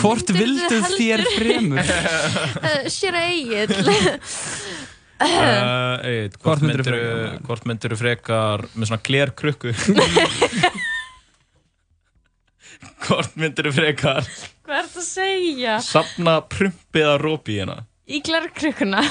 [0.00, 1.80] Hvort vilduð þér fremur?
[1.80, 3.72] Uh, Sér Egil.
[5.14, 6.96] Uh, hvort, myndir,
[7.46, 9.70] hvort myndir frekar með svona glerkrukku
[13.06, 14.26] hvort myndir frekar
[14.64, 15.76] Hvað er þetta að segja?
[15.86, 19.00] sapna prumpiða rópi í hérna Í glerkrukuna?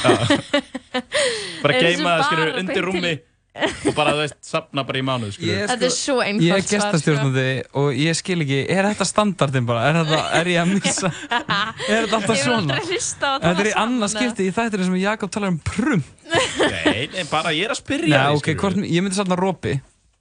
[1.64, 3.14] bara Er geima það undir rúmi
[3.54, 6.50] og bara þú veist sapna bara í mánuð skilur Þetta er svo Ég er einfalt
[6.50, 6.74] svar, sko.
[6.74, 7.46] gestastjórnandi
[7.84, 9.84] og ég skil ekki, er þetta standardin bara?
[9.92, 11.12] Er, þetta, er ég að missa?
[11.94, 12.78] Er þetta alltaf svona?
[12.82, 16.04] að Þetta er í annað skipti í þættinu sem Jakob talar um prum.
[16.34, 19.76] Nei, nei, bara ég er að spyrja Nei, ok, hvort, ég myndi satna rópi.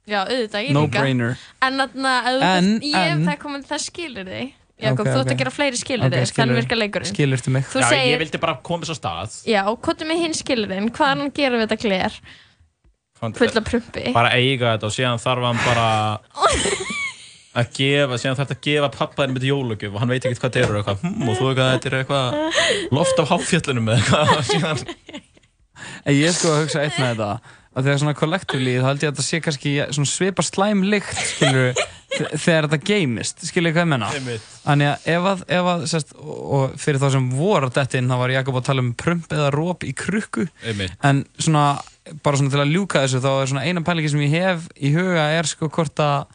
[0.05, 0.99] Já, auðvitað, ég No líka.
[1.01, 1.37] brainer.
[1.63, 4.49] En þarna, ef þú En- vilt- ég, en- það komið, það skilir þig.
[4.83, 5.33] Jakob, Ok, þú ætti ok.
[5.33, 7.07] að gera fleiri skilir Ok, þig, skilur- þannig virkar leikurinn.
[7.13, 7.63] Skilurðu mig?
[7.71, 10.89] Þú Já, segir- ég vildi bara koma svo stað Já, hvað er með hinn skilirinn?
[10.91, 12.17] Hvað er hann að gera við þetta gler?
[13.37, 14.03] Fulla prumpi.
[14.13, 15.87] bara eiga þetta og síðan þarf hann bara
[17.59, 20.53] að gefa, síðan þarf þetta að gefa pappaðin með jólugjöf og hann veit ekkert hvað
[20.53, 22.25] þetta er og eitthvað, hm, og þú eitthvað þetta er eitthvað
[22.99, 24.37] loft af háfjöllunum eða eitthvað.
[24.37, 24.87] Og síðan
[26.03, 27.53] En ég er sko að hugsa eitt með þetta.
[27.73, 31.21] Að þegar svona kollektíflíð þá held ég að þetta sé kannski svona svipa slæm lykt
[31.25, 31.79] skilur
[32.43, 33.41] þegar þetta geymist.
[33.49, 34.45] Skilur hvað ég menna Einmitt.
[34.65, 37.97] þannig að ef að, ef að sest, og, og fyrir þá sem voru að detta
[37.97, 40.45] inn þá var Jakob að tala um prump eða róp í krukku.
[40.69, 40.93] Einmitt.
[41.01, 41.65] en svona
[42.23, 44.91] bara svona til að ljúka þessu þá er svona eina pælingi sem ég hef í
[44.95, 46.25] huga er sko hvort að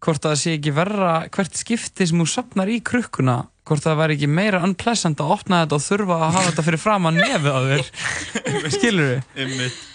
[0.00, 3.98] hvort að það sé ekki verra hvert skipti sem þú sapnar í krukkuna hvort það
[4.00, 7.20] væri ekki meira unpleasant að opna þetta og þurfa að hafa þetta fyrir fram að
[7.20, 7.84] nefið á þér
[8.76, 9.20] skilur við?
[9.44, 9.86] Einmitt.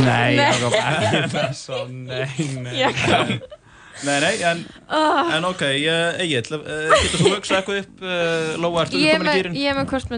[0.00, 0.40] Nei, Nei.
[0.40, 3.59] Jakob, ekki þessa, nei, nei Jakob.
[4.06, 5.36] Nei, nei, en, Ah.
[5.36, 5.60] en ok,
[6.24, 9.56] Egil, uh, getur þú hugsað eitthvað upp, uh, Lóa, ertu Ég er komin í gýrin?
[9.60, 10.08] ég er með hvort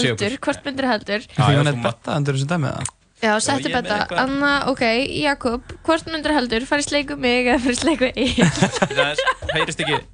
[0.00, 0.40] sig heldur, okkur.
[0.46, 1.26] hvort myndir heldur.
[1.28, 2.86] Þú fengið hann eitt betta undir þessu dæmi eða?
[3.20, 3.98] Já, ég settu er betta.
[4.22, 4.82] Anna, ok,
[5.20, 6.64] Jakob, hvort myndir heldur?
[6.70, 8.48] Farið sleiku mig eða farið sleiku Egil?
[8.96, 10.08] Það heyrist ekki er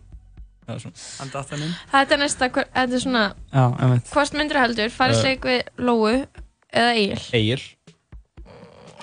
[0.67, 3.25] Þetta er næsta, þetta er svona,
[3.55, 3.65] Já,
[4.11, 4.91] hvort myndir heldur?
[4.91, 5.23] Farið Uh.
[5.23, 6.27] sleiku Lóu
[6.75, 7.23] eða Egil?
[7.33, 7.63] Egil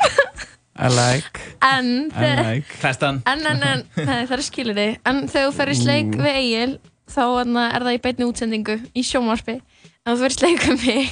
[0.73, 1.39] I like.
[1.61, 2.79] En, I like.
[2.81, 4.95] Hlæstan en, en, en, nei, það er skilir þig.
[5.09, 6.73] En þegar þú ferð í sleik við Egil,
[7.13, 9.59] þá anna, er það í beinni útsendingu í sjónvarpi.
[10.03, 11.11] En þú ferð í sleik við mig,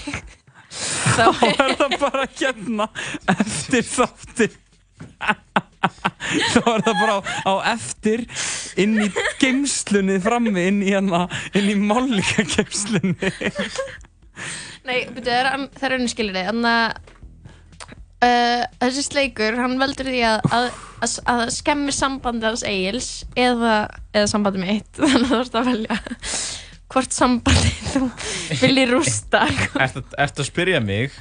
[1.18, 2.90] þá er það bara hérna
[3.36, 4.50] eftir þátti
[6.54, 8.26] þá er það bara á, á eftir
[8.82, 9.10] inn í
[9.42, 11.26] geimslunni frammi inn í hérna
[11.58, 13.16] inn í málíka geimslunni
[14.88, 17.18] Nei, byrju, það er, það er einu skilir Þannig að
[18.26, 20.68] uh, þessi sleikur, hann veldur því að, að,
[21.02, 25.72] að, að skemmi sambandi hans Egils eða, eða sambandi mitt þannig að þú ert að
[25.72, 26.02] velja
[26.92, 28.08] hvort sambandi þú
[28.62, 29.46] viljið rústa.
[29.80, 31.14] Ertu að spyrja mig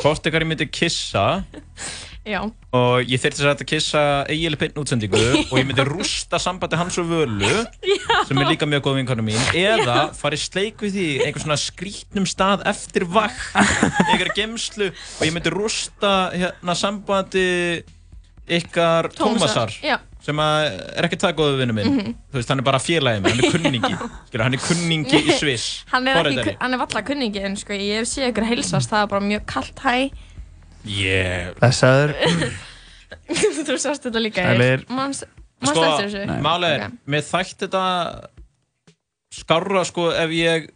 [0.00, 1.26] hvort eitthvað ég myndi kissa
[2.26, 2.40] Já,
[2.74, 5.20] og ég þurfti að kissa eiginlega beinn útsendingu
[5.50, 7.52] og ég myndi rústa sambandi hans og völu
[8.26, 11.44] sem er líka mjög góð vinkonu mín eða fara í sleik við því í einhver
[11.44, 13.54] svona skrítnum stað eftir vakt
[14.10, 17.46] einhverja gemslu og ég myndi rústa hérna sambandi
[18.46, 19.96] ykkar Tómasar, já.
[20.22, 20.66] sem að
[20.98, 22.12] er ekki það góðu vinnu minn Mhm.
[22.30, 23.96] þú veist, hann er bara félagið minn, hann er kunningi
[24.28, 25.64] Skilur, hann er kunningi í Sviss.
[25.90, 29.46] Hann er, er valla kunningi en sko, ég séð ykkur heilsast, það er bara mjög
[29.50, 29.96] kallt hæ
[30.86, 31.52] Yeah.
[31.58, 32.14] Blessaður
[33.66, 34.84] Þú sást þetta líka Sælir.
[34.94, 35.24] Manst
[35.66, 36.40] sko, eftir þessu?
[36.44, 37.82] málið er, mér þætti þetta
[39.36, 40.68] skárra sko ef ég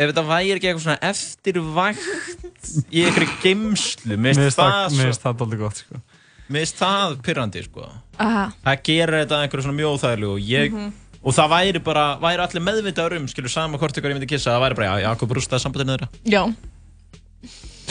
[0.00, 5.82] ef þetta væri ekki eitthvað svona eftirvægt í einhverju geimslu mér finnst það- dálítið gott
[5.82, 6.00] sko
[6.48, 7.84] mér finnst það pyrrandi sko
[8.22, 8.46] Aha.
[8.64, 10.92] það gerir þetta einhverju svona mjög óþægilegu og ég Mhm.
[11.22, 14.50] og það væri bara, væri allir meðvitaður um skilur sama hvort ykkur ég myndi kissa,
[14.56, 16.42] það væri bara, já, Jakob rústaði sambandinu þeirra Já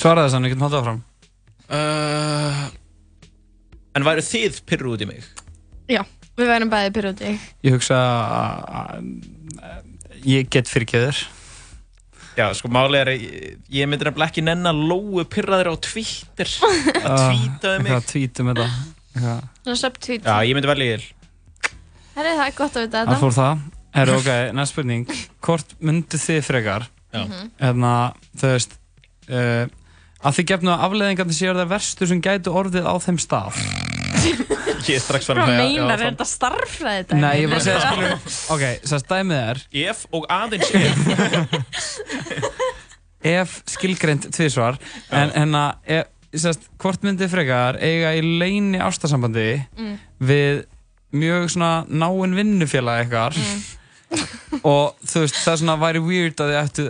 [0.01, 1.01] Svaraði þess að við getum haldið áfram
[1.71, 2.63] uh,
[3.95, 5.25] En væru þið pyrru út í mig?
[5.91, 6.03] Já,
[6.39, 7.31] við værum bæði pyrrandi
[7.67, 9.87] Ég hugsa að að-
[10.31, 11.17] ég get fyrirgeður
[12.37, 15.75] Já, sko málið er að ég, ég myndi nefnilega ekki nenn að lóu pyrraðir á
[15.83, 16.47] Twitter
[17.03, 17.91] að Ah, tvíta um mig.
[17.91, 18.67] Eitthvað tvítum þetta.
[19.65, 21.09] Svona subtweet Já, ég myndi velja ég.
[22.15, 23.65] Herri, það er gott að vita Það þetta fór það.
[23.97, 25.11] Herru, ok, næst spurning.
[25.43, 26.87] Hvort myndu þið frekar?
[27.11, 27.19] Já.
[27.25, 27.51] Mhm.
[27.59, 27.91] Hérna,
[28.39, 28.77] þú veist
[29.27, 29.65] uh,
[30.21, 33.61] að þið gefnu að afleðingarnir séu það verstu sem gætu orðið á þeim stað.
[34.87, 37.17] Ég er strax Hvað að segja, meinar, já, er þetta starffræði þetta?
[37.21, 38.11] Nei, ég er bara að segja skilur
[38.55, 40.97] Ok, þess að dæmið er Ef og aðeins ef.
[43.31, 44.79] Ef skilgreint tvísvar
[45.13, 45.63] en hérna
[46.81, 49.95] hvort myndið frekar eiga í leini ástasambandi Mm.
[50.31, 50.63] við
[51.13, 53.37] mjög svona náinn vinnufélag ykkar
[54.67, 56.85] og þú veist það svona væri weird að þið ættu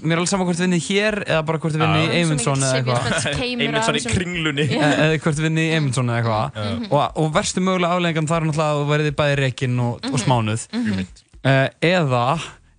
[0.00, 2.16] mér er alveg saman hvort þið vinnið hér eða bara hvort þið vinnið í.
[2.22, 3.28] Eymundsson eða eitthvað.
[3.46, 4.66] Eymundsson í kringlunni.
[4.78, 6.88] Eða hvort þið vinnið í Eymundsson eða eitthvað.
[6.88, 10.10] Og, og verstu mögulega afleggingan þar er náttúrulega að þú verðið bæði reikinn og, og
[10.16, 10.22] Mhm.
[10.24, 10.66] smánuð.
[10.72, 11.06] Mhm.
[11.44, 12.24] uh, eða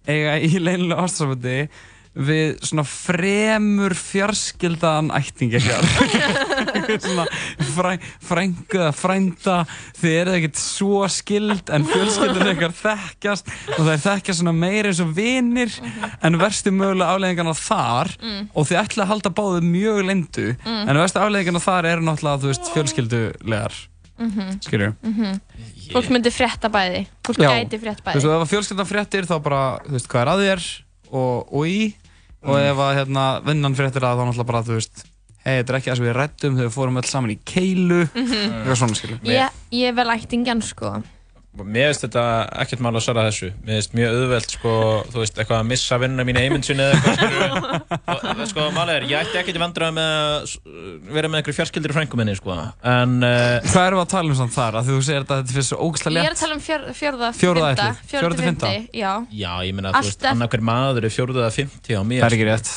[0.10, 1.57] eiga í leinilega ástasambandi
[2.14, 5.88] við svona fremur fjarskildaðan ætting ykkar
[7.02, 7.23] svona
[7.73, 9.56] fræ, frængu eða frænda
[9.98, 14.91] þið eruð ekkert svo skild en fjölskyldur ykkar þekkjast og það er þekkjast svona meira
[14.91, 15.73] eins og vinir
[16.22, 18.45] en verstu mögulega afleggingarna þar Mm.
[18.53, 20.85] og þið ætla að halda báðu mjög lindu Mm.
[20.90, 23.73] en verstu afleggingarna þar eru náttúrulega þú veist fjölskyldulegar
[24.19, 24.60] Mhm.
[24.61, 25.40] skilju Mhm.
[25.94, 29.35] Fólk myndi frétta bæði Fólk gæti frétt Þú veist, bæði ef að fjölskyldan fréttir þá
[29.44, 30.64] bara, þú veist, hvað er að þér
[31.11, 31.95] og, og í
[32.44, 35.03] og ef að hérna, vinnan fréttir að þá náttúrulega bara, þú veist
[35.44, 38.02] hei, þetta er ekki það sem við rættum þegar við fórum öll saman í keilu.
[38.14, 38.44] Mhm.
[38.60, 40.94] eitthvað svona, skilju Ég, ég vel ættingjan sko
[41.54, 42.22] Mér finnst þetta
[42.64, 43.52] ekkert mál að svara þessu.
[43.62, 44.72] Mér finnst mjög auðvelt, sko,
[45.14, 49.20] þú veist, eitthvað að missa vinnuna mín Eymundsson eða eitthvað og, sko, málið er, ég
[49.20, 50.56] ætti ekkert í vandræði með að
[51.14, 52.56] vera með einhverju fjarskildir í frængu minni, sko.
[52.90, 54.80] En uh, Hvað erum við að tala um samt þar?
[54.82, 56.40] Að þú segir þetta þetta finnst svo ógæslega Ég er létt.
[56.40, 57.44] að tala um fjör, fimmta, ætlið.
[57.44, 57.70] Fjórða
[58.16, 58.74] Fjórða til fimmti,
[59.04, 59.12] já.
[59.44, 62.38] Já, ég meina, þú veist, annarkver maður er fjóruð eða 50 á mér Það er
[62.40, 62.74] ekki rétt.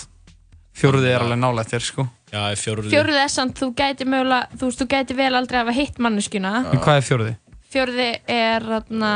[0.76, 2.04] Fjóruði er alveg nálægt þér, sko.
[2.28, 5.72] Já, fjóruði Fjórði er samt, þú gæti mögulega Þú veist, þú gæti vel aldrei hafa
[5.72, 6.50] hitt manneskjuna.
[6.74, 7.34] En hvað er fjóruði?
[7.76, 9.10] Fjórði er þarna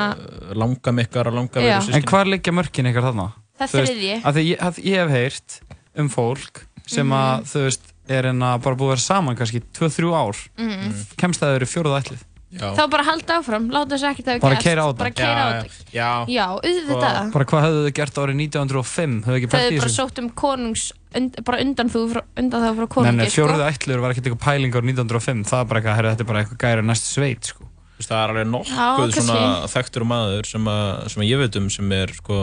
[0.61, 1.79] Langa mikkar og langa Já.
[1.81, 3.29] veru En hvað liggja mörkin ykkar þarna?
[3.61, 4.17] Það Þú veist, þriðji.
[4.25, 5.61] af því ég, að ég hef heyrt
[6.01, 7.45] um fólk sem að, Mhm.
[7.53, 10.93] þú veist, er en að bara búið að vera saman kannski 2-3 ár Mhm.
[11.17, 14.41] kemst það að þau eru fjóruða ætlið Þá bara halda áfram, láta þess ekkert hafa
[14.41, 14.65] Bara gerst.
[14.67, 14.99] keyra á þetta.
[14.99, 19.23] Bara keira á Já, þetta Já, Já, auðvitað Bara hvað höfðu þau gert árið 1905?
[19.23, 20.01] Höfðu ekki Það pælt í bara þessu?
[20.03, 23.37] sótt um konungs und, bara undan þú frá, undan það frá Nei, konungi nei, sko.
[23.47, 26.25] fjóruða ætlur var ekkert eitthvað pæling árið 1905 Það er bara eitthvað, herri, þetta er
[26.33, 27.60] bara eitthvað gæri næstu sveit, sko
[28.09, 31.69] það er alveg nokkuð Já, svona þekktur maður sem, að, sem að ég veit um
[31.71, 32.41] sem er sko,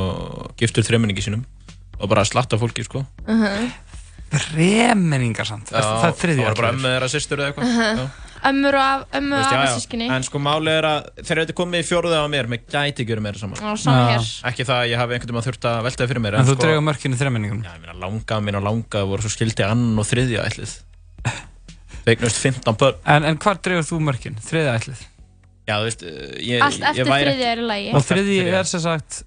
[0.57, 1.45] giftur þremenningi sínum
[1.99, 3.05] og bara slatta fólki sko.
[3.27, 3.71] uh -huh.
[4.27, 6.77] Þremenningar samt, Já, það er þriðja það var bara ætlir.
[6.77, 7.97] ömmu þeirra systur eða eitthvað Uh -huh.
[7.97, 8.23] Já.
[8.47, 9.57] Ömmur og af, ömmur og já.
[9.57, 13.01] afasískinni En sko málið er að þegar þetta komið í fjóruða á mér mér gæti
[13.01, 14.27] ekki verið meira saman hér.
[14.45, 16.61] Ekki það að ég hafi einhvern veginn þurft að veltaði fyrir mér En þú sko,
[16.61, 20.05] dregur mörkinu þremenningunum Já, ég meina langa mín og langa voru svo skildi annan og
[20.05, 20.71] þriðja ætlið
[22.05, 24.35] Þau eignust 15 börn En, en hvar dregur þú mörkin?
[24.37, 25.01] Þriðja ætlið?
[25.67, 28.37] Já, þú veist, eh, ég, Allt ég eftir væri þriðja er í lagi Og þriðji
[28.61, 29.23] er sem sagt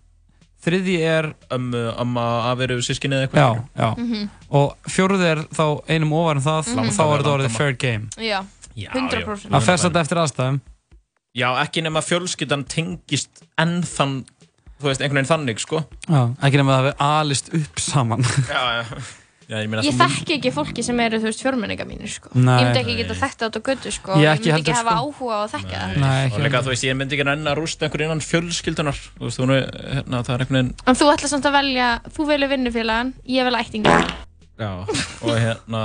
[0.65, 3.69] Þriðji er Ömmu, amma, afiru, sískinni eða eitthvað Já, skilur.
[3.77, 4.31] já Mhm.
[4.51, 6.79] Og fjóruði er þá einum ofar en það Mhm.
[6.79, 8.45] Og þá er þetta orðið fair game Já,
[8.77, 9.51] Já, 100%.
[9.51, 10.61] Það fer svolítið eftir aðstæðum.
[11.37, 14.25] Já, ekki nema fjölskyldan tengist ennþann,
[14.81, 15.85] þú veist, einhvern veginn þannig, sko.
[16.09, 18.23] Já, ekki nema að það við alist upp saman.
[18.49, 18.85] Já, já.
[19.51, 22.28] Já, ég Ég þú- þekki ekki fólki sem eru, þú veist, fjórmenninga mínir, sko.
[22.39, 22.60] Nei.
[22.62, 24.12] Ég myndi ekki geta þekkt þetta á götu, sko.
[24.14, 25.01] Ég Ég ekki myndi ekki hafa sko.
[25.10, 25.97] áhuga á að þekka það.
[26.05, 29.27] Nei, og líka, þú veist, ég myndi ekki enn að rústa einhvern innan fjölskyldunar þú
[29.27, 29.66] veist, hún er,
[29.97, 33.43] hérna, það er einhvern veginn En þú ætla samt að velja, þú velja vinnufélagan, ég
[33.51, 33.98] velja ættinga.
[34.60, 35.82] já, og hérna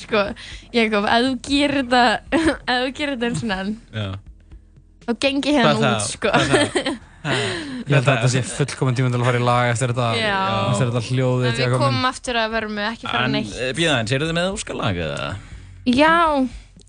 [0.00, 0.34] Sko,
[0.72, 2.20] Jakob, ef þú gerir þetta,
[2.70, 4.08] ef þú gerir þetta eins og já,
[5.10, 6.30] þá gengi hérna út, sko.
[7.24, 10.38] Ég held að þetta sé fullkominn tíma til að fara í lag eftir þetta, Já.
[10.70, 11.48] eftir þetta hljóðið.
[11.50, 13.52] En við komum aftur að verðum ekki fara neitt.
[13.76, 15.26] býða eins, eru þið með óskalag eða?
[15.90, 16.14] Já,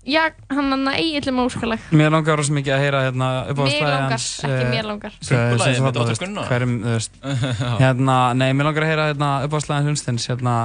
[0.08, 0.22] já,
[0.52, 1.88] hann hann eigillum óskalag.
[1.90, 4.28] Mér langar rosa mikið að heyra hérna upp á langar, hans.
[4.46, 5.18] ekki eh, mér langar.
[5.26, 6.46] þarna, með Dóttur þú veist, Gunna?
[6.48, 7.20] Hverjum, þú veist.
[7.82, 10.56] Hérna, nei, mér langar að heyra hérna upp á slæði hunstins, hérna,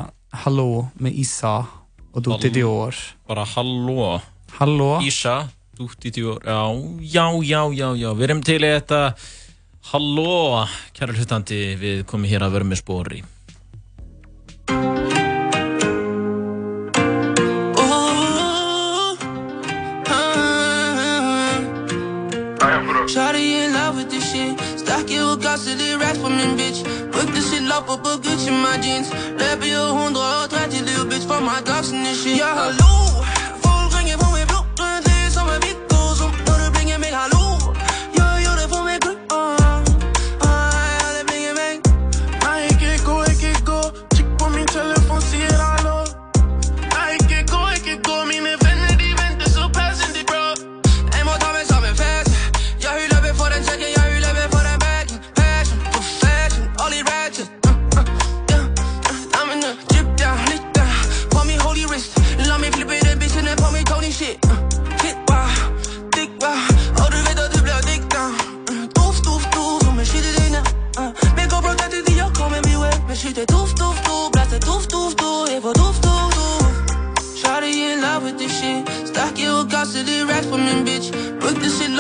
[0.44, 0.69] Halló
[1.02, 1.53] með Ísa
[2.14, 2.95] og Dúti Dior.
[3.30, 4.18] bara halló
[4.57, 4.98] Halló.
[5.06, 6.61] Ísa, dútt í djór já,
[7.06, 9.02] já, já, já, já, við erum til í þetta
[9.88, 13.23] halló, kæra hlutandi við komum hér að með spóri
[23.07, 24.59] Shawty in love with this shit.
[24.76, 25.23] Stack it
[25.64, 26.84] till det är rätt för min bitch.
[27.11, 29.09] Put this shit lopp upp på Gucci my jeans.
[29.39, 32.38] Löper ju 130 little bitch för my dogs and this shit.
[32.38, 33.26] Ja hallå,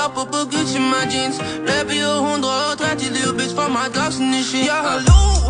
[0.07, 1.39] this shit lopp upp på Gucci my jeans.
[1.65, 4.67] Löper ju 130 little bitch för my dogs and this shit.
[4.67, 5.46] Ja hallå,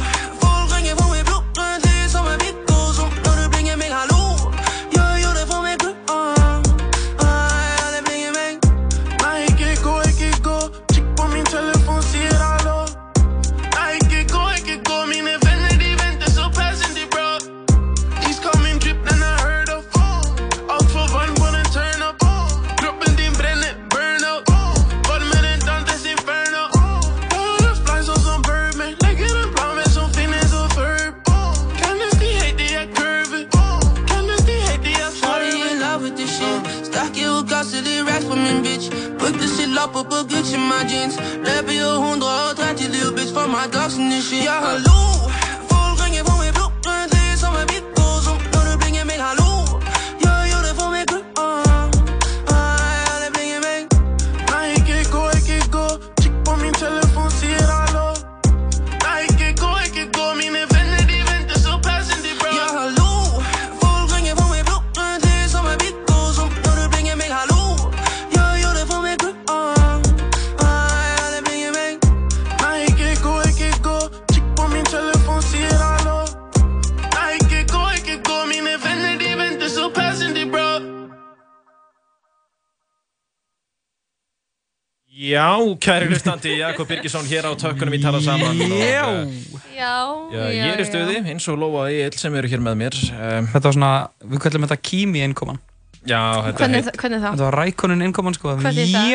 [85.83, 89.05] kæri hlustandi, Jakob Birgisson hér á tökkunum í tala saman og, Já.
[89.05, 89.93] uh, Já,
[90.33, 92.97] Já, ég er í stuði, eins og Lóa og Egil sem eru hér með mér
[93.13, 93.91] um, Þetta var svona,
[94.25, 95.59] við kallum þetta Kimi innkoman.
[96.07, 97.29] Já, þetta Hvernig, heit- þa- hvernig þá?
[97.33, 98.53] Þetta var Rækonin innkoman sko.
[98.61, 99.07] Hvað þýðir það?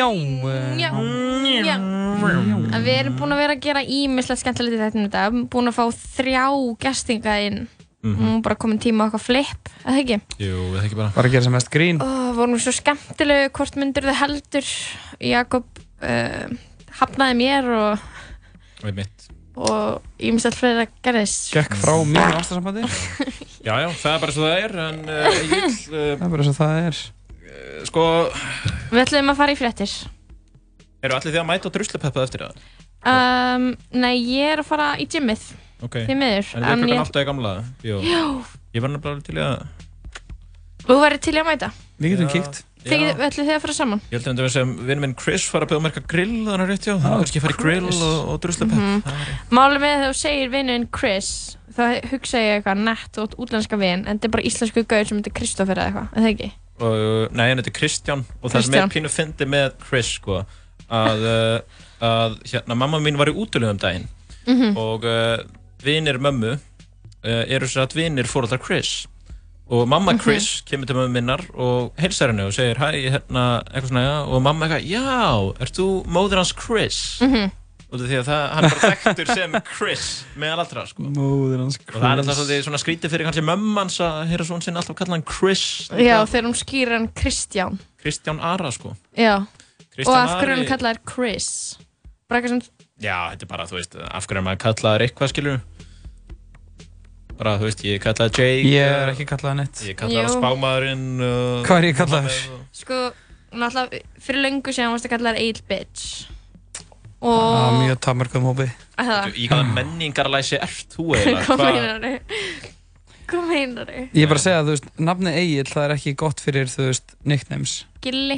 [0.77, 0.89] Já.
[1.63, 5.23] Já, við erum búin að vera að gera ímislega skemmtilegt í þetta þetta.
[5.53, 5.85] Búin að fá
[6.17, 6.43] þrjá
[6.83, 7.63] gestinga inn.
[8.03, 8.19] Mhm.
[8.19, 10.17] Nú bara komin tíma á okkar flip, eða ekki?
[10.43, 12.01] Jú, eða ekki bara Bara að gera sem mest grín.
[12.03, 14.71] Ó, vorum svo skemmtilegu, hvort myndur þið heldur?
[15.23, 15.72] Jakob
[16.03, 16.47] uh,
[16.99, 18.03] hafnaði mér og,
[18.83, 21.51] Við mitt og ímislegt fleira gerðist.
[21.53, 22.87] Gekk frá mínu ástarsambandi.
[23.67, 26.45] Já, já, það er bara svo það er en uh, Egil uh, Það er bara
[26.47, 26.97] svo það er.
[27.87, 28.05] Sko,
[28.91, 29.93] Við ætlum að fara í fréttir.
[31.03, 32.65] eru allir því að mæta á druslupeppað eftir það?
[33.13, 35.45] Um, nei, ég er að fara í gymmið.
[35.83, 36.49] Ok Því miður.
[36.57, 37.53] En við klokkan ég- alltaf í gamla
[37.87, 37.97] Jó.
[38.03, 38.21] Já.
[38.73, 39.63] Ég var nefnilega til í að
[40.83, 41.71] Þú verður til í að mæta.
[42.03, 42.33] Við getum Já.
[42.35, 42.61] kíkt.
[42.91, 43.27] Já.
[43.27, 44.01] ætlum þið að fara saman.
[44.11, 46.87] Ég held að þetta sem vinn minn Chris var að að merka grill þannig rétt
[46.87, 49.03] já, þannig að kannski fara í grill og, og druslupepp Mhm.
[49.51, 51.29] Málið með þegar þú segir vinnun Chris
[51.73, 55.17] þá hugsa ég eitthvað nett og útlenska vinn en þetta er bara íslensku gauð sem
[55.21, 56.51] heitir Kristoffer eða eitthvað, er það ekki?
[56.83, 60.41] og, nei, hann heitir Kristján og það sem er pínu fyndi með Chris sko,
[60.89, 61.59] að, uh,
[62.03, 64.07] að hérna, mamma mín var í útlöfum daginn
[64.45, 64.75] Mhm.
[64.77, 65.37] og uh,
[65.85, 69.07] vinir mömmu uh, eru sér að vinir fóröldar Chris
[69.69, 70.19] og mamma Mhm.
[70.21, 74.27] Chris kemur til mömmu minnar og heilsar henni og segir hæ, hérna, eitthvað svona, já,
[74.27, 77.19] og mamma eitthvað, já, ert þú móður hans Chris?
[77.21, 77.51] Mhm.
[77.93, 81.03] út af því að það, hann er bara þekktur sem Chris meðal allra sko.
[81.03, 84.77] Móður hans og það er alltaf svona skrítið fyrir kannski mömmans að heyra svona sinni
[84.81, 87.77] alltaf kalla hann Chris Já, þegar hún skýr hann Kristján.
[88.01, 89.45] Kristján Ara sko Já.
[89.93, 91.77] Kristján og af hverju hann kallaði Chris?
[92.27, 92.61] Bara eitthvað sem,
[93.03, 95.61] Já, þetta er bara, þú veist, af hverju er maður kallaður eitthvað, skilur
[97.39, 100.35] Bara, þú veist, ég kallaði Jake Ég er ekki kallaði neitt Ég kallaði hann Jú.
[100.37, 102.35] spámaðurinn uh, Hvað er ég kallaður?
[102.77, 102.99] sko,
[103.53, 106.05] náttúrulega, fyrir löngu síðan varst að kalla þær Eil Bitch.
[107.23, 107.57] Það Og...
[107.63, 108.67] er mjög tamarkum hópi
[108.99, 109.27] Það.
[109.39, 111.43] Í hvaða menningarlæsi ert þú eiginlega?
[111.47, 112.71] Hvað meinar þau?
[113.33, 114.01] Hvað meinar þau?
[114.03, 116.89] Ég er bara að segja þú veist, nafni Egil það er ekki gott fyrir, þú
[116.91, 118.37] veist, nicknames Gilli.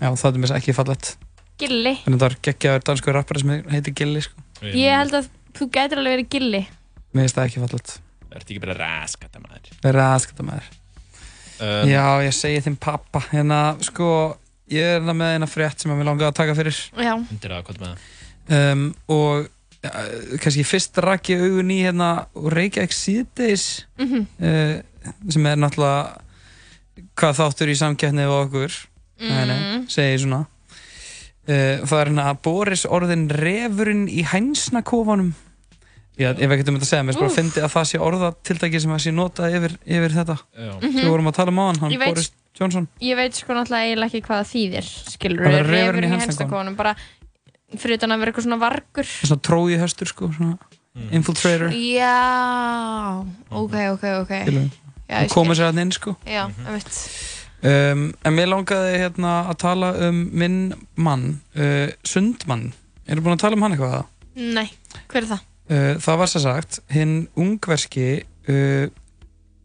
[0.00, 1.12] Já, það er mér ekki fallett
[1.60, 1.92] Gilli.
[2.02, 5.68] Þannig að það er geggjaður dansku rappari sem heitir Gilli, sko Ég held að þú
[5.76, 6.62] gætir alveg verið Gilli.
[7.14, 7.94] Mér finnst það ekki fallett
[8.34, 9.76] Ertu ekki bara raskata maður?
[9.84, 10.72] Það aðskata maður
[11.54, 14.06] Um, Já, ég segi þeim pappa Hérna, sko,
[14.74, 17.12] ég er hérna með eina frétt sem ég vil langa að taka fyrir Já.
[17.14, 18.64] Undir að, hvað með það?
[18.72, 18.82] um,
[19.14, 20.00] Og uh,
[20.42, 23.68] kannski fyrst rak ég augun í hérna Reykjavík síðdeis
[24.02, 24.26] Mhm.
[24.42, 26.18] uh, sem er náttúrulega
[27.22, 28.76] hvað þáttur í samkeppni við okkur
[29.22, 29.86] nei, nei, Mhm.
[29.94, 35.34] segi svona uh, það er hérna Boris orðin refurinn í hænsnakofanum
[36.18, 37.98] Já, ef ekki um þetta að segja, mér er bara að fyndi að það sé
[37.98, 40.70] orðatiltæki sem að sé notað yfir, yfir þetta Já.
[40.78, 40.92] Mhm.
[40.92, 42.30] sem við vorum að tala um á hann, hann Ég veit- Boris
[42.60, 46.12] Johnson Ég veit sko náttúrulega eiginlega ekki hvað það þýðir, skilur Það er refurinn í
[46.14, 46.94] henstakonum, bara
[47.74, 49.04] fyrir utan að vera eitthvað svona vargur.
[49.10, 50.58] svona trói höstur sko, svona
[50.94, 51.08] Mm.
[51.10, 54.30] infiltrator Já, ok, ok, ok.
[55.10, 55.58] Ég koma skil.
[55.64, 56.66] sér hann inn sko Já, Mhm.
[56.66, 57.92] ég veit.
[57.92, 62.72] um, en mér langaði hérna að tala um minn mann uh, Sundmann,
[63.08, 64.06] eru búin að tala um hann eitthvað það?
[64.36, 64.70] Nei,
[65.08, 65.40] hver er það?
[65.64, 68.08] Uh, það var sér sagt hinn ungverski
[68.52, 68.86] uh,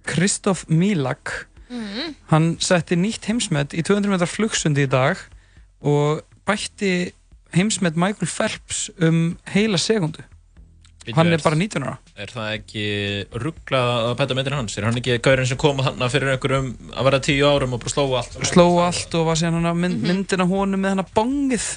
[0.07, 2.15] Kristoff Milak Mm.
[2.31, 5.19] hann setti nýtt heimsmet í 200 metrar flugsundi í dag
[5.85, 7.11] og bætti
[7.53, 10.23] heimsmet Michael Phelps um heila segundu
[11.13, 12.87] hann er bara 19 ára Er það ekki
[13.43, 14.79] rugglað að pæta metin hans?
[14.81, 17.93] Er hann ekki gaurinn sem kom þarna fyrir einhverjum að vera tíu árum og bara
[17.93, 18.41] slóa allt?
[18.49, 21.69] sló allt og var síðan hann mynd, myndin af honum með hann að bongið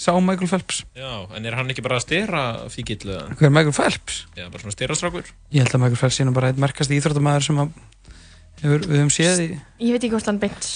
[0.00, 3.28] sá Michael Phelps Já, en er hann ekki bara að stera fíkill eða?
[3.36, 4.22] Hver er Michael Phelps?
[4.38, 5.30] Já, bara svona styrastrákur?
[5.52, 7.74] Ég held að Michael Phelps sé nú bara eitt merkast íþróttamæður sem að
[8.60, 9.48] hefur, við höfum séð í
[9.80, 10.68] Ég veit ekki hvort hann beint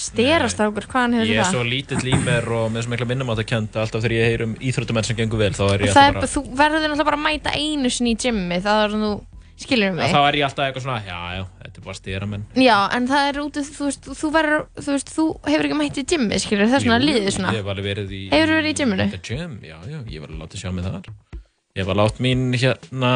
[0.69, 1.53] okkur, hvað hann hefur Ég er það?
[1.53, 4.29] svo lítill í mér og með svo mikla minnum að það kenda alltaf þegar ég
[4.31, 6.85] heyr um íþróttamenn sem gengur vel þá er ég Það er, alltaf bara, þú verður
[6.85, 9.11] náttúrulega bara að mæta einu sinni í gymmi, það er þú,
[9.61, 10.11] skilur Já, mig?
[10.11, 13.07] þá er ég alltaf eitthvað svona, já, já, þetta er bara stýra menn Já, en
[13.07, 16.05] það er út, af- þú veist, þú verður, þú veist, þú hefur ekki mætt í
[16.11, 17.53] gymmi, skilur, það er svona liðið svona.
[17.55, 19.07] Ég hef alveg verið í Hefurðu verið í gymminu?
[19.15, 21.09] The gym, já, já, ég var alveg látið sjá mig þar
[21.75, 23.11] Ég var látt mín, hérna,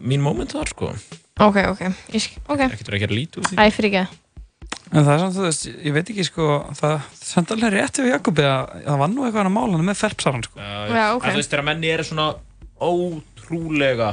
[0.00, 0.90] mín moment þar, sko
[1.40, 1.80] Ok, ok,
[2.14, 2.60] ég skil, ok.
[2.68, 4.20] Ekkert verið að gera lítið úr því Æ, fyrir ekki.
[4.94, 6.48] En það er samt, þú veist, ég veit ekki sko
[6.78, 9.98] það samt alveg rétt við Jakobi að það var nú eitthvað að mála hann með
[10.02, 11.24] Phelps-aran sko Já, ok.
[11.24, 12.26] En þú veist, þegar menni eru svona
[12.84, 14.12] ótrúlega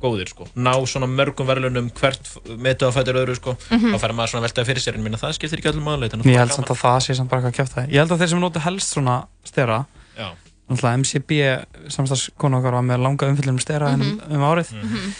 [0.00, 3.94] góðir, sko ná svona mörgum verðlunum hvert metu að fætur öðru, sko Mhm.
[3.94, 6.38] þá fær maður svona veltaði fyrir sér en minna það skiptir ekki öllum maðurleit Ég
[6.38, 8.40] held samt að það sé samt bara eitthvað að kæfta Ég held að þeir sem
[8.40, 9.86] notu helst svona stera
[10.18, 10.28] Já.
[10.68, 11.30] Náttúrulega MCB
[11.88, 14.02] samstagskonu okkar var með langa umfyllum um stera Mhm.
[14.02, 15.14] um, um árið Mhm.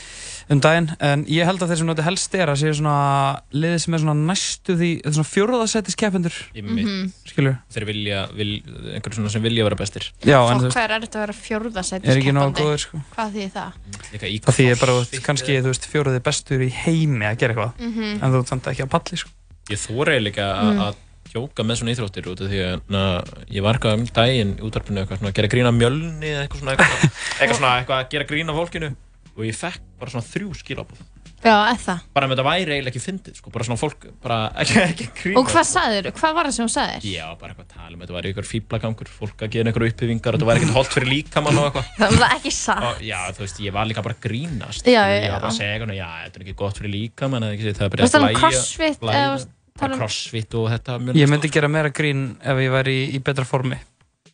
[0.50, 3.94] Um daginn en ég held að þeir sem notu helst stera séu svona liðið sem
[3.94, 7.12] er svona næstu því þetta er svona fjóruðasettis keppendur mitt, Mhm.
[7.28, 8.62] skilur þeir vilja, vil,
[8.94, 11.36] einhverjum svona sem vilja vera bestir Já, en þú veist hvað er þetta að vera
[11.40, 13.00] fjórðasætis Er ekki nógu góður, sko.
[13.16, 13.72] Hvað þýðir það?
[14.08, 17.54] Það því ég bara, þú veist, kannski, þú veist, fjóruði bestur í heimi að gera
[17.54, 18.22] eitthvað Mhm.
[18.22, 19.30] en þú ert samt ekki að palli, sko
[19.68, 20.78] Ég þóra líka Mm.
[20.80, 20.94] að
[21.28, 23.22] tjóka með svona íþróttir út af því að na,
[23.52, 26.60] ég var eitthvað um daginn í útvarpinu eitthvað svona að gera grína mjölni eða eitthvað
[26.62, 27.02] svona eitthvað,
[27.40, 28.96] eitthvað svona eitthvað að gera grína fólkinu
[29.38, 31.06] og ég fekk bara svona þrjú skilabóð
[31.38, 31.94] Já, eða.
[32.16, 35.38] bara með þetta væri eiginlega ekki fyndið sko, bara svona fólk, bara ekki, ekki grína
[35.38, 37.04] Og hvað sagðir, hvað var það sem þú sagðir?
[37.12, 40.34] Já, bara eitthvað að tala um þetta væri eitthvað fíblagangur fólk að gera eitthvað uppbyggvingar
[40.34, 42.86] og þetta væri ekkert holdt fyrir líkamann og eitthvað Það var ekki satt.
[42.88, 45.52] og já, þú veist, ég var líka bara að grínast Já, ég já, var bara
[45.52, 45.58] að já.
[45.60, 48.18] segja eitthvað, já, þetta er ekki gott fyrir líkamann eða ekki, það er bara Varstu
[48.18, 51.22] að tala um hlæja- crossfit eða varstu að tala bara um- crossfit og þetta mjög
[51.22, 53.78] Ég myndi gera meira grín ef ég væri í, í betra formi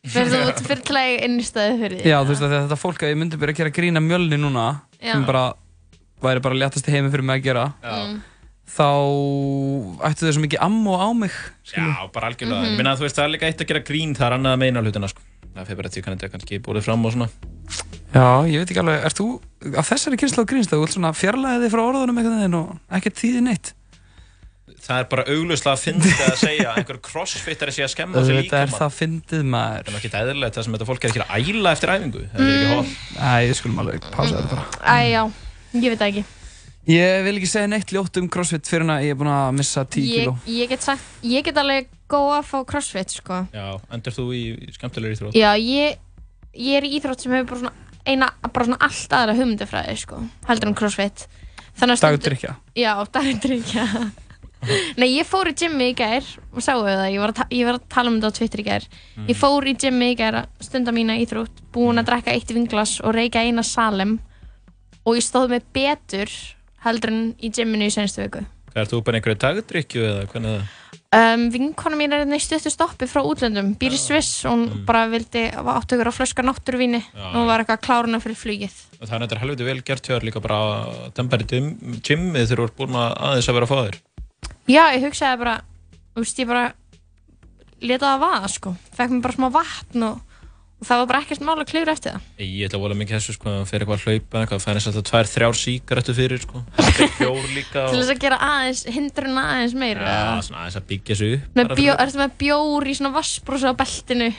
[0.05, 2.09] Fyrir þú út fyrir til að innstæðu fyrir því?
[2.11, 4.65] Já, þú veist að þetta fólk að ég myndi byrja að gera grína mjölni núna
[5.01, 5.11] Já.
[5.13, 5.53] sem bara
[6.21, 8.21] væri bara léttast í heimi fyrir mig að gera Mm.
[8.65, 8.87] þá
[10.09, 11.31] ættu þau svo mikið ammo á mig
[11.73, 12.61] Já, bara algjörlega.
[12.61, 12.71] Mhm.
[12.71, 14.59] Ég meina, þú veist, það er líka eitt að gera grín, það er annað að
[14.59, 15.21] meina hlutina, sko.
[15.55, 17.29] Það fyrir bara hvernig þetta er kannski búið fram og svona.
[18.13, 19.41] Já, ég veit ekki alveg, ert þú
[19.77, 23.73] af þessari kynslu á grínst þú vilt svona fjarlæði frá orðunum eitthvað
[24.85, 28.39] það er bara auglustlega að fyndið að segja að einhver crossfittari sé að skemma sér
[28.39, 29.83] líka Þetta er það fyndið maður.
[29.89, 32.45] Það er ekki eðlilegt það sem þetta fólk er ekki að æla eftir æfingu Það
[32.45, 34.65] er ekki hótt Æ, ég skulum alveg pása þetta bara.
[34.85, 35.21] Æ, já,
[35.81, 36.25] ég veit það ekki.
[36.85, 39.81] Ég vil ekki segja neitt ljótt um crossfit fyrir að ég er búinn að missa
[39.89, 40.33] 10 ég, kíló.
[40.53, 43.39] ég get sagt, ég get alveg góða að fá crossfit, sko.
[43.55, 44.41] Já, endur þú í
[44.75, 45.39] skemmtilegri íþrótt?
[45.39, 45.97] Já, ég,
[46.53, 47.73] ég er í íþrótt sem hefur bara svona
[48.05, 50.21] eina, bara svona allt aðra hugmyndafræði, sko
[51.89, 52.53] að Dagdrykkja.
[52.77, 53.87] Já, dagdrykja
[54.99, 57.87] Nei, ég fór í gymmi í gær og sáu það, ég var, ég var að
[57.95, 58.87] tala um þetta á Twitter í gær.
[59.15, 59.27] Mm.
[59.31, 62.97] Ég fór í gymmi í gær að stunda mína íþrótt búin að drekka eitt vinglas
[63.03, 64.17] og reykja eina salem
[65.05, 66.33] og ég stóð með betur
[66.85, 70.63] heldur en í gymminu í senstu Hvað ert þú bara einhverju dagdrykju eða hvernig er
[70.63, 70.81] það?
[71.15, 74.83] um, Vinkona mín er hérna í stuttu stoppi frá útlöndum, býr í Sviss og hún
[74.87, 77.01] bara vildi, var áttu ykkur á flöska náttúruvíni.
[77.15, 78.75] Og hún var eitthvað kláruna fyrir flugið.
[78.99, 81.63] Það er þetta helviti vel gert hjá þér líka bara að dempa í
[82.09, 83.99] gymmið þegar þú ert búin að aðeins að vera að fá þér
[84.65, 85.57] Já, ég hugsaði bara,
[86.15, 86.69] þú veist, ég bara
[87.85, 88.77] leta það vaða, sko.
[88.95, 90.39] Fekk mér bara smá vatn og,
[90.81, 92.31] og það var bara ekkert mál að klifra eftir það.
[92.45, 94.79] Ég ætla að vola mikið þessu sko, að fyrir eitthvað að hlaupa eitthvað, það er
[94.79, 98.01] eins og þetta tvær, þrjár síkaretu fyrir sko, heldur fjór líka til og...
[98.01, 102.21] þess að gera aðeins, hindrun aðeins meira Já, svona aðeins að byggja sig upp ertu
[102.23, 104.31] með bjór í svona vassbrúsa á beltinu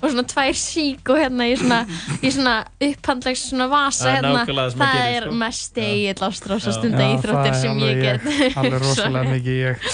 [0.00, 1.80] og svona tvær sík og hérna í svona,
[2.20, 2.54] í svona
[2.90, 5.36] upphandlegs svona vasa Það hérna það það gerir, er sko.
[5.44, 6.78] mest eigið ástrós að Já.
[6.78, 8.56] stunda það er sem ég alveg get.
[8.56, 9.92] Alveg rosalega mikið ég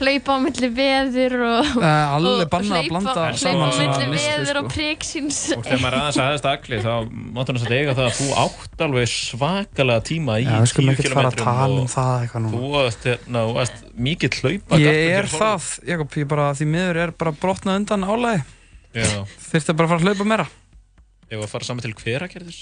[0.00, 4.62] hlaupa á milli veður og, alveg og bannað að blanda hlaupa, á milli veður sko.
[4.62, 6.94] og priksins Og þegar maður er aðeins aðeins agli þá
[7.36, 10.94] máttu hann að eiga það að þú átt alveg svakalega tíma í Já, við skulum
[10.94, 14.80] 10 ekkert fara að kilometrum tala um og það eitthvað núna Þú varst mikill hlaupa
[14.80, 18.48] Ég er það, Jakob, ég bara, því miður er bara brotnað undan álæði Já,
[18.94, 20.46] Þurfti bara að fara að hlaupa meira.
[21.30, 22.60] Ég var að fara saman til hverakerðis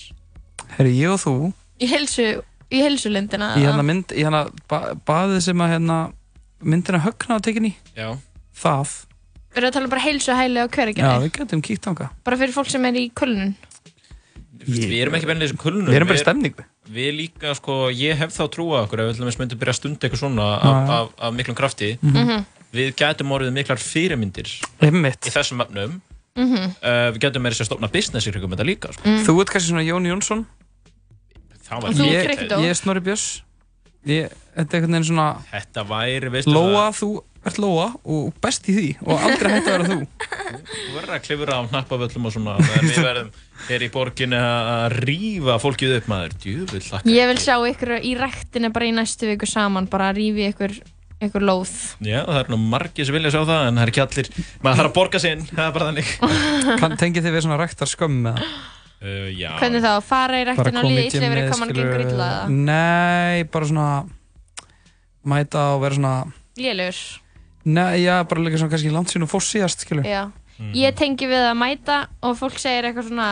[0.77, 1.35] Herri, ég og þú.
[1.81, 2.25] Í helsu
[2.69, 5.99] í helsulindina Í hérna mynd, í hérna ba baðið sem að hérna
[6.61, 8.11] myndina högna á tekinni Já.
[8.59, 8.93] Það.
[9.49, 12.11] Við erum að tala um bara heilsu hæli og Já, hverjargerði við getum kíkt ánga
[12.27, 13.55] bara fyrir fólk sem er í kulnun.
[14.69, 16.67] Við erum ekki bennið þessu kulnum Við erum bara í stemningu.
[16.93, 20.23] Við líka, sko, ég hef þá trúa okkur ef við myndum byrja að stunda eitthvað
[20.25, 20.97] svona Já, af, já.
[20.99, 21.91] af, af miklum krafti.
[22.03, 22.45] Mhm.
[22.75, 24.51] Við gætum orðið miklar fyrirmyndir
[24.85, 25.25] Einmitt.
[25.25, 25.63] í þessum
[26.39, 26.70] efnum Mhm.
[26.82, 29.05] uh, Við gætum meira sér að stopna business í hrygum þetta líka sko.
[29.09, 29.24] Mm.
[29.27, 30.47] Þú ert kannski svona Jón Jónsson
[31.69, 32.59] Það var Ég, Kryddó.
[32.65, 33.27] ég er Snorri Björns
[34.09, 37.09] ég, Þetta er einhvern veginn svona Þetta væri, veistu Lóa, þú
[37.48, 39.98] ert Lóa og best í því og aldrei hægt að vera þú
[40.69, 43.31] Þú verður að klifra á hnappavöllum og svona við verðum
[43.69, 48.15] hér í borginni að rífa fólkið upp maður Djúvill hlakka ég vil sjá ykkur í
[48.19, 50.78] rektinni bara í næstu viku saman bara að rífi ykkur,
[51.24, 51.70] ykkur lóð.
[52.07, 54.28] Já, það er nú margir sem vilja sjá það en það er ekki allir.
[54.62, 56.12] Maður þarf að borga sinn, það er bara þannig.
[56.82, 58.53] Kann, Tengið þið við svona rektar skömm með það?
[59.03, 59.51] uh, Já.
[59.62, 61.90] Hvernig þá, fara í rektinni og koma illa yfir hvað mann skilurðu.
[61.90, 62.61] gengur illa eða?
[62.69, 63.89] Nei, bara svona
[65.28, 66.15] mæta og vera svona
[66.59, 67.01] lélugur
[67.69, 70.23] Nei, já, bara líka svona kannski langt sín og fórst síðast, skilu Já,
[70.73, 73.27] ég tengi við að mæta og fólk segir eitthvað svona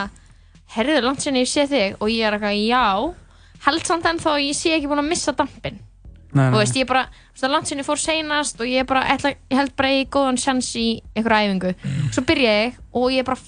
[0.75, 1.95] herriður langt sinni ég sé þig.
[2.03, 2.83] Og ég er eitthvað já.
[3.65, 5.79] Held samt ennþá að ég sé ekki búin að missa dampin
[6.33, 9.03] Nei, og veist ég bara, þú veist að langt sinni fór seinast og ég bara,
[9.13, 11.75] ætla, ég held bara ég er góðan sjans í einhverja æfingu.
[12.11, 13.39] Svo byrja ég og ég er bara,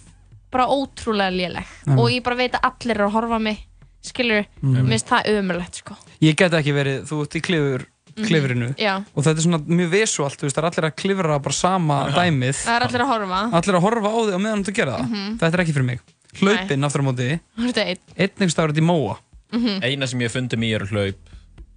[0.51, 1.65] bara ótrúlega léleg.
[1.97, 3.65] Og ég bara veit að allir eru að horfa mig
[4.01, 4.75] skilur, Mm.
[4.87, 5.95] mér finnst það ömurlegt sko.
[6.21, 7.85] Ég get ekki verið, þú ert í klifur,
[8.15, 8.25] Mhm.
[8.27, 9.03] klifrinu Já.
[9.15, 12.07] og þetta er svona mjög visuált, þú veist, það er allir að klifra bara sama
[12.11, 12.55] dæmið.
[12.65, 13.51] Það er allir að horfa.
[13.53, 15.09] Allir að horfa á þig og meðan þú gera það.
[15.09, 15.37] Mhm.
[15.39, 15.99] Þetta er ekki fyrir mig.
[16.39, 17.39] Hlaupinn aftur á móti.
[17.57, 19.17] Er Einnig staður þetta í móa.
[19.51, 19.83] Mhm.
[19.83, 21.15] Eina sem ég fundi mér er hlaup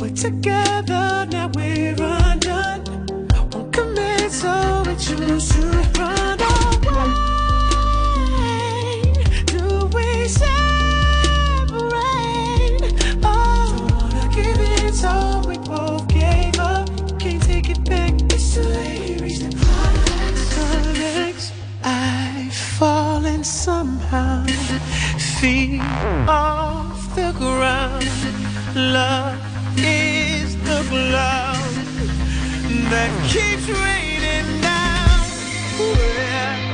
[0.00, 2.84] We're together, now we're undone.
[3.52, 5.60] Won't commit, so we choose to
[5.98, 6.40] run
[23.40, 24.44] fallen somehow,
[25.40, 25.80] feet
[26.28, 28.04] off the ground.
[28.74, 29.38] Love
[29.76, 31.56] is the cloud
[32.90, 35.20] that keeps raining down.
[35.78, 36.69] Where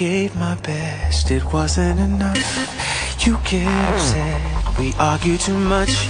[0.00, 3.26] gave my best, it wasn't enough.
[3.26, 6.08] You get upset, we argued too much.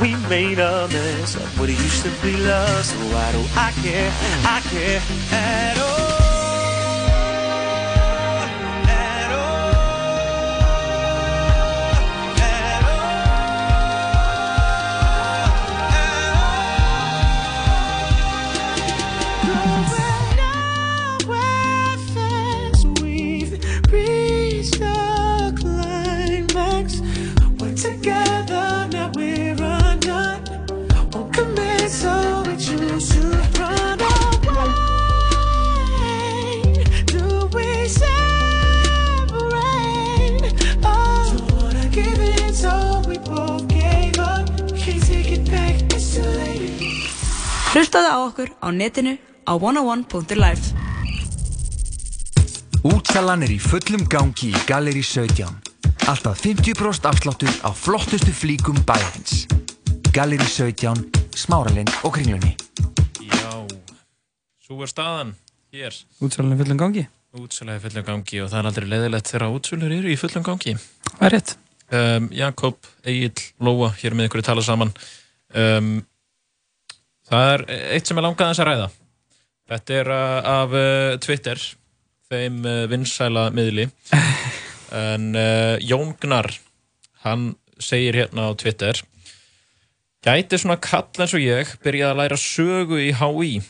[0.00, 4.12] We made a mess of what used to be love, so why do I care?
[4.44, 5.95] I care at all.
[48.76, 49.16] Netinu
[49.46, 50.86] á 101.life
[52.86, 55.48] Útsalan er í fullum gangi í Galeri 17.
[56.06, 59.46] Alltaf 50% afsláttur á flottustu flíkum bæjarins.
[60.14, 61.02] Galeri 17,
[61.34, 62.52] Smáralind og Kringlunni.
[63.26, 63.50] Já,
[64.62, 65.32] svo er staðan
[65.74, 65.98] hér.
[66.22, 67.06] Útsalinn er fullum gangi.
[67.34, 70.76] Útsalega í fullum gangi og það er aldrei leiðilegt þegar útsölur eru í fullum gangi.
[71.08, 71.56] Það er rétt.
[71.86, 74.94] Um, Jakob, Egil, Lóa, hér með ykkur að tala saman.
[75.50, 75.90] Um,
[77.30, 77.66] það er
[77.96, 78.86] eitt sem er langað þess að ræða.
[79.66, 81.66] Þetta er uh, af uh, Twitter,
[82.30, 83.90] þeim uh, vinsæla miðli.
[84.96, 85.34] En
[85.82, 86.46] Jón Gnar,
[87.24, 87.48] hann
[87.82, 89.00] segir hérna á Twitter
[90.26, 93.60] Gæti svona kall eins og ég byrjað að læra sögu í HÍ.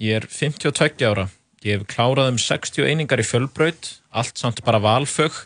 [0.00, 1.26] Ég er 52 ára.
[1.60, 5.36] Ég hef klárað um 60 einingar í fjölbraut, allt samt bara valfög.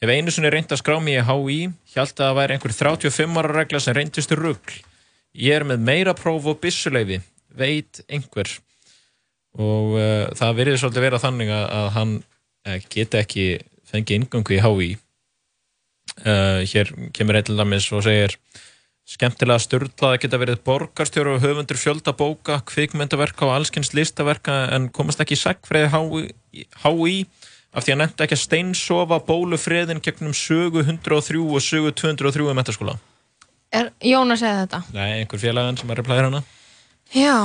[0.00, 1.58] Hef einu sinni reynd að skrá mig í HÍ,
[1.92, 4.78] hjælt að það væri einhver 35 ára regla sem reyndistu rugl.
[5.34, 7.18] Ég er með meira próf og byssuleifi,
[7.58, 8.50] veit einhver.
[9.58, 13.46] Og uh, það virðið svolítið vera þannig að, að hann uh, geti ekki
[13.90, 14.92] fengið ingangu í HÍ.
[16.22, 18.36] Uh, hér kemur einn til dæmis og segir
[19.04, 24.88] skemmtilega störtlað að geta verið borgarstjóru og höfundur fjölda bóka, kvikmyndaverka og allskynns listaverka en
[24.94, 27.16] komast ekki í sagfræði HÍ
[27.74, 32.56] af því að nefndi ekki að steinsofa bólufriðin gegnum sögu 103 og sögu 203 í
[32.56, 32.96] metaskóla.
[33.74, 34.82] Er Jón að segja þetta?
[34.94, 36.42] Nei, einhver félagin sem er replæðir hana.
[37.14, 37.36] Já,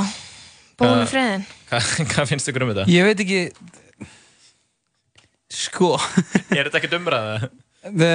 [0.78, 1.46] bónu friðin.
[1.70, 2.90] Hvað, hvað finnst ykkur um þetta?
[2.94, 3.42] Ég veit ekki
[5.50, 5.96] Sko
[6.58, 7.50] Er þetta ekki dumraða?
[7.90, 8.12] The...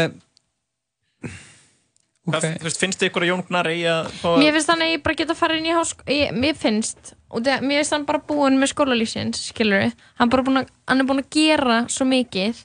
[2.25, 4.39] Hvað, þú veist, finnst ykkur að Jón Gnar eigi að fá að...
[4.41, 6.05] Mér finnst þannig að ég bara geta farið inn í hásk...
[6.39, 10.07] Mér finnst, mér finnst hann bara búinn með skólalífsins, skilur við.
[10.21, 12.63] Hann, bara búinn að, hann er búinn að gera svo mikið.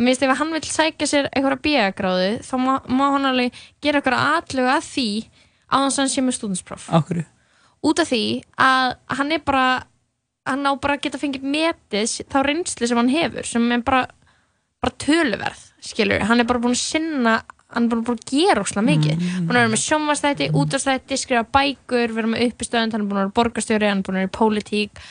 [0.00, 4.00] Mér finnst ef hann vil sækja sér einhverja bíagráðu, þá má, má hann alveg gera
[4.00, 5.08] einhverja atlögu að því
[5.70, 6.88] að hann sé með stúdinspróf.
[6.96, 7.22] Akkur
[7.80, 8.24] Út af því
[8.60, 9.66] að hann er bara,
[10.48, 14.02] hann á bara að geta fengið metið þá reynsli sem hann hefur, sem er bara,
[14.84, 16.26] bara töluverð, skilur.
[16.28, 17.38] Hann er bara búinn að sinna
[17.74, 19.48] hann er bara búin að gera óslega mikið mm.
[19.48, 20.58] hann er með sjónvastætti, mm.
[20.60, 24.18] útastætti, skrifa bækur vera með uppistöðund, hann er búin að vera borgarstjóri hann er búin
[24.18, 25.02] að vera í pólitík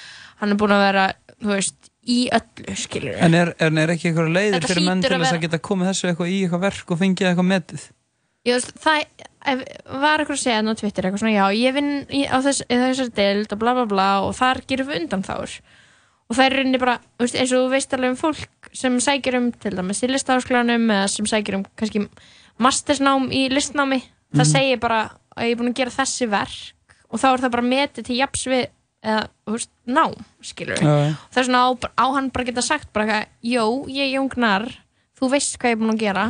[0.41, 1.05] hann er búin að vera,
[1.39, 3.22] þú veist, í öllu skilur við.
[3.27, 5.60] En er, en er ekki einhverja leiðir fyrir menn til að þess vera- að geta
[5.69, 7.84] komið þessu eitthvað í eitthvað verk og fengið eitthvað metið?
[8.49, 9.03] Veist, það
[9.52, 9.60] ef,
[10.02, 11.91] var eitthvað að segja á Twitter eitthvað svona, já, ég vinn
[12.34, 15.60] á þess, í þessari deild og bla bla bla og þar gerum við undan þár
[16.30, 19.38] og það er rauninni bara, veist, eins og þú veist alveg um fólk sem sækir
[19.38, 22.03] um til dæmis í listaháskólanum eða sem sækir um kannski
[22.60, 24.02] mastersnám í listnámi
[24.34, 24.52] það Mhm.
[24.52, 24.99] segir bara
[25.38, 28.18] að ég er búin að gera þessi verk og þá er það bara metið til
[28.18, 28.68] jafs við
[29.03, 30.13] eða, þú veist, nám,
[30.43, 31.15] skilur við Já, já.
[31.34, 31.69] það er svona á,
[31.99, 34.67] á hann bara geta sagt bara eitthvað, jó, ég er jóngnar
[35.19, 36.26] þú veist hvað ég er búin að gera.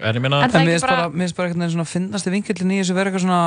[0.00, 0.38] Er ég meina...
[0.44, 2.32] En það er mér ekki finnst bara- bara, mér finnst bara veginn svona finnast í
[2.34, 3.42] vinkillin í þessu verið eitthvað svona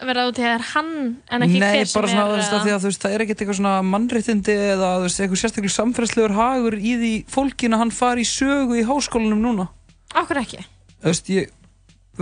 [0.00, 0.92] verða út í það er hann
[1.28, 3.02] en ekki Nei, hver sem bara svona, þú er veist, að því að þú veist,
[3.02, 7.10] það er ekkert eitthvað svona mannréttindi eða þú veist, eitthvað sérstaklega samfélagslegur hagur í því
[7.34, 9.66] fólkinu að hann fari í sögu í háskólanum núna.
[10.16, 10.62] Akkur ekki?
[11.02, 11.59] Þú veist, ég, er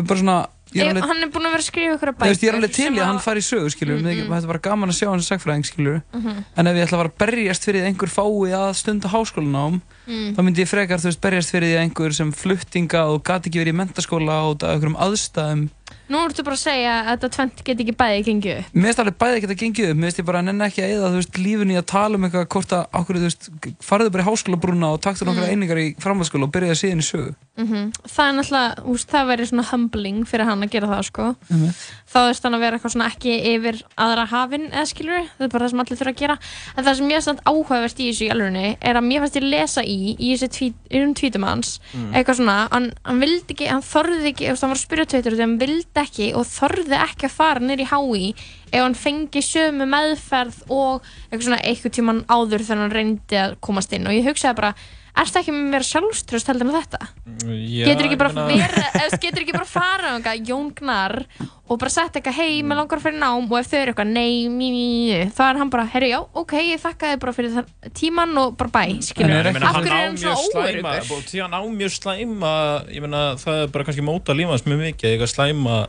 [0.06, 0.38] bara svona
[0.74, 2.54] ég alveg, hann er búin að vera að skrifa ykkur að bækur veist, ég er
[2.58, 4.28] alveg til í að hann fari í sögu, skilur mm Mm, mm.
[4.34, 6.44] þetta er bara gaman að sjá hann sem sagfræðing, skilur Mhm.
[6.56, 9.80] en ef ég ætla að fara að berjast fyrir því einhver fái að stunda háskólanám
[10.08, 10.34] Mm.
[10.36, 13.60] þá myndi ég frekar, þú veist, berjast fyrir því einhver sem fluttinga og gati ekki
[13.64, 15.68] verið í mentaskóla út af einhverjum aðstæðum
[16.08, 18.70] nú ertu bara að segja að þetta tvent get ekki bæði gengið upp.
[18.74, 20.94] Mér finnst alveg bæði ekki að gengið upp, mér finnst ég bara nenni ekki að
[20.96, 23.50] eða, þú veist, lífinu í að tala um eitthvað hvort að, okkur, þú veist,
[23.88, 25.52] farðu bara í háskólabrúna og taktu nokkra Mm.
[25.54, 27.34] einingar í framhaldsskóla og byrjaði síðan í sögu.
[27.58, 31.24] Mm Það er náttúrulega, úst, það væri svona humbling fyrir hann að gera það, sko.
[32.08, 35.50] Þá þurft hann að vera eitthvað svona ekki yfir aðra hafinn, eða skilur það er
[35.52, 36.36] bara það sem allir þurfa að gera.
[36.76, 39.46] En það sem ég samt áhugavert í þessu í alvegni er að mér fannst ég
[39.50, 42.12] lesa í, í þessi tvít, um tvítum hans, Mm.
[42.14, 45.06] eitthvað svona, hann, hann vildi ekki, hann þorði ekki, þú veist, hann var að spyrja
[45.10, 48.22] tveitur þegar hann vildi ekki og þorði ekki að fara nýr í HÍ
[48.68, 53.56] ef hann fengi sömu meðferð og eitthvað svona eitthvað tíman áður þegar hann reyndi að
[53.64, 54.08] komast inn.
[54.08, 54.74] Og ég hugsaði bara,
[55.22, 57.08] ertu ekki með mér sjálfströst heldur en þetta?
[57.48, 61.14] Já, getur ekki bara verið, eða getur ekki bara fara á eitthvað Jón Gnar
[61.68, 64.12] og bara setja eitthvað hei, mér langar að fyrir nám og ef þau eru eitthvað
[64.14, 67.36] nei, mí, mí, mí, þá er hann bara, herri, já, ok, ég þakka þið bara
[67.36, 67.58] fyrir
[67.98, 70.94] tíman og bara bæ, skilur Ég meina, hann á er mjög slæma
[71.28, 72.54] því hann á mjög slæma
[72.94, 75.82] ég meina það er bara kannski móta lífans mjög mikið eitthvað slæma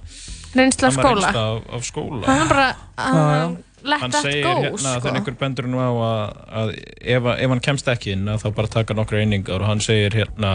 [0.50, 1.30] Reynslu af skóla.
[1.30, 2.24] reynslu af, af skóla.
[2.26, 5.80] Hann er bara, hann let hann that segir go, hérna sko þegar einhver bendur nú
[5.80, 6.22] á að,
[6.62, 6.76] að
[7.16, 10.18] ef, ef hann kemst ekki inn að þá bara taka nokkra einingar og hann segir
[10.18, 10.54] hérna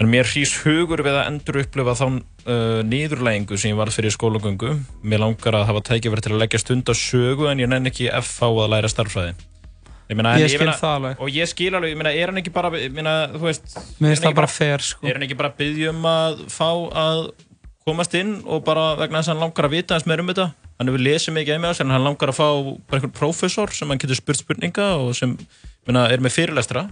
[0.00, 4.14] en mér hrýs hugur við að endur upplifa þá uh, nýðurlægingu sem ég var fyrir
[4.14, 7.90] skólagöngu mér langar að hafa tækifæri til að leggja stund á sögu en ég nenn
[7.90, 11.20] ekki FH að læra starffræði ég, meina, en Ég skil meina, það alveg.
[11.20, 14.14] og ég skil alveg, ég meina, er hann ekki bara ég meina, þú veist Mér
[14.14, 15.06] finnst það bara fair, sko.
[15.06, 16.70] er hann ekki bara að byggja um að fá
[17.04, 17.22] að
[17.86, 20.48] komast inn og bara vegna þess að hann langar að vita eins meir um þetta.
[20.80, 22.46] Hann hefur lesið mikið einmjög en hann langar að fá
[22.88, 25.36] bara einhvern prófessor sem hann getur spurt spurninga og sem
[25.88, 26.86] meina, er með fyrirlestra.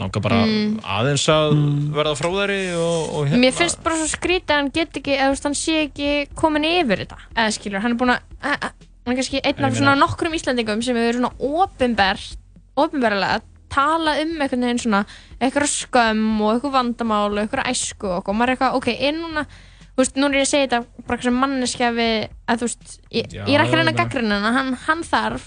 [0.00, 0.78] Langar bara Mm.
[0.82, 1.52] aðeins að
[1.92, 5.42] verða fróðari og, og hérna Mér finnst bara svo skrítið að hann get ekki, eða
[5.44, 6.08] hann sé ekki
[6.38, 9.64] komin yfir þetta, eða skilur, hann er búin að, að- að- hann er kannski einn
[9.68, 12.36] af svona nokkrum Íslandingum sem hefur svona ofinbært,
[12.78, 13.42] ofinbærilega
[13.72, 15.02] tala um einhvern veginn svona
[15.40, 19.12] eitthvað skömm og eitthvað vandamál og eitthvað æsku og og maður er eitthvað, ok, er
[19.18, 19.46] núna,
[19.92, 22.14] þú veist, núna er ég að segja þetta bara sem manneskja við,
[22.48, 25.04] að þú veist, ég, Já, ég er ekki að reyna að gaggrina hann, hann, hann
[25.08, 25.46] þarf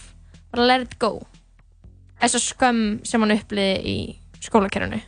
[0.52, 1.12] bara að let it go,
[2.22, 3.98] þessa skömm sem hann uppliði í
[4.46, 5.02] skólakerfinu.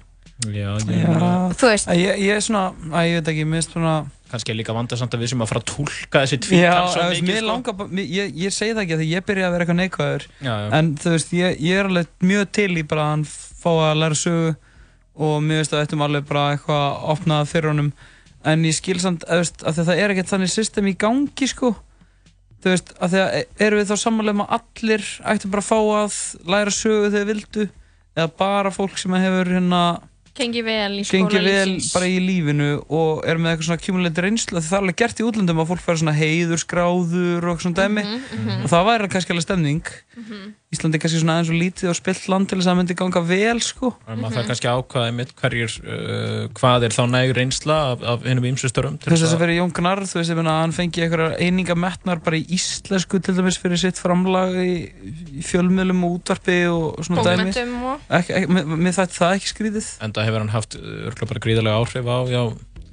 [0.53, 1.17] já, Já,
[1.57, 1.87] Þú veist.
[1.97, 3.95] Ég, ég er svona, að ég veit ekki, mér finnst svona
[4.27, 7.03] kannski er líka vandarsamt að við sem að fara að tólka þessi Já, tvítal svo
[7.13, 7.47] mikið mér sko.
[7.47, 10.51] langar bara, ég, ég segi það ekki að ég byrja að vera eitthvað neikvæður Já,
[10.51, 10.67] já.
[10.77, 14.01] en þú veist, ég, ég er alveg mjög til í bara að hann fá að
[14.01, 14.49] læra sögu
[15.27, 17.91] og mér veist að þetta er alveg bara eitthvað opnað fyrir honum
[18.47, 21.73] en ég skil samt, að, að það er ekkert þannig system í gangi sko
[22.63, 25.63] þú veist, að því að e- erum við þá samanlega um að allir ættu bara
[25.63, 26.19] að fá að
[26.55, 27.65] læra sögu þegar vildu
[28.17, 29.81] eða bara fólk sem hefur hérna
[30.37, 31.87] Gengi vel í skóla lífsins.
[31.95, 35.25] bara í lífinu og er með eitthvað svona accumulated reynslu það er alveg gert í
[35.25, 38.59] útlöndum að fólk fær svona heiður, skráður og svona dæmi mhm.
[38.61, 40.43] og það væri kannski alveg stemning Mhm.
[40.67, 42.95] Íslandi er kannski svona aðeins og lítið og spilt land til þess að það myndi
[42.99, 43.91] ganga vel sko.
[44.03, 48.03] En maður þarf kannski að ákvaða mitt hverjir, uh, hvað er þá nægur reynsla af,
[48.03, 52.19] af hennum ímsustörum þess að fyrir Jón Gnarr, þú veist, hann fengi einhverjar eininga metnar
[52.25, 54.75] bara í íslensku til dæmis fyrir sitt framlag í,
[55.39, 57.47] í fjölmiðlum og útvarpi og svona dæmi.
[57.47, 59.89] Bókmenntum og- ekki, ekki, mér, mér þætti það ekki skrítið.
[60.03, 62.43] Enda hefur hann haft örgulega bara gríðarlega áhrif á, já,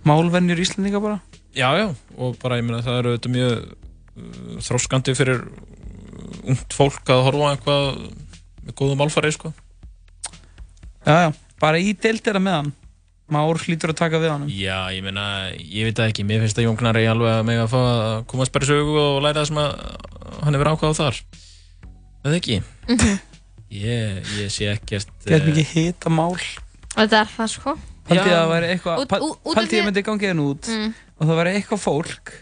[0.06, 1.18] Málvenjur Íslandinga bara?
[1.56, 1.86] Já, já,
[2.18, 5.73] og bara ég meina það eru þetta mjög uh, þróskandi fyrir uh,
[6.44, 7.84] ungt fólk að horfa á eitthvað
[8.64, 9.52] með góðum málfari, sko.
[11.04, 11.30] Já, já,
[11.60, 12.72] bara í deildina með hann
[13.34, 15.24] Már hlýtur að taka við hann Já, ég meina,
[15.56, 17.78] ég veit það ekki, mér finnst að Jón Gnarr er alveg að mega að fá
[17.80, 19.70] að komast bara í sögu og læra það sem að
[20.44, 21.20] hann hefur ákvæðað þar.
[22.24, 22.58] Það ekki?
[22.88, 23.14] Mhm.
[23.74, 25.08] Ég, ég sé ekkert...
[25.24, 26.36] Gert eh, mikið hita mál
[26.94, 27.72] Þetta er það sko
[28.04, 30.92] Paldi að það væri eitthvað Paldi ég því- myndi ganga hérna út Mm.
[31.18, 32.32] og það væri eitthvað fólk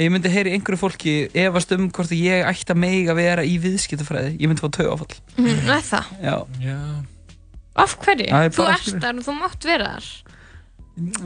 [0.00, 1.14] ég myndi heyri einhverju fólki
[1.44, 5.68] efast um hvort ég ætti að meiga vera í viðskiptafræði ég myndi fá taugáfall Mhm,
[5.76, 6.10] Er það?
[6.24, 6.36] Já.
[6.64, 6.78] Já.
[7.80, 8.26] Af hverju?
[8.30, 10.10] Er Þú ert þar og þú mátt vera þar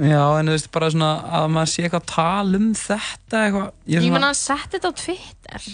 [0.04, 3.64] Já, en þú veist bara svona að maður sé eitthvað að tala um þetta eitthvað
[3.64, 5.64] ég, er Ég svona, menna hann setti þetta á Twitter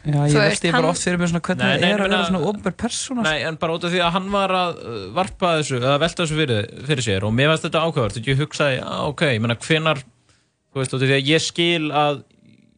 [0.00, 2.04] Já, ég Þú veist, ég bara hann- oft fyrir mig svona hvernig það er að
[2.10, 5.00] vera svona ofnbær persóna Nei, en bara út af því að hann var að uh,
[5.18, 8.40] varpa þessu, eða velta þessu fyrir, fyrir sér og mér varst þetta ákveður, þetta ég
[8.44, 10.00] hugsaði, já, ok, ég menna, hvenar,
[10.70, 12.22] þú veist, út af því að ég skil að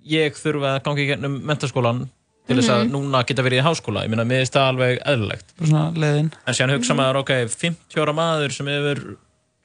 [0.05, 2.09] ég þurfa að ganga í gennum mentaskólan
[2.49, 2.93] til þess að Mhm.
[2.93, 5.53] núna geta verið í háskóla, ég meina, mér finnst það alveg eðlilegt.
[5.59, 9.17] Bara svona leiðin En síðan hugsa maður, ok, 50 ára maður sem hefur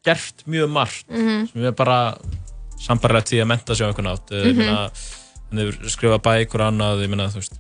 [0.06, 1.52] gert mjög margt, Mhm.
[1.52, 2.18] sem er bara
[2.80, 4.54] sambarlegt því að menta sig á einhvern nátt, mm.
[4.54, 4.92] -hmm.
[5.50, 7.58] hann hefur skrifað bækur annað, ég meina, þú veist,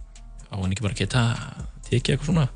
[0.52, 1.38] á hann ekki bara geta
[1.90, 2.50] tekið eitthvað svona.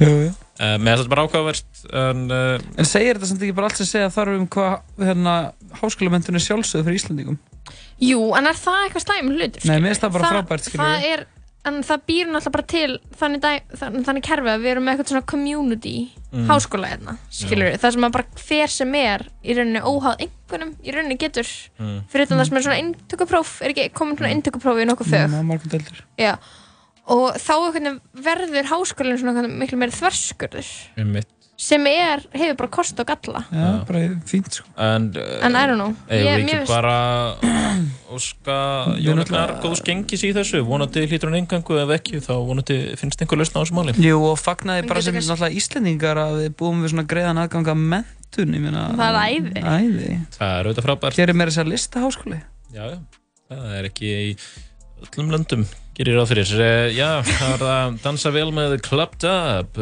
[0.00, 3.66] Jú, jú Uh, með þetta bara ákvæðavert en, uh, En segir þetta samt ekki bara
[3.68, 5.52] allt sem segja þarf um hvað hérna,
[5.82, 7.36] háskólamöntun er sjálfsögð fyrir Íslandingum
[8.00, 9.64] Jú, en er það eitthvað slæm hlutur?
[9.70, 10.92] Nei, mér finnst það bara frábært, skilurðu.
[10.92, 11.22] Það er,
[11.66, 14.92] en það býr náttúrulega bara til þannig, dæ, þannig, þannig kerfi að við erum með
[14.96, 15.96] eitthvað svona community
[16.36, 16.48] Mm.
[16.50, 20.72] háskóla hérna, skilur við, það sem að bara hver sem er í rauninni óháð einhvernum
[20.84, 21.48] í rauninni getur,
[21.80, 22.02] Mm.
[22.12, 25.30] fyrir utan það sem er svona inntökupróf, er ekki komin svona inntökupróf í nokkuð fög,
[25.32, 26.02] Ná, margum deildir.
[26.18, 26.36] já
[27.06, 27.54] og þá
[28.18, 30.68] verður háskólinn svona miklu meiri þverskurður
[30.98, 31.28] Einmitt.
[31.56, 34.66] Sem er, hefur bara kost og galla Já, bara fínt sko.
[34.76, 35.94] En, uh, En I don't know.
[36.10, 36.96] Eigum Ég- við ekki finnst- bara
[38.16, 38.56] óska
[39.00, 40.60] náttúrulega- góðs gengis í þessu?
[40.68, 43.94] Vonandi hlýtur hann engangu ef ekki, þá vonandi finnst einhver lausn á þessu máli.
[44.04, 47.80] Jú, og fagnaði bara sem náttúrulega Íslendingar að við búum við svona greiðan aðgang að
[47.94, 48.84] mentun, ég meina...
[49.00, 49.64] Það er æði.
[49.64, 50.10] Æði.
[50.36, 51.16] Það er auðvitað frábært.
[51.20, 52.40] Gerir meira þess að lista háskóli.
[52.76, 52.98] Já, já,
[53.48, 54.36] það er ekki í
[55.06, 55.64] öllum löndum,
[55.96, 56.52] gerir ráð fyrir.
[56.60, 59.80] Eh, Já, það er að dansa vel með Clubbed Up.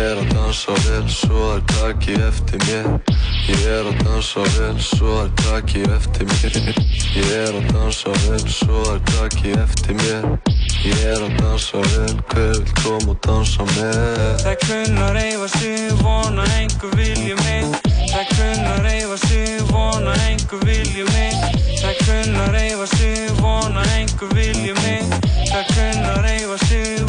[0.00, 2.86] Er að dansa vel, svo er taki eftir mér.
[3.50, 6.78] Ég er að dansa vel, svo er taki eftir mér.
[7.16, 10.28] Ég er að dansa vel, svo er taki eftir mér.
[10.84, 14.22] Ég er að dansa vel, hver vil koma og dansa með?
[14.44, 17.68] Það kunna reyfa sig, vona einhver vilja mig.
[18.12, 21.34] Það kunna reyfa sig, vona einhver vilja mig.
[21.82, 25.20] Það kunna reyfa sig, vona einhver vilja mig.
[25.50, 26.99] Það kunna reyfa sig,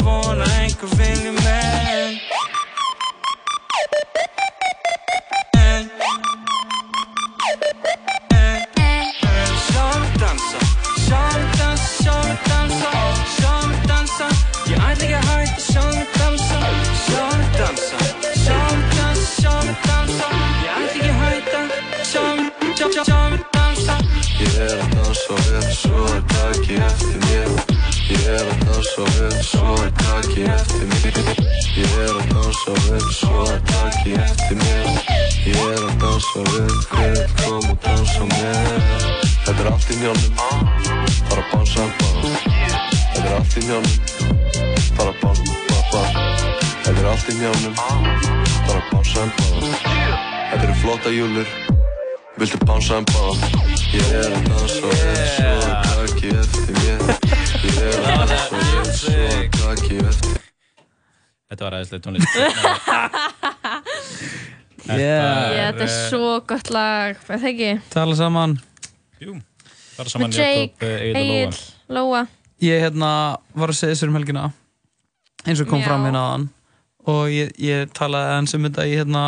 [24.62, 27.50] er að dansa vel, svo er taki eftir mér
[28.12, 31.40] Ég er að dansa vel, svo er taki eftir mér
[31.78, 34.86] Ég er að dansa vel, svo er taki eftir mér
[35.48, 39.10] Ég er að dansa vel, hver koma og dansa með
[39.42, 40.32] Þetta er allt í njánum,
[41.30, 42.08] bara bánsa bá
[43.12, 43.96] Þetta er allt í njánum,
[45.00, 45.58] bara bánsa
[45.92, 46.02] bá
[46.86, 47.76] Þetta er allt í njánum,
[48.70, 49.46] bara bánsa bá
[50.52, 51.81] Þetta eru flotta júlur
[52.42, 53.20] Viltu bánsa en bá?
[53.94, 57.02] Ég er að dansa vel, svo er taki eftir mér
[57.62, 60.40] Ég er að dansa vel, svo er taki eftir
[61.52, 62.26] Þetta var aðeinslega tónlist.
[64.82, 65.54] Yeah.
[65.54, 67.68] Já, þetta er svo gott lag, er það ekki?
[67.92, 68.56] Tala saman.
[69.22, 69.36] Jú,
[69.94, 71.20] fara saman Með Jake, Jakob, eh, og.
[71.20, 71.60] Egil,
[71.94, 72.24] Lóa
[72.66, 73.12] Ég hérna
[73.54, 74.48] var að segja þessar um helgina
[75.46, 75.86] eins og kom Já.
[75.92, 76.50] fram hérna aðan
[77.14, 79.22] og ég, ég talaði eins um þetta í hérna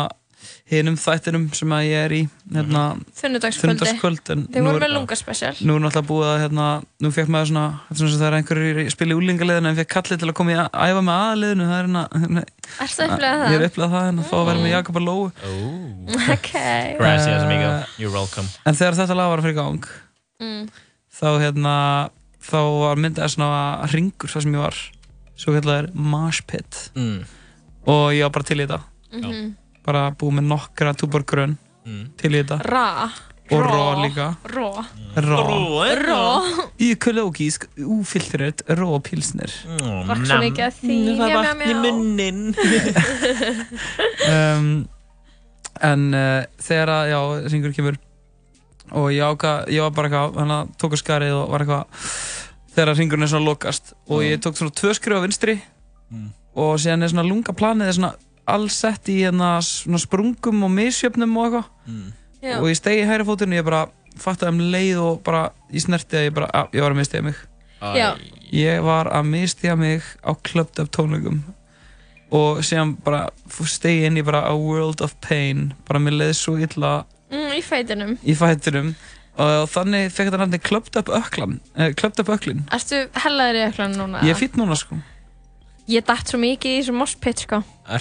[0.71, 2.21] hinum þættinum sem að ég er í
[2.53, 5.53] hérna en Þið nú voru er- með lungaspecial.
[5.65, 6.65] Nú er náttúrulega búið að hérna,
[7.01, 9.91] nú fekk maður svona, er svona það er einhverjir í spila í úlingaliðinu en fekk
[9.95, 13.45] kallið til að koma í að æfa með aðaliðinu, það er hérna að það?
[13.51, 15.23] Ég er upplegað það, en að fá að vera með Jakob og Lóu
[16.35, 16.51] Ok.
[16.99, 17.69] Gracias, amigo.
[17.71, 18.47] Eh, You're welcome.
[18.65, 19.87] En þegar þetta lag var að fyrir gang
[20.41, 20.65] Mm.
[21.15, 21.75] þá hérna
[22.43, 24.75] þá var myndað svona ringur það sem ég var
[25.39, 27.23] svo kallar mosh pit Mm.
[27.87, 28.81] og ég var bara til í þetta
[29.15, 29.55] Mhm.
[29.85, 32.05] Bara búið með nokkra túborgrön Mm.
[32.17, 33.09] til í þetta Ra.
[33.53, 34.69] og rá líka Rá.
[35.21, 35.41] rá
[36.01, 36.21] Rá.
[36.81, 39.51] ökológísk, úfiltrert rá pilsner
[40.07, 40.97] Takk svo mikið að því.
[40.97, 42.41] Mm, það mjá, vatn í munnin.
[44.33, 44.87] um,
[45.85, 47.19] en uh, þegar að, já,
[47.53, 47.97] ringur kemur
[48.95, 52.03] og ég áka, ég var bara eitthvað hann að tók að skarið og var eitthvað
[52.75, 55.57] þegar að ringurinn er svona lokast og ég tók svona tvö skrif á vinstri
[56.05, 56.27] Mm.
[56.61, 58.11] og síðan er svona lungaplanið er svona
[58.47, 61.69] allsett í hérna svona sprungum og misjöfnum og eitthvað.
[61.87, 62.07] Mm.
[62.59, 63.83] Og ég stegi í hægri fótinn og ég bara
[64.21, 65.43] fattaði um leið og bara
[65.73, 67.43] ég snerti að ég bara, að, ég var að mistiða mig.
[67.95, 68.09] Já.
[68.55, 71.41] ég var að mistiða mig á Clubbed Up tónleikum.
[72.35, 73.27] Og síðan bara
[73.69, 75.73] stegi inn í bara a world of pain.
[75.87, 78.11] Bara mér leiði svo illa Mm, í feitinum.
[78.21, 78.91] í fættinum
[79.41, 83.63] og þannig fekk þetta nafni Clubbed Up Öklan eh, Clubbed Up Öklin Ertu hellaður í
[83.65, 84.21] öklan núna?
[84.23, 84.99] ég er fýtt núna sko
[85.87, 87.59] Ég datt svo mikið í þessu moshpit sko.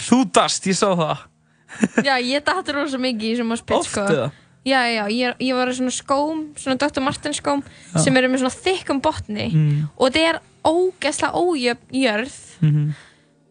[0.09, 1.19] þú dast, ég sá það
[2.07, 4.01] Já, ég datt rosa mikið í þessu moshpit Oft sko.
[4.09, 4.31] eða?
[4.65, 7.03] Já, já, ég, ég var í svona skóm, svona Dr.
[7.05, 7.61] Martens skóm
[7.93, 8.01] Já.
[8.01, 9.89] sem eru með svona þykkum botni Mm.
[9.99, 12.95] og þetta er ógeðslega ójöfn jörð Mhm.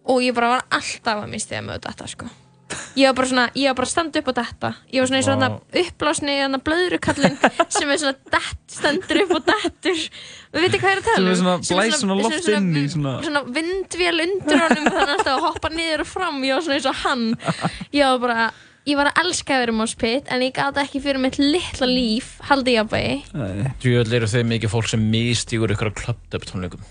[0.06, 2.26] og ég bara var alltaf að mistiða með þetta sko.
[3.00, 5.20] Ég var bara svona, ég var bara að standa upp á þetta ég var svona
[5.22, 5.44] eins og Vá.
[5.44, 7.38] þarna uppblásni þarna blöðrukallin
[7.78, 10.04] sem er svona dett, stendur upp og dettur.
[10.54, 11.40] Við veitir hvað ég er að tala um.
[11.44, 14.92] svona Sem er blæs svona sem er loft inn í svona svona vindvél undir honum
[14.92, 16.44] þannig að alltaf að hoppa niður og fram.
[16.46, 17.26] Ég var svona eins og hann.
[17.94, 18.48] Ég var bara,
[18.90, 22.34] ég var að elska að vera moshpit en ég gata ekki fyrir mitt litla líf
[22.50, 26.84] haldi ég að bæði Djúvel eru þau mikið fólk sem mistýgur ykkur á klubdöp tónleikum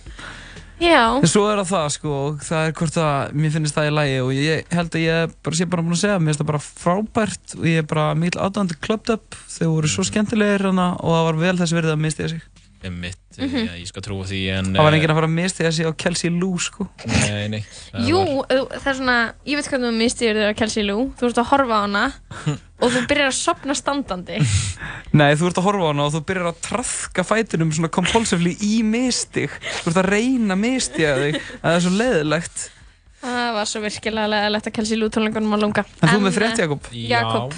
[0.82, 3.88] já, En svo er það það sko, og það er hvort að mér finnst það
[3.88, 6.42] í lagi og ég held að ég bara sé bara búin að segja, mér finnst
[6.42, 10.66] það bara frábært og ég er bara mikil aðdæðandi Clubbed Up, þau voru svo skemmtilegir
[10.70, 12.46] hana, og það var vel þess verið að mistiða sig.
[12.82, 13.62] Einmitt, Mhm.
[13.68, 15.86] já, ég skal trúa því en Það var eh, enginn að fara að mistiða sig
[15.88, 16.88] á Kelsey Lou sko.
[17.06, 20.58] Nei, nei það jú, var- það er svona ég veit hvernig þú mistiður þér að
[20.60, 22.04] Kelsey Lou þú ert að horfa á hana
[22.82, 24.36] og þú byrjar að sopna standandi
[25.20, 28.56] Nei, þú ert að horfa á hana og þú byrjar að trafka fætinum svona compulsively
[28.60, 29.50] í mistig.
[29.84, 32.66] Þú ert að reyna að mistiða þig, það er svo leiðilegt.
[33.22, 36.58] það var svo virkilega leðilegt að Kelsey Lou tónleikunum að lunga En þú með frétt,
[36.58, 36.88] Jakob?
[36.92, 37.54] Jakob,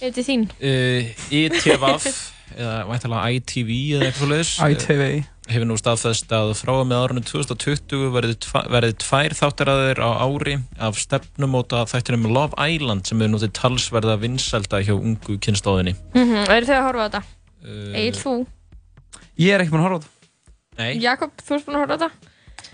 [0.00, 0.48] þín?
[0.62, 1.02] uh,
[2.56, 5.02] eða væntalega ITV eða eitthvað svo leiðis ITV.
[5.48, 10.98] hefur nú staðfest að frá og með árunum 2020 verði, tvær þáttaræðir á ári af
[11.00, 16.50] stefnumóta þættinum Love Island sem er nú til talsverða vinsælda hjá ungu kynstóðinni Mm -hmm.
[16.56, 17.22] Eru þau að horfa á þetta?
[17.64, 18.46] Uh, Egil, þú?
[19.38, 20.10] Ég er ekki búin að horfa á þetta.
[20.78, 20.98] Nei.
[21.02, 22.10] Jakob, þú ert búin að horfa á þetta?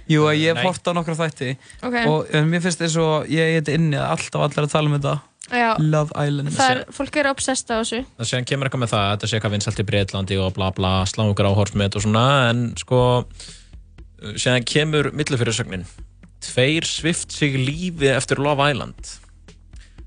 [0.08, 1.94] Jú, að ég hef hort á nokkra þætti Ok.
[2.06, 5.14] og mér finnst þess að ég er inni að alltaf allir að tala um þetta.
[5.54, 5.70] Já.
[5.80, 6.52] Love Island.
[6.54, 9.30] Það er, fólk eru obsessed á þessu það séðan kemur eitthvað með það að þetta
[9.30, 13.02] sé eitthvað vinsælt í Breitlandi og bla bla slá ykkur áhorsmet og svona en sko
[14.34, 15.84] séðan kemur millufyrirsögnin
[16.44, 19.14] tveir svift sig lífi eftir Love Island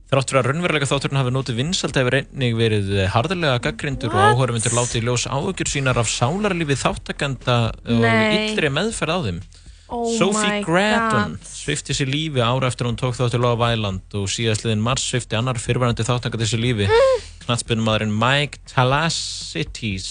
[0.07, 4.75] Þrátt fyrir að raunveruleika þátturinn hafi notið vinsælt hefur einnig verið harðilega gaggrindur og áhörfundur
[4.77, 8.37] látið í ljós áhugjur sínar af sálarlífi þáttakenda og Nei.
[8.37, 9.41] yllri meðferð á þeim.
[9.88, 11.38] Oh Sophie God.
[11.47, 15.59] svifti sér lífi ára eftir hún tók þáttur Love Island og síðastliðin mars svifti annar
[15.64, 16.89] fyrrverandi þáttakandi sér lífi.
[16.91, 17.22] Mm.
[17.45, 20.09] Knattspinnumadurinn Mike Talasitis.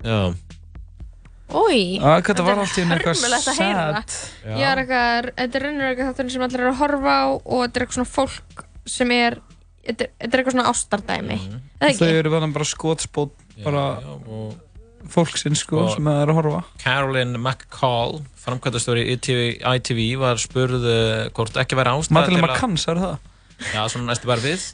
[0.00, 0.32] Já.
[1.46, 4.14] Ói, hvað það var allt í einu eitthvað hörmulegt að heyra sad.
[4.42, 4.54] Já.
[4.56, 7.60] Ég er eitthvað, þetta er raunir eitthvað þátturinn sem allir eru að horfa á og
[7.60, 8.64] þetta er eitthvað svona fólk
[8.96, 9.38] sem er
[9.86, 13.84] þetta er, þetta er eitthvað svona ástardæmi eða Þau eru bara, bara skotspót bara
[14.26, 14.56] og
[15.12, 16.60] fólksins sko Og- sem er að horfa.
[16.82, 23.06] Carolyn McCall, framkvæmtastóri ITV, ITV, var spurð uh, hvort ekki væri ástæða Madeleine McCann, sagði
[23.06, 23.32] það?
[23.72, 24.64] Já, svona næstu bara við.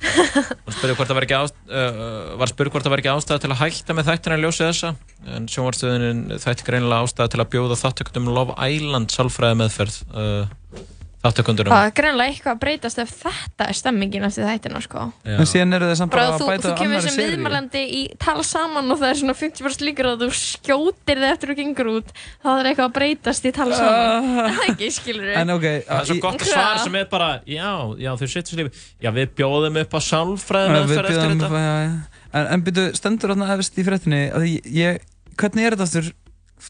[0.67, 1.37] Var spurð hvort það var ekki,
[1.71, 4.65] uh, var spurð hvort það var ekki ástæða til að hætta með þættina í ljósi
[4.67, 4.91] þessa.
[5.37, 10.83] En sjónvarstöðunin þætti greinilega ástæða til að bjóða þáttökundum Love Island sálfræði meðferð uh,
[11.23, 11.73] þáttökundunum.
[11.73, 15.05] Það er greinlega eitthvað að breytast ef þetta er stemmingin eftir þættina sko.
[15.23, 17.83] En síðan eru þau samt Bara að að þú, bæta þú kemur annari sem viðmælandi
[17.87, 21.57] í tala saman og það er svona 50% líkur að þú skjótir þig eftir þú
[21.61, 22.11] gengur út
[22.43, 25.69] þá er eitthvað að breytast í tala saman Það er ekki, skilur við En ok,
[25.87, 27.71] Það er svo gott að svara sem er bara, já,
[28.03, 28.83] já, þau setjum sér lífi.
[29.03, 31.63] Já, við bjóðum upp á sálfræði Við meðferð eftir þetta.
[31.63, 31.93] já, já.
[32.33, 35.03] En, en byrju, stendur þarna efst í fréttinni að ég,
[35.37, 36.11] hvernig er þetta aftur?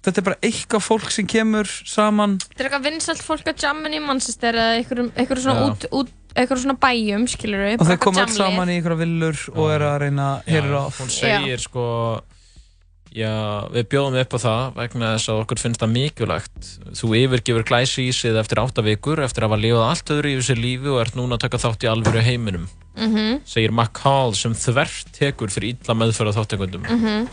[0.02, 2.38] Þetta er bara eitthvað fólk sem kemur saman.
[2.42, 5.68] Þetta er eitthvað vinsalt fólk að jammin í Manchester eða einhverjum svona Já.
[5.68, 9.42] út, út einhverjum svona bæjum, skilur við og þau koma alls saman í einhverja villur
[9.52, 11.84] og eru að reyna að heyra á hún segir sko
[13.12, 13.32] já,
[13.74, 16.70] við bjóðum upp á það vegna þess að okkur finnst það mikilvægt.
[16.96, 20.48] Þú yfirgefur glæsi í sig eftir átta vikur eftir að hafa lifað allt öðru yfir
[20.48, 23.40] sér lífi og ert núna að taka þátt í alvöru heiminum Mhm.
[23.48, 27.28] segir McCall sem þvert tekur fyrir illa þáttekundum Mhm.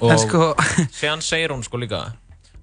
[0.00, 0.54] Og sko-
[0.96, 2.02] séðan segir hún sko líka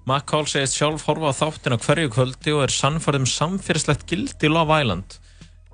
[0.07, 4.53] McCall segist sjálf horfa á þáttina hverju kvöldi og er sannfærð um samfélagslegt gildi í
[4.53, 5.17] Love Island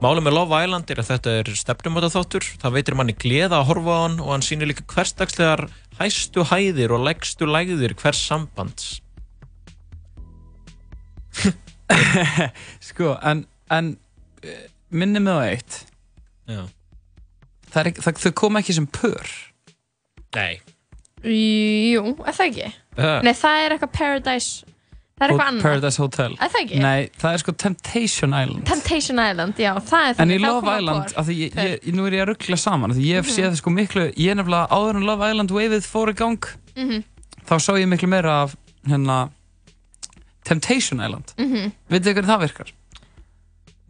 [0.04, 3.68] Málið með Love Island er að þetta er stefnumóta þáttur, það veitir manni gleða að
[3.70, 5.62] horfa á hann og hann sýnir líka hversdagslegar
[6.00, 8.90] hæstu hæðir og leggstu lægðir hvers sambands.
[12.90, 13.94] Sko, en, en
[14.44, 15.80] eh, minni mig á eitt
[16.50, 16.68] Já.
[17.72, 19.32] það er, það, koma ekki sem pör
[20.36, 20.60] Nei.
[21.24, 22.70] Jú, er það ekki?
[22.98, 23.18] Uh.
[23.24, 24.66] Nei, það er eitthvað Paradise
[25.14, 26.80] Það er eitthvað annað Paradise Hotel Er það ekki?
[26.84, 30.74] Nei, það er sko Temptation Island Temptation Island, já, það er En þannig í Love
[30.80, 33.30] Island, af því ég, ég, nú er ég að ruggla saman af Því ég hef
[33.30, 33.36] Mhm.
[33.38, 36.50] séð það sko miklu Ég er nefnilega áður en Love Island waveið fór í gang
[36.76, 37.04] Mhm,
[37.48, 38.56] Þá sá ég miklu meira af
[38.90, 39.20] hérna
[40.44, 41.72] Temptation Island mhm.
[41.90, 42.74] Vitið þið hvernig það virkar?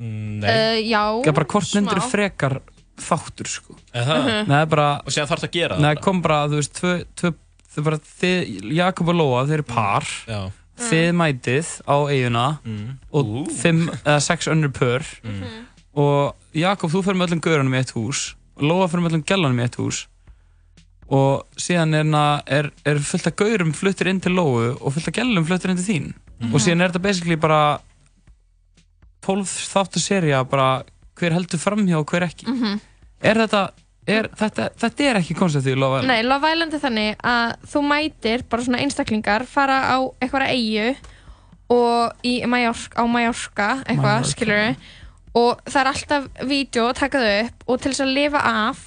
[0.04, 0.50] Nei.
[0.50, 1.80] Uh, já, Það er bara hvort smá.
[1.82, 2.60] myndir frekar
[2.98, 4.20] þáttur sko Er það?
[4.24, 4.48] Mhm.
[4.48, 6.74] Nei, það er bara Og síðan þarf það að gera Nei, kom bara, þú veist,
[6.80, 7.34] tvö, tvö,
[7.76, 10.42] þau bara, þið, Jakob og Lóa, þeir eru par Já.
[10.84, 12.98] Þið mætið á eiguna Mm.
[13.14, 15.44] og fimm eða sex önnur pör Mm.
[15.96, 19.24] og Jakob, þú fyrir með öllum gaurunum í eitt hús og Lóa fyrir með öllum
[19.26, 20.08] gælunum í eitt hús
[21.10, 25.08] og síðan er, na- er, er fullt af gaurum fluttir inn til Lóu og fullt
[25.08, 26.54] af gælunum fluttir inn til þín Mhm.
[26.56, 27.80] og síðan er þetta basically bara
[29.22, 30.84] 12 þáttu seria bara
[31.20, 32.48] hver heldur framhjá og hver ekki?
[32.50, 32.80] Mhm.
[33.24, 33.62] er þetta,
[34.08, 36.12] er, þetta, þetta er ekki konceptið í Love Island?
[36.12, 40.96] Nei, Love Island er þannig að þú mætir bara svona einstaklingar fara á eitthvað eigu
[41.74, 44.76] og í Mallorca, á Mallorca eitthvað, skilur
[45.34, 48.82] og það er alltaf vídeo að taka þau upp og til þess að lifa af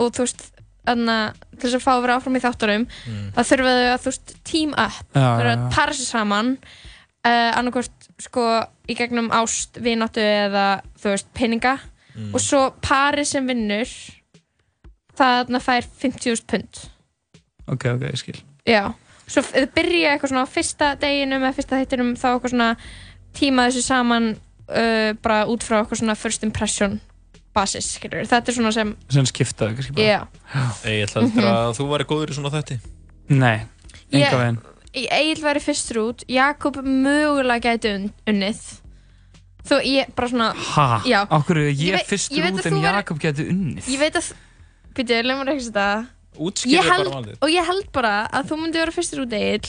[0.00, 0.44] og þú veist,
[0.86, 3.24] þannig að til þess að fá að vera áfram í þátturum Mm.
[3.34, 6.52] það þurfa þau að þú veist, team up þau eru já, að para sér saman
[7.26, 8.44] uh, annarkvort sko
[8.90, 10.66] í gegnum ást, vináttu eða
[11.00, 11.76] þú veist, peninga.
[12.10, 12.32] Mm.
[12.34, 13.86] og svo pari sem vinnur
[15.16, 16.80] það þarna fær 50.000 pund.
[17.70, 18.34] Ok, ok, ég skil.
[18.66, 18.82] Já,
[19.30, 22.70] svo þau byrja eitthvað svona á fyrsta deginum eða fyrsta þættinum þá eitthvað svona
[23.38, 26.98] tíma þessu saman uh, bara út frá eitthvað svona first impression
[27.54, 30.06] basis, skilur, þetta er svona sem sem skiptaði kannski bara.
[30.06, 30.20] Já,
[30.90, 32.80] Ég ætla heldur að þú væri góður í svona þætti.
[33.30, 33.56] Nei,
[34.10, 34.58] enga Ég-
[34.94, 38.62] veginn Egil væri fyrstur út Jakob mögulega gæti un unnið.
[39.68, 42.82] Þú, ég bara svona ha, Já, okkur Ég ég fyrstur ég veit út að en
[42.98, 43.90] Jakob geti unnið?
[43.92, 44.30] Ég veit að
[44.96, 45.84] Býtu, lemur ekki þetta.
[46.66, 47.36] Ég bara held, valið.
[47.44, 49.68] og ég held bara að þú myndi vera fyrstur út Egil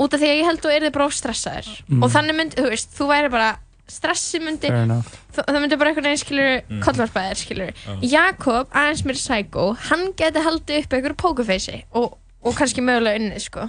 [0.00, 1.68] út af því að ég held þú erði bara stressaður.
[1.88, 2.02] Mm.
[2.04, 3.48] og þannig myndi, þú veist, þú væri bara
[3.90, 6.82] stressi myndi það, myndi bara einhvern veginn skilur Mm.
[6.84, 7.96] kollvarpaðir skilur Já.
[8.12, 13.42] Jakob, aðeins mér psycho hann geti haldið upp einhverju pókufeysi og, og kannski mögulega unnið
[13.48, 13.66] sko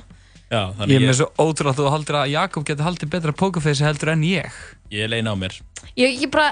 [0.51, 3.33] Já, ég er ég, með svo ótrúlega að þú haldir að Jakob geti haldið betra
[3.39, 4.57] pókerfeysi heldur en ég
[4.91, 5.55] ég leina á mér
[5.95, 6.51] ég, ég bara,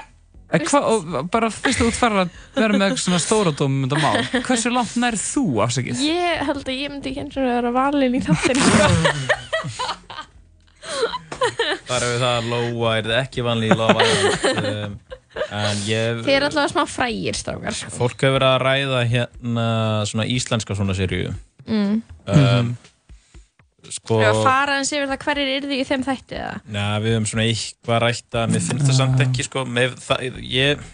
[0.50, 3.84] En hva, og bara fyrst að þú fara að vera með eitthvað svona stóradóm um
[3.84, 6.00] þetta mál hversu langt nær þú afsakið?
[6.08, 8.88] ég held að ég myndi ekki eins og vera valin í þáttinu sko.
[11.90, 14.98] þar hefur það að Lóa er ekki vanlega í Island um,
[15.60, 17.92] en ég þið er allavega smá frægir strákar sko.
[18.00, 19.68] fólk hefur verið að ræða hérna
[20.08, 21.34] svona íslenska svona seríu
[21.68, 22.00] mm.
[22.32, 22.78] um,
[23.96, 26.54] sko og fara eins yfir það hverjir er þið í þeim þætti eða?
[26.76, 29.64] Já, við höfum svona eitthvað rætt að mér finnst það samt ekki sko.
[29.64, 30.84] Með það, ég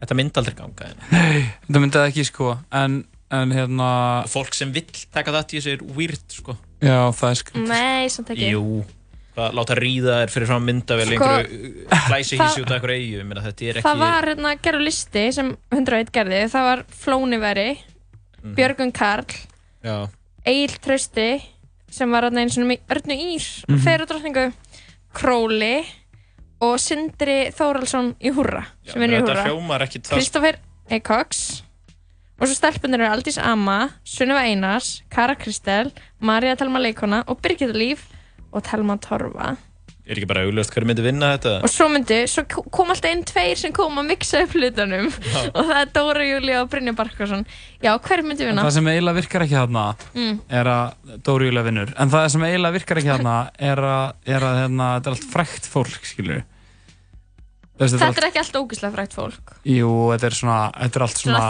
[0.00, 2.50] þetta myndi aldrei ganga en Nei, þetta myndi það ekki sko.
[2.80, 2.98] En,
[3.34, 3.88] en hérna
[4.32, 6.56] fólk sem vill taka það til þessu er weird sko.
[6.84, 8.50] Já það er skrítið nei, samt ekki.
[8.52, 8.82] Jú,
[9.38, 12.98] það láta ríða þér fyrir fram myndavel Sko, einhverju hlæsi það- hísi út af einhverju
[13.00, 16.42] eigu ég meina, þetta er ekki það var hérna gerðu listi sem 101 gerði.
[16.52, 17.70] Það var Flóni Veri
[18.44, 18.54] Mhm.
[18.58, 19.24] Björgun Karl
[19.84, 20.08] Já,
[20.44, 21.28] Egil Trausti
[21.94, 23.82] sem var hérna eins og með Örnu Ír mm Mhm.
[23.84, 24.46] þeir og drottningu
[25.14, 25.84] Króli
[26.64, 30.58] og Sindri Þóraldsson í Húrra sem er í þetta Húrra hljómar ekki það Kristoffer
[30.90, 30.98] E.
[31.00, 31.62] Cox
[32.40, 37.72] og svo stelpunir eru Aldís Amma Sunniva Einars, Kara Kristel Marja Telma Leikona og Birgitta
[37.76, 38.08] Líf
[38.52, 39.54] og Telma Torfa
[40.04, 41.52] er ekki bara augljóst hverju myndi vinna þetta?
[41.64, 45.06] Og svo myndi, svo kom alltaf einn tveir sem kom að mixa upp hlutunum.
[45.56, 47.44] Og það er Dóra Júlia og Brynja Barkarsson
[47.80, 48.66] já, hver myndi en vinna?
[48.66, 50.34] það sem eiginlega virkar ekki þarna Mm.
[50.60, 51.94] er að Dóri Júlia vinnur.
[51.98, 53.36] En það sem eiginlega virkar ekki þarna
[53.72, 54.04] er að,
[54.36, 56.42] er að hérna, þetta er allt frækt fólk skilur
[57.74, 59.54] Veist, þetta allt, er ekki allt ógíslega frækt fólk.
[59.66, 61.40] Jú, þetta er svona, þetta er allt svona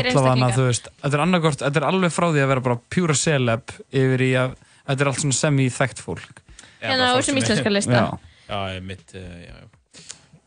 [0.00, 3.16] allavega, þú veist, þetta er annarkort, þetta er alveg frá því að vera bara pjúra
[3.20, 4.54] celeb yfir í að,
[4.86, 6.40] þetta er allt svona semi-þekkt fólk
[6.84, 8.02] Hérna á þessum íslenska lista.
[8.48, 8.58] Já.
[8.74, 9.56] Ég mitt, já.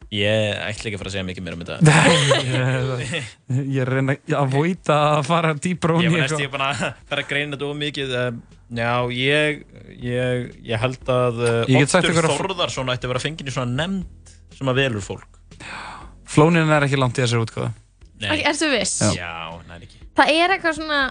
[0.07, 2.03] Ég ætla ekki að fara að segja mikið meira um þetta
[3.03, 6.69] ég, ég er að reyna að voita að fara dýbra Ég var næst ég bara
[6.71, 8.37] að fara að greina þetta of mikið um,
[8.77, 9.59] Já, ég,
[9.99, 14.71] ég, ég held að ykkur að- Þórðarsson ætti að vera fengin í svona nefnd sem
[14.71, 15.41] að velur fólk
[16.27, 17.73] Flónin er ekki langt í þessari útgáðu
[18.23, 18.39] Nei.
[18.47, 18.95] Ertu viss?
[19.11, 19.33] Já.
[19.67, 21.01] Næri ekki það er eitthvað svona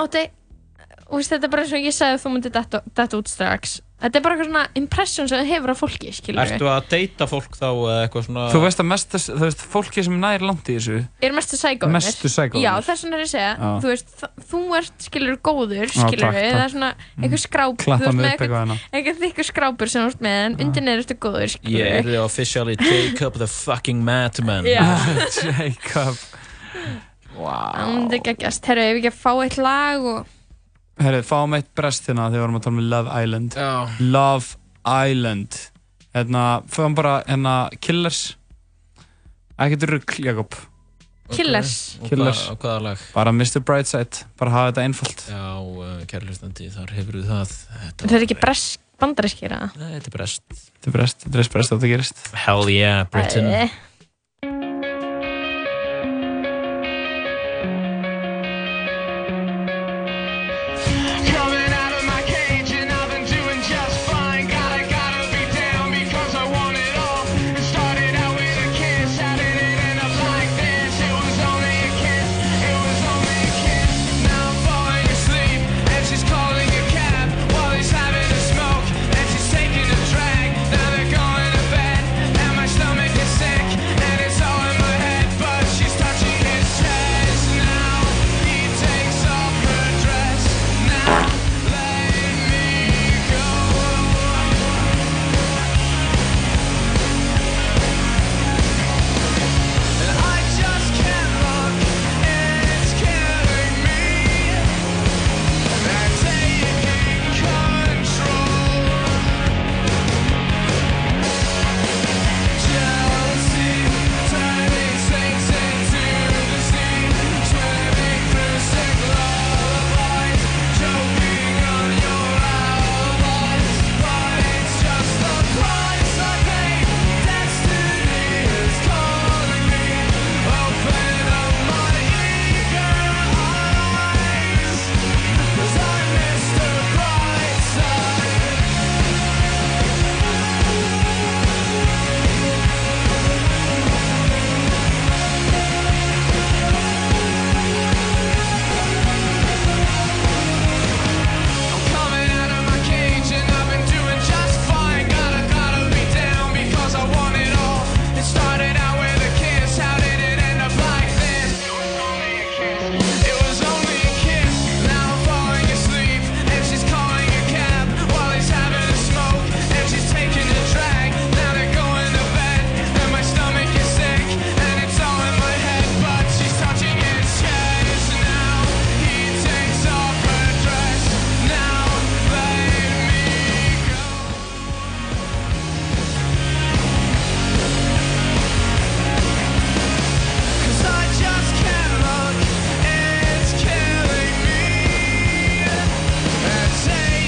[0.00, 3.76] veist, þetta er bara eins og ég sagði að þú myndir detta, detta út strax
[3.96, 7.24] þetta er bara eitthvað svona impression sem það hefur af fólki skilur Ertu að deyta
[7.30, 10.68] fólk þá eða eitthvað svona Þú veist að mestu, þú veist, fólki sem nær langt
[10.68, 12.66] í þessu er mestu sækónir Mestu psychoinir.
[12.66, 13.70] já þess vegna er ég að segja Já.
[13.80, 14.08] þú veist
[14.52, 16.60] þú ert skilur góður Já, skilur takk, það takk.
[16.66, 16.90] er svona
[17.22, 18.76] einhver skráp Klappa þú mig með upp eitthvað hérna.
[18.92, 22.02] eitthvað þykkur skrápur sem þú ert með en undir neður ertu góður Ég skilur er
[22.12, 24.64] the officially Jacob the fucking madman.
[24.68, 26.20] Jacob
[29.86, 30.35] það
[30.96, 31.56] myndi ekki að gæst herru ef við ekki að fá eitt lag og Herri, fáum
[31.56, 33.56] eitt brest hérna þegar við vorum að tala um Love Island.
[33.56, 33.88] Já.
[34.00, 34.46] Love
[34.86, 35.58] Island.
[36.14, 38.36] Hérna, fáum bara hérna Killers.
[39.58, 40.54] Ekkert rugg, Jakob.
[41.32, 41.98] Killers.
[42.00, 42.38] Og Killers.
[42.46, 42.98] hvað- og hvaða lag?
[43.14, 43.60] Bara Mr.
[43.60, 45.24] Brightside, bara hafa þetta einfalt.
[45.28, 47.52] Já, uh, kærlustandi, þar hefur við það.
[47.98, 49.76] Þetta er ekki bresk bandarískir eða?
[49.76, 50.42] Nei, þetta er brest.
[50.48, 52.34] Þetta er brest, þetta er brest að þetta gerist.
[52.34, 53.44] Hell yeah, Britain.
[53.44, 53.70] Æ.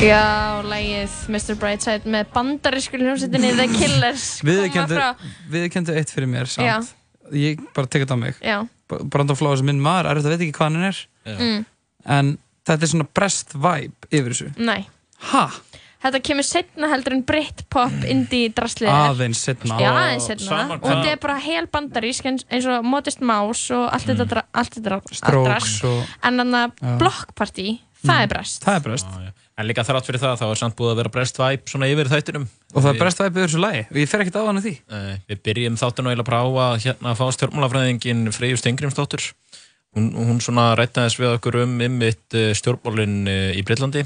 [0.09, 1.57] Já, lægið Mr.
[1.61, 6.65] Brightside með bandarísku hljómsveitinni The Killers viðurkendu eitt fyrir mér samt.
[6.65, 6.79] Já.
[7.37, 8.39] Ég bara tekið þetta á mig.
[8.41, 8.59] Já.
[8.89, 11.01] B- Brandon Flowers er minn maður, er þetta veit ekki hvað hann er.
[11.29, 11.59] Mm.
[12.17, 12.31] En
[12.69, 14.49] þetta er svona brest vibe yfir þessu.
[14.65, 14.87] Nei
[15.33, 15.49] Ha?
[15.99, 19.09] Þetta kemur setna heldur en Britpop indie draslið er.
[19.11, 19.81] Aðeins setna.
[19.83, 23.89] Já, aðeins setna Sama og þetta er bara hel bandarísk eins, og Modest Mouse og
[23.93, 25.85] allt þetta, dra, allt þetta dra- Strokes drast.
[25.91, 26.99] og- en þannig að.
[27.03, 28.23] Block Party, það Mm.
[28.23, 29.07] er brest Það er brest.
[29.59, 32.11] En líka þrátt fyrir það, þá er samt búið að vera brest vibe svona yfir
[32.13, 32.45] þættinum.
[32.75, 33.81] Og það er brest vibe yfir þessu lagi.
[33.91, 34.75] Og ég fer ekkert á hann því.
[34.95, 39.27] Nei, Við byrjum þáttinu eiginlega bara á að hérna fá stjórnmálafræðingin Freyju Stengrimsdóttur.
[39.97, 44.05] Hún, hún svona rættaðis við okkur um ymmit stjórnmálinn eh, í Breitlandi.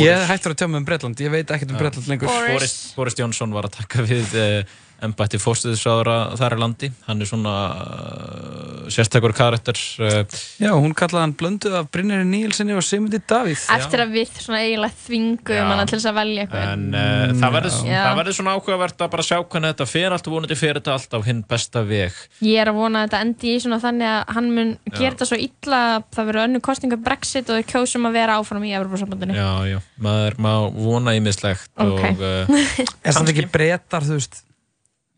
[0.00, 1.20] Ég hættur að tjá mig um Bretland.
[1.20, 1.82] Ég veit ekkert um Já.
[1.84, 2.32] Bretland lengur.
[2.32, 6.88] Boris, Boris Johnson var að taka við uh, embætti fórstuðisráðara þar í landi.
[7.08, 9.78] Hann er svona uh, sérstakur karakter.
[9.98, 10.22] Uh,
[10.62, 13.64] Já, hún kallaði hann blöndu af Brynjarri Níelsinni og Sigmundi Davíð.
[13.76, 17.00] eftir að við svona eiginlega þvingum hana til þess að velja eitthvað En uh,
[17.40, 17.98] það verður Já.
[18.06, 20.94] það verður svona áhugavert að bara sjá hvernig þetta fer allt og vonandi fer þetta
[20.96, 22.20] allt á hinn besta veg.
[22.46, 25.30] Ég er að vona að þetta endi í svona þannig að hann mun gera þetta
[25.32, 28.74] svo illa að það verður önnu kostninga Brexit og þau kjósum að vera áfram í
[28.78, 29.36] Evropasambandinu.
[29.36, 32.02] Já, já, maður má vona ímislegt Ok.
[32.12, 32.52] og uh,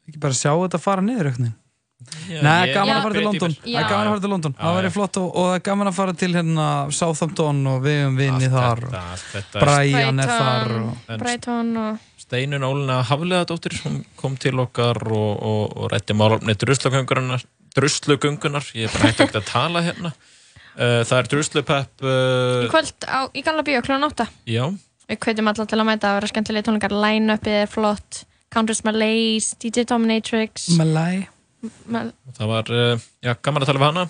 [0.08, 1.52] ekki bara sjá þetta fara niður eitthvað?
[2.28, 3.52] Nei, gaman að fara til London.
[3.64, 4.54] Það er gaman að fara til London.
[4.58, 8.00] Það væri flott og, og það er gaman að fara til hérna Southampton og við
[8.08, 8.82] um vinni þar.
[9.54, 10.74] Brian er þar.
[11.22, 12.10] Brighton, Og...
[12.24, 16.56] Steinun Ólina Hafleðadóttir hún kom til okkar og, og, og rætti málefni
[17.74, 23.08] druslugöngunar ég er bara hægt að tala hérna uh, það er druslupepp Í uh, kvöld
[23.08, 23.98] á, í Galla Bíó kl.
[24.08, 24.28] 8.
[24.48, 24.64] já,
[25.10, 26.94] Við kveitum alla til að mæta að vera skemmtilega tónleikar.
[26.96, 28.22] Line-upið er flott.
[28.54, 30.68] Countess Malaise, DJ Dominatrix.
[30.78, 31.24] Malay.
[31.88, 34.04] Mal það var uh, já, gaman að tala við hana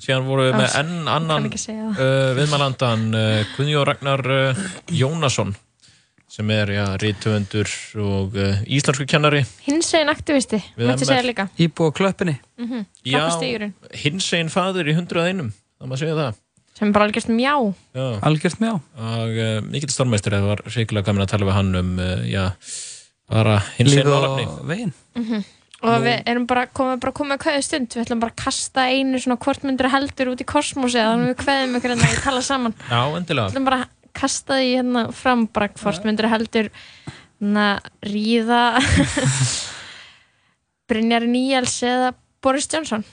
[0.00, 2.00] síðan voru við með enn annan uh,
[2.38, 5.52] viðmælandan uh, Guðjó Ragnar uh, Jónasson
[6.34, 7.70] sem er já, rítuvendur
[8.02, 11.46] og uh, íslensku kennari Hinsegin aktivisti, mætti segja líka.
[11.60, 12.38] Íbúa klöppinni.
[12.58, 12.86] Mm -hmm.
[13.04, 13.74] já, Klappastígurinn.
[13.92, 16.40] hins einn faður í 101 það maður segja það
[16.74, 17.54] Sem er bara algjörst mjá.
[17.94, 18.18] Já.
[18.26, 18.72] Algjört mjá.
[18.98, 22.50] og uh, mikill stormmeistur það var sérkilega gaman að tala við hann um uh, já,
[23.30, 24.94] bara hins einn Lífið málefni og veginn.
[25.84, 27.88] Og við erum bara komið, bara komið að kveðu stund.
[27.92, 31.32] Við ætlum bara að kasta einu svona hvort myndur heldur út í kosmosi þannig að
[31.34, 32.74] við kveðum ykkur hérna að tala saman.
[32.88, 36.70] já, endilega Við ætlum bara að kasta því hérna fram bara hvort myndur heldur
[37.44, 37.66] na,
[38.06, 38.62] ríða
[40.88, 42.12] Brynjar Níels eða
[42.44, 43.04] Boris Johnson.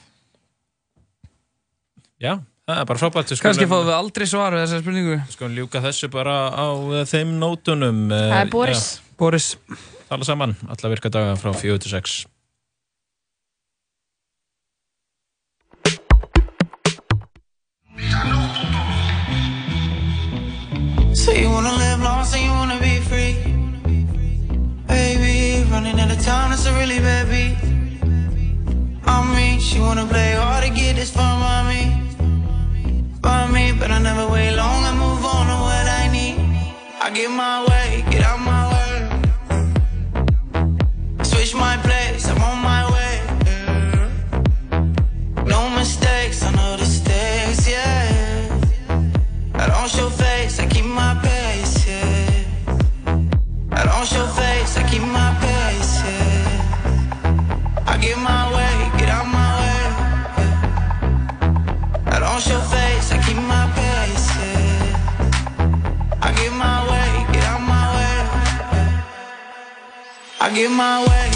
[2.22, 2.36] já,
[2.68, 5.14] það er bara frábært Við skulum- fáum við aldrei svar við þessari spurningu.
[5.26, 8.84] Við skulum ljúka þessu bara á uh, þeim nótunum uh, Það er Boris.
[9.18, 9.48] Boris.
[10.12, 12.26] Tala saman, alla virka daga frá 4 til 6
[21.14, 23.34] Say you wanna live long, say you wanna be free.
[24.86, 27.56] Baby, running out of time, that's a really bad beat.
[29.14, 31.82] On me, she wanna play hard to get this far by me.
[33.22, 36.36] By me, but I never wait long, I move on to what I need.
[37.04, 38.71] I get my way, get out my way.
[49.90, 52.44] Show face, I keep my pace, yeah.
[53.72, 57.84] I don't show face, I keep my pace, yeah.
[57.86, 59.82] I get my way, get out my way.
[60.38, 60.62] yeah.
[62.14, 64.96] I don't show face, I keep my pace, yeah.
[66.22, 68.16] I get my way, get out my way.
[68.72, 69.02] yeah.
[70.42, 71.31] I get my way,